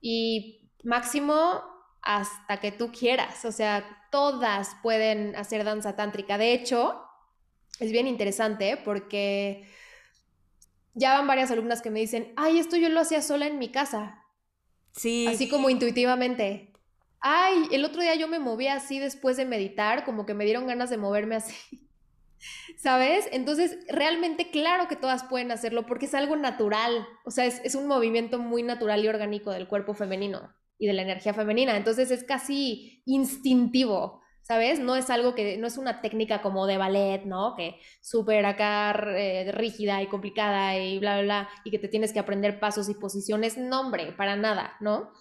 Y 0.00 0.70
máximo 0.82 1.62
hasta 2.02 2.58
que 2.58 2.72
tú 2.72 2.90
quieras, 2.90 3.44
o 3.44 3.52
sea, 3.52 4.08
todas 4.10 4.76
pueden 4.82 5.36
hacer 5.36 5.64
danza 5.64 5.94
tántrica. 5.94 6.36
De 6.38 6.52
hecho, 6.52 7.02
es 7.78 7.92
bien 7.92 8.06
interesante 8.06 8.76
porque 8.76 9.66
ya 10.94 11.14
van 11.14 11.26
varias 11.26 11.50
alumnas 11.50 11.80
que 11.80 11.90
me 11.90 12.00
dicen, 12.00 12.32
ay, 12.36 12.58
esto 12.58 12.76
yo 12.76 12.88
lo 12.88 13.00
hacía 13.00 13.22
sola 13.22 13.46
en 13.46 13.58
mi 13.58 13.70
casa. 13.70 14.24
Sí. 14.92 15.26
Así 15.26 15.48
como 15.48 15.70
intuitivamente. 15.70 16.72
Ay, 17.20 17.68
el 17.70 17.84
otro 17.84 18.02
día 18.02 18.14
yo 18.16 18.28
me 18.28 18.40
moví 18.40 18.66
así 18.66 18.98
después 18.98 19.36
de 19.36 19.44
meditar, 19.44 20.04
como 20.04 20.26
que 20.26 20.34
me 20.34 20.44
dieron 20.44 20.66
ganas 20.66 20.90
de 20.90 20.98
moverme 20.98 21.36
así. 21.36 21.88
¿Sabes? 22.76 23.28
Entonces, 23.32 23.78
realmente 23.88 24.50
claro 24.50 24.88
que 24.88 24.96
todas 24.96 25.24
pueden 25.24 25.50
hacerlo 25.52 25.86
porque 25.86 26.06
es 26.06 26.14
algo 26.14 26.36
natural, 26.36 27.06
o 27.24 27.30
sea, 27.30 27.46
es, 27.46 27.74
un 27.74 27.86
movimiento 27.86 28.38
muy 28.38 28.62
natural 28.62 29.04
y 29.04 29.08
orgánico 29.08 29.50
del 29.50 29.68
cuerpo 29.68 29.94
femenino 29.94 30.52
y 30.78 30.86
de 30.86 30.92
la 30.92 31.02
energía 31.02 31.34
femenina, 31.34 31.76
entonces 31.76 32.10
es 32.10 32.24
casi 32.24 33.02
instintivo, 33.06 34.20
¿sabes? 34.42 34.80
No 34.80 34.96
es 34.96 35.10
algo 35.10 35.34
que, 35.34 35.56
no 35.58 35.66
es 35.66 35.78
una 35.78 36.00
técnica 36.00 36.42
como 36.42 36.66
de 36.66 36.78
ballet, 36.78 37.24
¿no? 37.24 37.54
Que 37.56 37.78
súper 38.00 38.44
acá 38.46 38.90
eh, 39.16 39.52
rígida 39.52 40.02
y 40.02 40.08
complicada 40.08 40.76
y 40.76 40.98
bla, 40.98 41.14
bla, 41.14 41.22
bla, 41.22 41.48
y 41.64 41.70
que 41.70 41.78
te 41.78 41.88
tienes 41.88 42.12
que 42.12 42.18
aprender 42.18 42.58
pasos 42.58 42.88
y 42.88 42.94
posiciones, 42.94 43.56
no, 43.58 43.80
hombre, 43.80 44.12
para 44.12 44.36
nada, 44.36 44.76
¿no? 44.80 45.12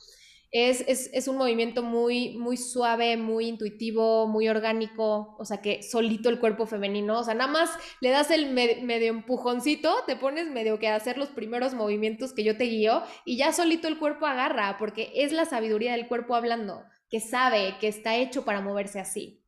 Es, 0.53 1.27
un 1.29 1.37
movimiento 1.37 1.81
muy, 1.81 2.37
muy 2.37 2.57
suave, 2.57 3.15
muy 3.15 3.47
intuitivo, 3.47 4.27
muy 4.27 4.49
orgánico, 4.49 5.35
o 5.39 5.45
sea 5.45 5.61
que 5.61 5.81
solito 5.81 6.27
el 6.27 6.39
cuerpo 6.39 6.65
femenino, 6.65 7.19
o 7.19 7.23
sea, 7.23 7.33
nada 7.33 7.49
más 7.49 7.69
le 8.01 8.09
das 8.09 8.31
el 8.31 8.51
medio 8.51 9.07
empujoncito, 9.07 9.95
te 10.05 10.17
pones 10.17 10.49
medio 10.49 10.77
que 10.77 10.89
hacer 10.89 11.17
los 11.17 11.29
primeros 11.29 11.73
movimientos 11.73 12.33
que 12.33 12.43
yo 12.43 12.57
te 12.57 12.65
guío 12.65 13.01
y 13.23 13.37
ya 13.37 13.53
solito 13.53 13.87
el 13.87 13.97
cuerpo 13.97 14.25
agarra, 14.25 14.75
porque 14.77 15.13
es 15.15 15.31
la 15.31 15.45
sabiduría 15.45 15.93
del 15.93 16.09
cuerpo 16.09 16.35
hablando, 16.35 16.83
que 17.09 17.21
sabe 17.21 17.77
que 17.79 17.87
está 17.87 18.17
hecho 18.17 18.43
para 18.43 18.59
moverse 18.59 18.99
así, 18.99 19.41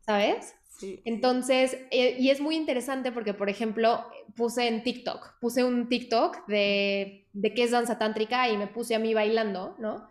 ¿sabes? 0.00 0.57
Sí. 0.78 1.02
Entonces, 1.04 1.76
eh, 1.90 2.16
y 2.18 2.30
es 2.30 2.40
muy 2.40 2.54
interesante 2.56 3.12
porque, 3.12 3.34
por 3.34 3.50
ejemplo, 3.50 4.06
puse 4.36 4.68
en 4.68 4.82
TikTok, 4.84 5.38
puse 5.40 5.64
un 5.64 5.88
TikTok 5.88 6.46
de, 6.46 7.26
de 7.32 7.54
qué 7.54 7.64
es 7.64 7.72
danza 7.72 7.98
tántrica 7.98 8.48
y 8.48 8.56
me 8.56 8.68
puse 8.68 8.94
a 8.94 8.98
mí 8.98 9.12
bailando, 9.12 9.74
¿no? 9.78 10.08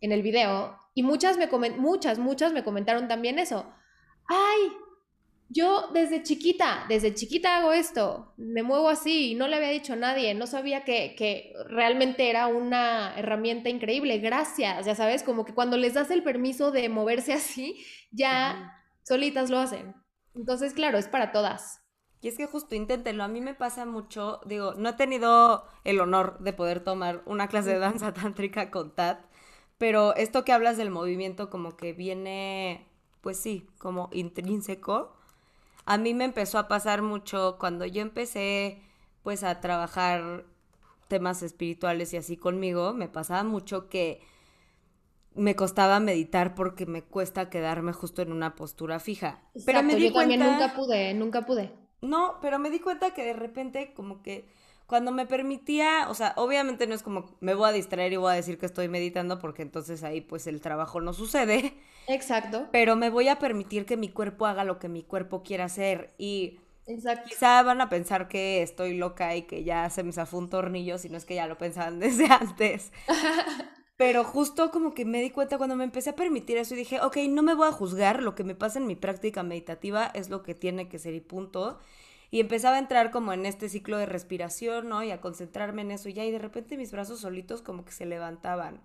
en 0.00 0.12
el 0.12 0.22
video 0.22 0.76
y 0.94 1.02
muchas 1.02 1.36
me 1.36 1.46
muchas, 1.70 2.18
muchas 2.18 2.52
me 2.52 2.64
comentaron 2.64 3.08
también 3.08 3.38
eso. 3.38 3.70
Ay, 4.26 4.72
yo 5.48 5.88
desde 5.92 6.22
chiquita, 6.22 6.84
desde 6.88 7.14
chiquita 7.14 7.58
hago 7.58 7.72
esto, 7.72 8.34
me 8.36 8.62
muevo 8.62 8.88
así, 8.88 9.34
no 9.34 9.48
le 9.48 9.56
había 9.56 9.70
dicho 9.70 9.94
a 9.94 9.96
nadie, 9.96 10.34
no 10.34 10.46
sabía 10.46 10.84
que, 10.84 11.14
que 11.16 11.52
realmente 11.68 12.30
era 12.30 12.46
una 12.46 13.14
herramienta 13.16 13.68
increíble, 13.68 14.18
gracias, 14.18 14.86
ya 14.86 14.94
sabes, 14.94 15.22
como 15.22 15.44
que 15.44 15.54
cuando 15.54 15.76
les 15.76 15.94
das 15.94 16.10
el 16.10 16.22
permiso 16.22 16.70
de 16.70 16.88
moverse 16.88 17.32
así, 17.32 17.84
ya 18.10 18.76
solitas 19.02 19.50
lo 19.50 19.58
hacen. 19.58 19.94
Entonces, 20.34 20.72
claro, 20.74 20.98
es 20.98 21.08
para 21.08 21.32
todas. 21.32 21.80
Y 22.22 22.28
es 22.28 22.36
que 22.36 22.46
justo 22.46 22.74
inténtenlo, 22.74 23.24
a 23.24 23.28
mí 23.28 23.40
me 23.40 23.54
pasa 23.54 23.86
mucho, 23.86 24.40
digo, 24.44 24.74
no 24.74 24.90
he 24.90 24.92
tenido 24.92 25.64
el 25.84 26.00
honor 26.00 26.38
de 26.40 26.52
poder 26.52 26.80
tomar 26.84 27.22
una 27.24 27.48
clase 27.48 27.70
de 27.70 27.78
danza 27.78 28.12
tántrica 28.14 28.70
con 28.70 28.94
Tat, 28.94 29.24
pero 29.78 30.14
esto 30.16 30.44
que 30.44 30.52
hablas 30.52 30.76
del 30.76 30.90
movimiento 30.90 31.48
como 31.48 31.76
que 31.76 31.94
viene, 31.94 32.86
pues 33.22 33.38
sí, 33.38 33.66
como 33.78 34.10
intrínseco. 34.12 35.16
A 35.86 35.98
mí 35.98 36.14
me 36.14 36.24
empezó 36.24 36.58
a 36.58 36.68
pasar 36.68 37.02
mucho 37.02 37.56
cuando 37.58 37.86
yo 37.86 38.02
empecé 38.02 38.82
pues 39.22 39.42
a 39.44 39.60
trabajar 39.60 40.44
temas 41.08 41.42
espirituales 41.42 42.12
y 42.12 42.18
así 42.18 42.36
conmigo, 42.36 42.92
me 42.94 43.08
pasaba 43.08 43.42
mucho 43.44 43.88
que 43.88 44.20
me 45.34 45.54
costaba 45.56 46.00
meditar 46.00 46.54
porque 46.54 46.86
me 46.86 47.02
cuesta 47.02 47.50
quedarme 47.50 47.92
justo 47.92 48.22
en 48.22 48.32
una 48.32 48.54
postura 48.54 48.98
fija. 49.00 49.42
pero 49.64 49.82
me 49.82 49.94
di 49.94 50.06
yo 50.08 50.12
también 50.12 50.40
nunca 50.40 50.74
pude, 50.74 51.14
nunca 51.14 51.46
pude. 51.46 51.72
No, 52.02 52.38
pero 52.40 52.58
me 52.58 52.70
di 52.70 52.80
cuenta 52.80 53.12
que 53.12 53.24
de 53.24 53.32
repente 53.34 53.92
como 53.94 54.22
que 54.22 54.48
cuando 54.86 55.12
me 55.12 55.24
permitía, 55.24 56.08
o 56.08 56.14
sea, 56.14 56.32
obviamente 56.36 56.86
no 56.88 56.94
es 56.96 57.02
como 57.04 57.36
me 57.40 57.54
voy 57.54 57.68
a 57.68 57.72
distraer 57.72 58.12
y 58.12 58.16
voy 58.16 58.32
a 58.32 58.34
decir 58.34 58.58
que 58.58 58.66
estoy 58.66 58.88
meditando 58.88 59.38
porque 59.38 59.62
entonces 59.62 60.02
ahí 60.02 60.20
pues 60.20 60.46
el 60.48 60.60
trabajo 60.60 61.00
no 61.00 61.12
sucede. 61.12 61.74
Exacto. 62.08 62.68
Pero 62.72 62.96
me 62.96 63.08
voy 63.08 63.28
a 63.28 63.38
permitir 63.38 63.86
que 63.86 63.96
mi 63.96 64.08
cuerpo 64.08 64.46
haga 64.46 64.64
lo 64.64 64.78
que 64.80 64.88
mi 64.88 65.04
cuerpo 65.04 65.44
quiera 65.44 65.66
hacer 65.66 66.12
y 66.18 66.58
Exacto. 66.86 67.28
quizá 67.28 67.62
van 67.62 67.80
a 67.80 67.88
pensar 67.88 68.26
que 68.26 68.62
estoy 68.62 68.96
loca 68.96 69.36
y 69.36 69.42
que 69.42 69.62
ya 69.62 69.88
se 69.90 70.02
me 70.02 70.12
zafó 70.12 70.38
un 70.38 70.50
tornillo, 70.50 70.98
si 70.98 71.08
no 71.08 71.16
es 71.18 71.24
que 71.24 71.36
ya 71.36 71.46
lo 71.46 71.56
pensaban 71.56 71.98
desde 72.00 72.26
antes. 72.26 72.90
Pero 74.00 74.24
justo 74.24 74.70
como 74.70 74.94
que 74.94 75.04
me 75.04 75.20
di 75.20 75.28
cuenta 75.28 75.58
cuando 75.58 75.76
me 75.76 75.84
empecé 75.84 76.08
a 76.08 76.16
permitir 76.16 76.56
eso 76.56 76.72
y 76.72 76.78
dije, 76.78 77.02
ok, 77.02 77.18
no 77.28 77.42
me 77.42 77.52
voy 77.52 77.68
a 77.68 77.72
juzgar, 77.72 78.22
lo 78.22 78.34
que 78.34 78.44
me 78.44 78.54
pasa 78.54 78.78
en 78.78 78.86
mi 78.86 78.96
práctica 78.96 79.42
meditativa 79.42 80.06
es 80.14 80.30
lo 80.30 80.42
que 80.42 80.54
tiene 80.54 80.88
que 80.88 80.98
ser 80.98 81.12
y 81.12 81.20
punto. 81.20 81.78
Y 82.30 82.40
empezaba 82.40 82.76
a 82.76 82.78
entrar 82.78 83.10
como 83.10 83.34
en 83.34 83.44
este 83.44 83.68
ciclo 83.68 83.98
de 83.98 84.06
respiración, 84.06 84.88
¿no? 84.88 85.02
Y 85.02 85.10
a 85.10 85.20
concentrarme 85.20 85.82
en 85.82 85.90
eso 85.90 86.08
y 86.08 86.14
ya, 86.14 86.24
y 86.24 86.30
de 86.30 86.38
repente 86.38 86.78
mis 86.78 86.92
brazos 86.92 87.20
solitos 87.20 87.60
como 87.60 87.84
que 87.84 87.92
se 87.92 88.06
levantaban, 88.06 88.80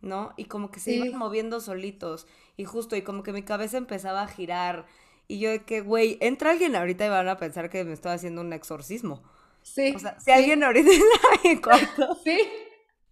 ¿no? 0.00 0.34
Y 0.36 0.46
como 0.46 0.72
que 0.72 0.80
se 0.80 0.94
iban 0.94 1.16
moviendo 1.16 1.60
solitos. 1.60 2.26
Y 2.56 2.64
justo, 2.64 2.96
y 2.96 3.02
como 3.02 3.22
que 3.22 3.32
mi 3.32 3.44
cabeza 3.44 3.78
empezaba 3.78 4.22
a 4.22 4.26
girar. 4.26 4.84
Y 5.28 5.38
yo 5.38 5.50
de 5.50 5.62
que, 5.62 5.80
güey, 5.80 6.18
entra 6.20 6.50
alguien 6.50 6.74
ahorita 6.74 7.06
y 7.06 7.08
van 7.08 7.28
a 7.28 7.36
pensar 7.36 7.70
que 7.70 7.84
me 7.84 7.92
estoy 7.92 8.10
haciendo 8.10 8.40
un 8.40 8.52
exorcismo. 8.52 9.22
Sí. 9.62 9.92
O 9.94 10.00
sea, 10.00 10.18
si 10.18 10.32
alguien 10.32 10.64
ahorita 10.64 10.90
está 10.90 11.28
en 11.44 11.54
mi 11.54 11.60
cuarto. 11.62 12.18
Sí. 12.24 12.36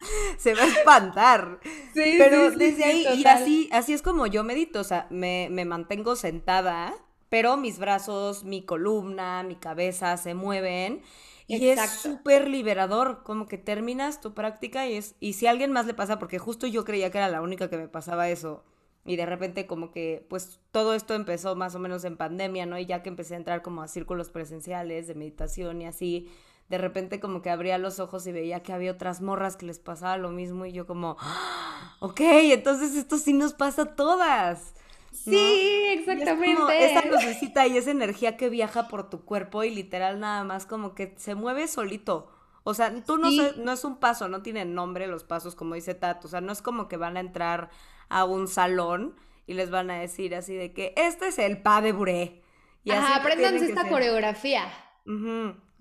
Se 0.38 0.54
va 0.54 0.62
a 0.62 0.66
espantar. 0.66 1.60
Sí, 1.94 2.14
Pero 2.18 2.50
desde 2.50 2.84
ahí, 2.84 3.06
y 3.16 3.26
así, 3.26 3.68
así 3.72 3.92
es 3.92 4.02
como 4.02 4.26
yo 4.26 4.44
medito. 4.44 4.80
O 4.80 4.84
sea, 4.84 5.06
me, 5.10 5.48
me 5.50 5.64
mantengo 5.64 6.16
sentada 6.16 6.94
pero 7.28 7.56
mis 7.56 7.78
brazos, 7.78 8.44
mi 8.44 8.62
columna, 8.62 9.42
mi 9.42 9.56
cabeza 9.56 10.16
se 10.16 10.34
mueven. 10.34 11.02
Y 11.46 11.68
es 11.68 11.90
súper 11.90 12.48
liberador, 12.48 13.22
como 13.22 13.46
que 13.46 13.56
terminas 13.56 14.20
tu 14.20 14.34
práctica 14.34 14.86
y 14.86 14.94
es, 14.96 15.14
y 15.18 15.32
si 15.32 15.46
a 15.46 15.50
alguien 15.50 15.72
más 15.72 15.86
le 15.86 15.94
pasa, 15.94 16.18
porque 16.18 16.38
justo 16.38 16.66
yo 16.66 16.84
creía 16.84 17.10
que 17.10 17.16
era 17.18 17.28
la 17.28 17.40
única 17.40 17.70
que 17.70 17.78
me 17.78 17.88
pasaba 17.88 18.28
eso 18.28 18.64
y 19.06 19.16
de 19.16 19.24
repente 19.24 19.66
como 19.66 19.90
que 19.90 20.26
pues 20.28 20.60
todo 20.72 20.92
esto 20.92 21.14
empezó 21.14 21.56
más 21.56 21.74
o 21.74 21.78
menos 21.78 22.04
en 22.04 22.18
pandemia, 22.18 22.66
¿no? 22.66 22.78
Y 22.78 22.84
ya 22.84 23.02
que 23.02 23.08
empecé 23.08 23.32
a 23.32 23.38
entrar 23.38 23.62
como 23.62 23.80
a 23.80 23.88
círculos 23.88 24.28
presenciales 24.30 25.06
de 25.06 25.14
meditación 25.14 25.80
y 25.80 25.86
así, 25.86 26.28
de 26.68 26.78
repente 26.78 27.20
como 27.20 27.40
que 27.42 27.50
abría 27.50 27.78
los 27.78 27.98
ojos 27.98 28.26
y 28.26 28.32
veía 28.32 28.62
que 28.62 28.72
había 28.72 28.92
otras 28.92 29.20
morras 29.20 29.56
que 29.56 29.66
les 29.66 29.78
pasaba 29.78 30.16
lo 30.18 30.30
mismo 30.30 30.66
y 30.66 30.72
yo 30.72 30.86
como, 30.86 31.16
¡Ah! 31.20 31.96
ok, 32.00 32.20
entonces 32.20 32.94
esto 32.94 33.16
sí 33.16 33.32
nos 33.32 33.54
pasa 33.54 33.82
a 33.82 33.96
todas. 33.96 34.74
Sí, 35.10 35.86
exactamente. 35.88 36.84
esa 36.84 37.06
lucecita 37.06 37.66
y 37.66 37.76
esa 37.76 37.90
energía 37.90 38.36
que 38.36 38.50
viaja 38.50 38.88
por 38.88 39.08
tu 39.08 39.24
cuerpo 39.24 39.64
y 39.64 39.70
literal 39.70 40.20
nada 40.20 40.44
más 40.44 40.66
como 40.66 40.94
que 40.94 41.14
se 41.16 41.34
mueve 41.34 41.66
solito. 41.66 42.30
O 42.64 42.74
sea, 42.74 43.02
tú 43.02 43.16
no, 43.16 43.30
no 43.30 43.72
es 43.72 43.84
un 43.84 43.96
paso, 43.96 44.28
no 44.28 44.42
tienen 44.42 44.74
nombre 44.74 45.06
los 45.06 45.24
pasos, 45.24 45.54
como 45.54 45.74
dice 45.74 45.94
Tato. 45.94 46.26
O 46.26 46.30
sea, 46.30 46.42
no 46.42 46.52
es 46.52 46.60
como 46.60 46.86
que 46.86 46.98
van 46.98 47.16
a 47.16 47.20
entrar 47.20 47.70
a 48.10 48.24
un 48.26 48.46
salón 48.46 49.16
y 49.46 49.54
les 49.54 49.70
van 49.70 49.90
a 49.90 49.98
decir 49.98 50.34
así 50.34 50.54
de 50.54 50.74
que 50.74 50.92
este 50.96 51.28
es 51.28 51.38
el 51.38 51.62
pa 51.62 51.80
de 51.80 51.92
buré. 51.92 52.42
Y 52.84 52.90
Ajá, 52.90 53.16
apréndanse 53.16 53.66
esta 53.66 53.88
coreografía. 53.88 54.70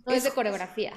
No 0.08 0.14
es 0.14 0.24
de 0.24 0.32
coreografía. 0.32 0.94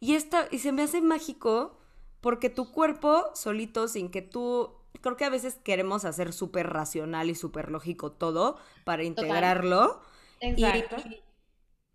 Y, 0.00 0.14
esta, 0.14 0.48
y 0.50 0.58
se 0.58 0.70
me 0.70 0.82
hace 0.82 1.00
mágico 1.00 1.78
porque 2.20 2.50
tu 2.50 2.70
cuerpo 2.70 3.30
solito, 3.34 3.88
sin 3.88 4.10
que 4.10 4.22
tú 4.22 4.70
creo 5.00 5.16
que 5.16 5.24
a 5.24 5.30
veces 5.30 5.58
queremos 5.62 6.04
hacer 6.04 6.32
súper 6.32 6.70
racional 6.70 7.30
y 7.30 7.34
súper 7.34 7.70
lógico 7.70 8.12
todo 8.12 8.58
para 8.84 9.02
integrarlo. 9.02 10.00
Exacto. 10.40 10.96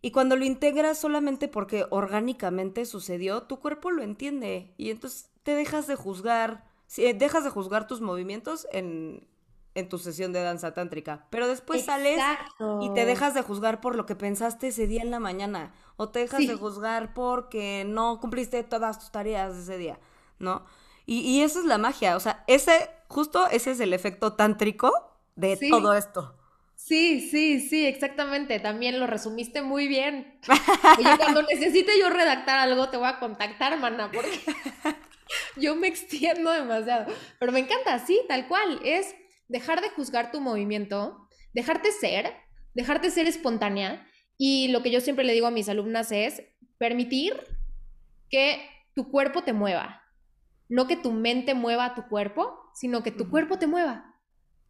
Y, 0.01 0.11
cuando 0.11 0.35
lo 0.35 0.45
integras 0.45 0.97
solamente 0.97 1.47
porque 1.47 1.85
orgánicamente 1.89 2.85
sucedió, 2.85 3.43
tu 3.43 3.59
cuerpo 3.59 3.91
lo 3.91 4.01
entiende 4.01 4.73
y 4.77 4.89
entonces 4.89 5.29
te 5.43 5.53
dejas 5.53 5.87
de 5.87 5.95
juzgar, 5.95 6.65
eh, 6.97 7.13
dejas 7.13 7.43
de 7.43 7.49
juzgar 7.51 7.85
tus 7.85 8.01
movimientos 8.01 8.67
en, 8.71 9.27
en 9.79 9.89
tu 9.89 9.97
sesión 9.97 10.33
de 10.33 10.41
danza 10.41 10.73
tántrica, 10.73 11.25
pero 11.29 11.47
después 11.47 11.85
sales 11.85 12.19
y 12.81 12.93
te 12.93 13.05
dejas 13.05 13.33
de 13.33 13.41
juzgar 13.41 13.81
por 13.81 13.95
lo 13.95 14.05
que 14.05 14.15
pensaste 14.15 14.67
ese 14.67 14.87
día 14.87 15.01
en 15.01 15.11
la 15.11 15.19
mañana 15.19 15.73
o 15.97 16.09
te 16.09 16.19
dejas 16.19 16.45
de 16.45 16.55
juzgar 16.55 17.13
porque 17.13 17.85
no 17.87 18.19
cumpliste 18.19 18.63
todas 18.63 18.99
tus 18.99 19.11
tareas 19.11 19.55
ese 19.55 19.77
día, 19.77 19.99
¿no? 20.39 20.63
Y, 21.05 21.21
y 21.21 21.41
esa 21.41 21.59
es 21.59 21.65
la 21.65 21.77
magia, 21.77 22.15
o 22.15 22.19
sea, 22.19 22.43
ese, 22.47 22.89
justo 23.07 23.47
ese 23.49 23.71
es 23.71 23.79
el 23.79 23.93
efecto 23.93 24.33
tántrico 24.33 24.91
de 25.35 25.57
todo 25.69 25.95
esto. 25.95 26.35
Sí, 26.75 27.27
sí, 27.29 27.59
sí, 27.59 27.85
exactamente. 27.85 28.59
También 28.59 28.99
lo 28.99 29.05
resumiste 29.05 29.61
muy 29.61 29.87
bien. 29.87 30.39
Oye, 30.97 31.17
cuando 31.17 31.43
necesite 31.43 31.99
yo 31.99 32.09
redactar 32.09 32.57
algo, 32.57 32.89
te 32.89 32.97
voy 32.97 33.07
a 33.07 33.19
contactar, 33.19 33.77
mana, 33.79 34.09
porque 34.11 34.39
yo 35.57 35.75
me 35.75 35.87
extiendo 35.87 36.51
demasiado. 36.51 37.13
Pero 37.37 37.51
me 37.51 37.59
encanta, 37.59 37.99
sí, 37.99 38.21
tal 38.27 38.47
cual. 38.47 38.79
Es 38.83 39.13
dejar 39.49 39.81
de 39.81 39.89
juzgar 39.89 40.31
tu 40.31 40.39
movimiento, 40.39 41.27
dejarte 41.53 41.91
ser, 41.91 42.33
dejarte 42.73 43.11
ser 43.11 43.27
espontánea. 43.27 44.07
Y 44.37 44.69
lo 44.69 44.81
que 44.81 44.91
yo 44.91 45.01
siempre 45.01 45.25
le 45.25 45.33
digo 45.33 45.47
a 45.47 45.51
mis 45.51 45.67
alumnas 45.67 46.13
es 46.13 46.41
permitir 46.77 47.33
que 48.29 48.61
tu 48.95 49.11
cuerpo 49.11 49.43
te 49.43 49.51
mueva 49.51 49.99
no 50.69 50.85
que 50.87 50.95
tu 50.95 51.11
mente 51.11 51.55
mueva 51.55 51.95
tu 51.95 52.07
cuerpo, 52.07 52.55
sino 52.73 53.03
que 53.03 53.11
tu 53.11 53.29
cuerpo 53.29 53.57
te 53.57 53.67
mueva. 53.67 54.15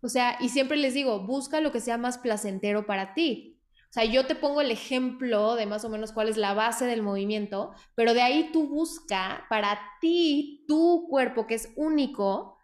O 0.01 0.07
sea, 0.07 0.37
y 0.39 0.49
siempre 0.49 0.77
les 0.77 0.93
digo, 0.93 1.27
busca 1.27 1.59
lo 1.59 1.73
que 1.73 1.81
sea 1.81 1.97
más 1.97 2.17
placentero 2.17 2.85
para 2.85 3.13
ti. 3.13 3.61
O 3.89 3.91
sea, 3.91 4.05
yo 4.05 4.25
te 4.25 4.35
pongo 4.35 4.61
el 4.61 4.71
ejemplo 4.71 5.55
de 5.55 5.65
más 5.65 5.83
o 5.83 5.89
menos 5.89 6.13
cuál 6.13 6.29
es 6.29 6.37
la 6.37 6.53
base 6.53 6.85
del 6.85 7.01
movimiento, 7.01 7.73
pero 7.95 8.13
de 8.13 8.21
ahí 8.21 8.49
tú 8.53 8.69
busca 8.69 9.45
para 9.49 9.77
ti, 9.99 10.63
tu 10.67 11.07
cuerpo, 11.09 11.47
que 11.47 11.55
es 11.55 11.73
único, 11.75 12.57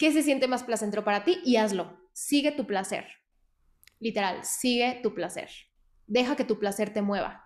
qué 0.00 0.10
se 0.12 0.22
siente 0.22 0.48
más 0.48 0.64
placentero 0.64 1.04
para 1.04 1.24
ti 1.24 1.42
y 1.44 1.56
hazlo. 1.56 1.94
Sigue 2.14 2.52
tu 2.52 2.66
placer. 2.66 3.06
Literal, 3.98 4.42
sigue 4.46 4.98
tu 5.02 5.14
placer. 5.14 5.50
Deja 6.06 6.36
que 6.36 6.44
tu 6.44 6.58
placer 6.58 6.90
te 6.94 7.02
mueva. 7.02 7.44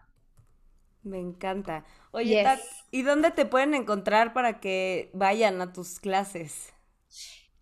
Me 1.03 1.19
encanta. 1.19 1.85
Oye, 2.13 2.47
¿y 2.93 3.03
dónde 3.03 3.33
te 3.33 3.45
pueden 3.45 3.75
encontrar 3.75 4.33
para 4.33 4.61
que 4.61 5.11
vayan 5.15 5.61
a 5.61 5.73
tus 5.73 5.99
clases? 5.99 6.73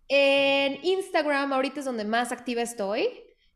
En 0.09 0.77
Instagram, 0.85 1.51
ahorita 1.51 1.79
es 1.79 1.85
donde 1.87 2.05
más 2.05 2.31
activa 2.31 2.61
estoy. 2.61 3.09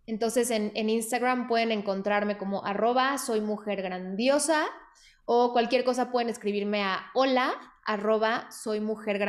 Entonces 0.08 0.50
en, 0.50 0.72
Instagram 0.90 1.48
pueden 1.48 1.72
encontrarme 1.72 2.38
como 2.38 2.66
arroba 2.66 3.20
soy 3.20 3.42
mujer 3.42 3.84
grandiosa 3.84 4.66
o 5.26 5.54
cualquier 5.54 5.84
cosa 5.84 6.12
pueden 6.12 6.30
escribirme 6.30 6.82
a 6.82 7.12
hola 7.14 7.54
arroba 7.86 8.50
soy 8.50 8.80
mujer 8.80 9.20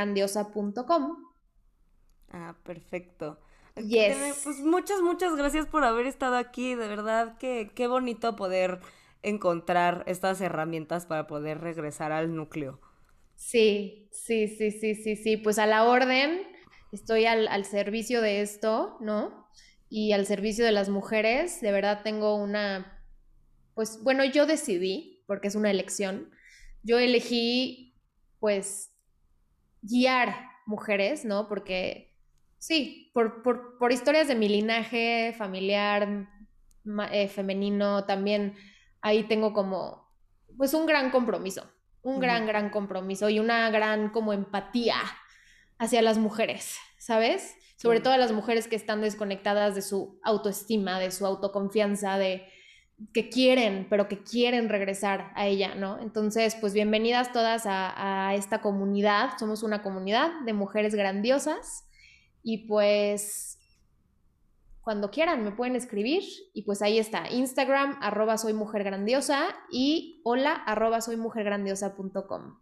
Ah, 2.30 2.54
perfecto. 2.64 3.38
Yes. 3.76 4.40
Pues 4.44 4.58
muchas, 4.60 5.00
muchas 5.00 5.36
gracias 5.36 5.66
por 5.66 5.84
haber 5.84 6.06
estado 6.06 6.36
aquí. 6.36 6.74
De 6.74 6.88
verdad 6.88 7.38
que 7.38 7.70
qué 7.74 7.86
bonito 7.86 8.36
poder 8.36 8.80
encontrar 9.22 10.04
estas 10.06 10.40
herramientas 10.40 11.06
para 11.06 11.26
poder 11.26 11.60
regresar 11.60 12.12
al 12.12 12.34
núcleo. 12.34 12.80
Sí, 13.34 14.08
sí, 14.10 14.48
sí, 14.48 14.72
sí, 14.72 14.94
sí, 14.94 15.16
sí. 15.16 15.36
Pues 15.36 15.58
a 15.58 15.66
la 15.66 15.84
orden, 15.84 16.42
estoy 16.92 17.26
al, 17.26 17.64
servicio 17.64 18.20
de 18.20 18.40
esto, 18.40 18.96
¿no? 19.00 19.48
Y 19.88 20.12
al 20.12 20.26
servicio 20.26 20.64
de 20.64 20.72
las 20.72 20.88
mujeres. 20.88 21.60
De 21.60 21.72
verdad 21.72 22.02
tengo 22.02 22.34
una, 22.34 23.04
pues 23.74 24.02
bueno, 24.02 24.24
yo 24.24 24.44
decidí, 24.46 25.22
porque 25.26 25.48
es 25.48 25.54
una 25.54 25.70
elección, 25.70 26.30
yo 26.82 26.98
elegí, 26.98 27.96
pues, 28.40 28.92
guiar 29.82 30.34
mujeres, 30.66 31.24
¿no? 31.24 31.48
Porque, 31.48 32.07
sí, 32.58 33.10
por, 33.14 33.42
por, 33.42 33.92
historias 33.92 34.28
de 34.28 34.34
mi 34.34 34.48
linaje 34.48 35.34
familiar, 35.36 36.28
eh, 37.12 37.28
femenino, 37.28 38.04
también 38.04 38.54
ahí 39.00 39.24
tengo 39.24 39.52
como, 39.52 40.10
pues 40.56 40.74
un 40.74 40.86
gran 40.86 41.10
compromiso, 41.10 41.70
un 42.02 42.20
gran, 42.20 42.46
gran 42.46 42.70
compromiso 42.70 43.28
y 43.28 43.38
una 43.38 43.70
gran 43.70 44.10
como 44.10 44.32
empatía 44.32 44.96
hacia 45.78 46.02
las 46.02 46.18
mujeres, 46.18 46.76
¿sabes? 46.98 47.54
Sobre 47.76 48.00
todo 48.00 48.16
las 48.16 48.32
mujeres 48.32 48.66
que 48.66 48.74
están 48.74 49.02
desconectadas 49.02 49.76
de 49.76 49.82
su 49.82 50.18
autoestima, 50.24 50.98
de 50.98 51.12
su 51.12 51.24
autoconfianza, 51.24 52.18
de 52.18 52.48
que 53.14 53.28
quieren, 53.28 53.86
pero 53.88 54.08
que 54.08 54.24
quieren 54.24 54.68
regresar 54.68 55.30
a 55.36 55.46
ella, 55.46 55.76
¿no? 55.76 56.00
Entonces, 56.00 56.56
pues 56.56 56.74
bienvenidas 56.74 57.32
todas 57.32 57.66
a, 57.66 58.28
a 58.28 58.34
esta 58.34 58.60
comunidad. 58.60 59.38
Somos 59.38 59.62
una 59.62 59.82
comunidad 59.84 60.32
de 60.44 60.52
mujeres 60.52 60.96
grandiosas 60.96 61.87
y 62.48 62.66
pues 62.66 63.58
cuando 64.80 65.10
quieran 65.10 65.44
me 65.44 65.52
pueden 65.52 65.76
escribir 65.76 66.22
y 66.54 66.62
pues 66.62 66.80
ahí 66.80 66.98
está, 66.98 67.30
Instagram 67.30 67.98
arroba 68.00 68.38
soy 68.38 68.54
mujer 68.54 68.84
grandiosa 68.84 69.54
y 69.70 70.22
hola 70.24 70.54
arroba 70.54 71.02
soy 71.02 71.18
mujer 71.18 71.44
grandiosa.com. 71.44 72.58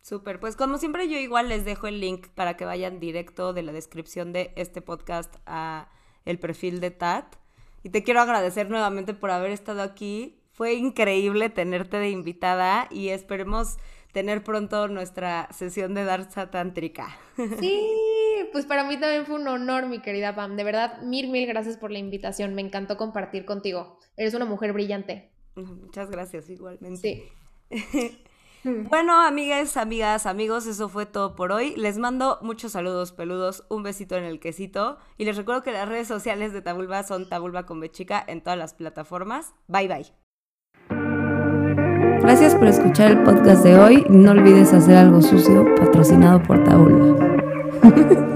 Súper, 0.00 0.38
pues 0.38 0.54
como 0.54 0.78
siempre 0.78 1.08
yo 1.08 1.18
igual 1.18 1.48
les 1.48 1.64
dejo 1.64 1.88
el 1.88 1.98
link 1.98 2.28
para 2.36 2.56
que 2.56 2.64
vayan 2.64 3.00
directo 3.00 3.52
de 3.52 3.64
la 3.64 3.72
descripción 3.72 4.32
de 4.32 4.52
este 4.54 4.80
podcast 4.80 5.34
a 5.44 5.88
el 6.24 6.38
perfil 6.38 6.78
de 6.78 6.92
Tat. 6.92 7.34
Y 7.82 7.90
te 7.90 8.04
quiero 8.04 8.20
agradecer 8.20 8.70
nuevamente 8.70 9.12
por 9.12 9.32
haber 9.32 9.50
estado 9.50 9.82
aquí. 9.82 10.40
Fue 10.52 10.74
increíble 10.74 11.50
tenerte 11.50 11.98
de 11.98 12.10
invitada 12.10 12.86
y 12.92 13.08
esperemos 13.08 13.76
tener 14.12 14.44
pronto 14.44 14.86
nuestra 14.86 15.48
sesión 15.52 15.94
de 15.94 16.04
danza 16.04 16.48
tántrica. 16.52 17.18
Sí, 17.58 17.90
pues 18.52 18.66
para 18.66 18.84
mí 18.84 18.98
también 18.98 19.26
fue 19.26 19.36
un 19.36 19.48
honor, 19.48 19.86
mi 19.86 20.00
querida 20.00 20.34
Pam. 20.34 20.56
De 20.56 20.64
verdad, 20.64 21.02
mil, 21.02 21.28
mil 21.30 21.46
gracias 21.46 21.76
por 21.76 21.90
la 21.90 21.98
invitación. 21.98 22.54
Me 22.54 22.62
encantó 22.62 22.96
compartir 22.96 23.44
contigo. 23.44 23.98
Eres 24.16 24.34
una 24.34 24.44
mujer 24.44 24.72
brillante. 24.72 25.30
Muchas 25.54 26.10
gracias, 26.10 26.48
igualmente. 26.50 27.30
Sí. 27.70 28.18
Bueno, 28.90 29.22
amigas, 29.22 29.76
amigas, 29.76 30.26
amigos, 30.26 30.66
eso 30.66 30.88
fue 30.88 31.06
todo 31.06 31.36
por 31.36 31.52
hoy. 31.52 31.74
Les 31.76 31.98
mando 31.98 32.40
muchos 32.42 32.72
saludos 32.72 33.12
peludos, 33.12 33.64
un 33.68 33.84
besito 33.84 34.16
en 34.16 34.24
el 34.24 34.40
quesito 34.40 34.98
y 35.16 35.24
les 35.24 35.36
recuerdo 35.36 35.62
que 35.62 35.70
las 35.70 35.88
redes 35.88 36.08
sociales 36.08 36.52
de 36.52 36.62
Tabulba 36.62 37.04
son 37.04 37.28
Tabulba 37.28 37.64
con 37.64 37.78
Bechica 37.78 38.24
en 38.26 38.40
todas 38.40 38.58
las 38.58 38.74
plataformas. 38.74 39.54
Bye 39.68 39.86
bye. 39.86 40.12
Gracias 42.20 42.56
por 42.56 42.66
escuchar 42.66 43.12
el 43.12 43.22
podcast 43.22 43.62
de 43.62 43.78
hoy. 43.78 44.04
No 44.08 44.32
olvides 44.32 44.72
hacer 44.72 44.96
algo 44.96 45.22
sucio 45.22 45.64
patrocinado 45.76 46.42
por 46.42 46.64
Tabulba. 46.64 47.24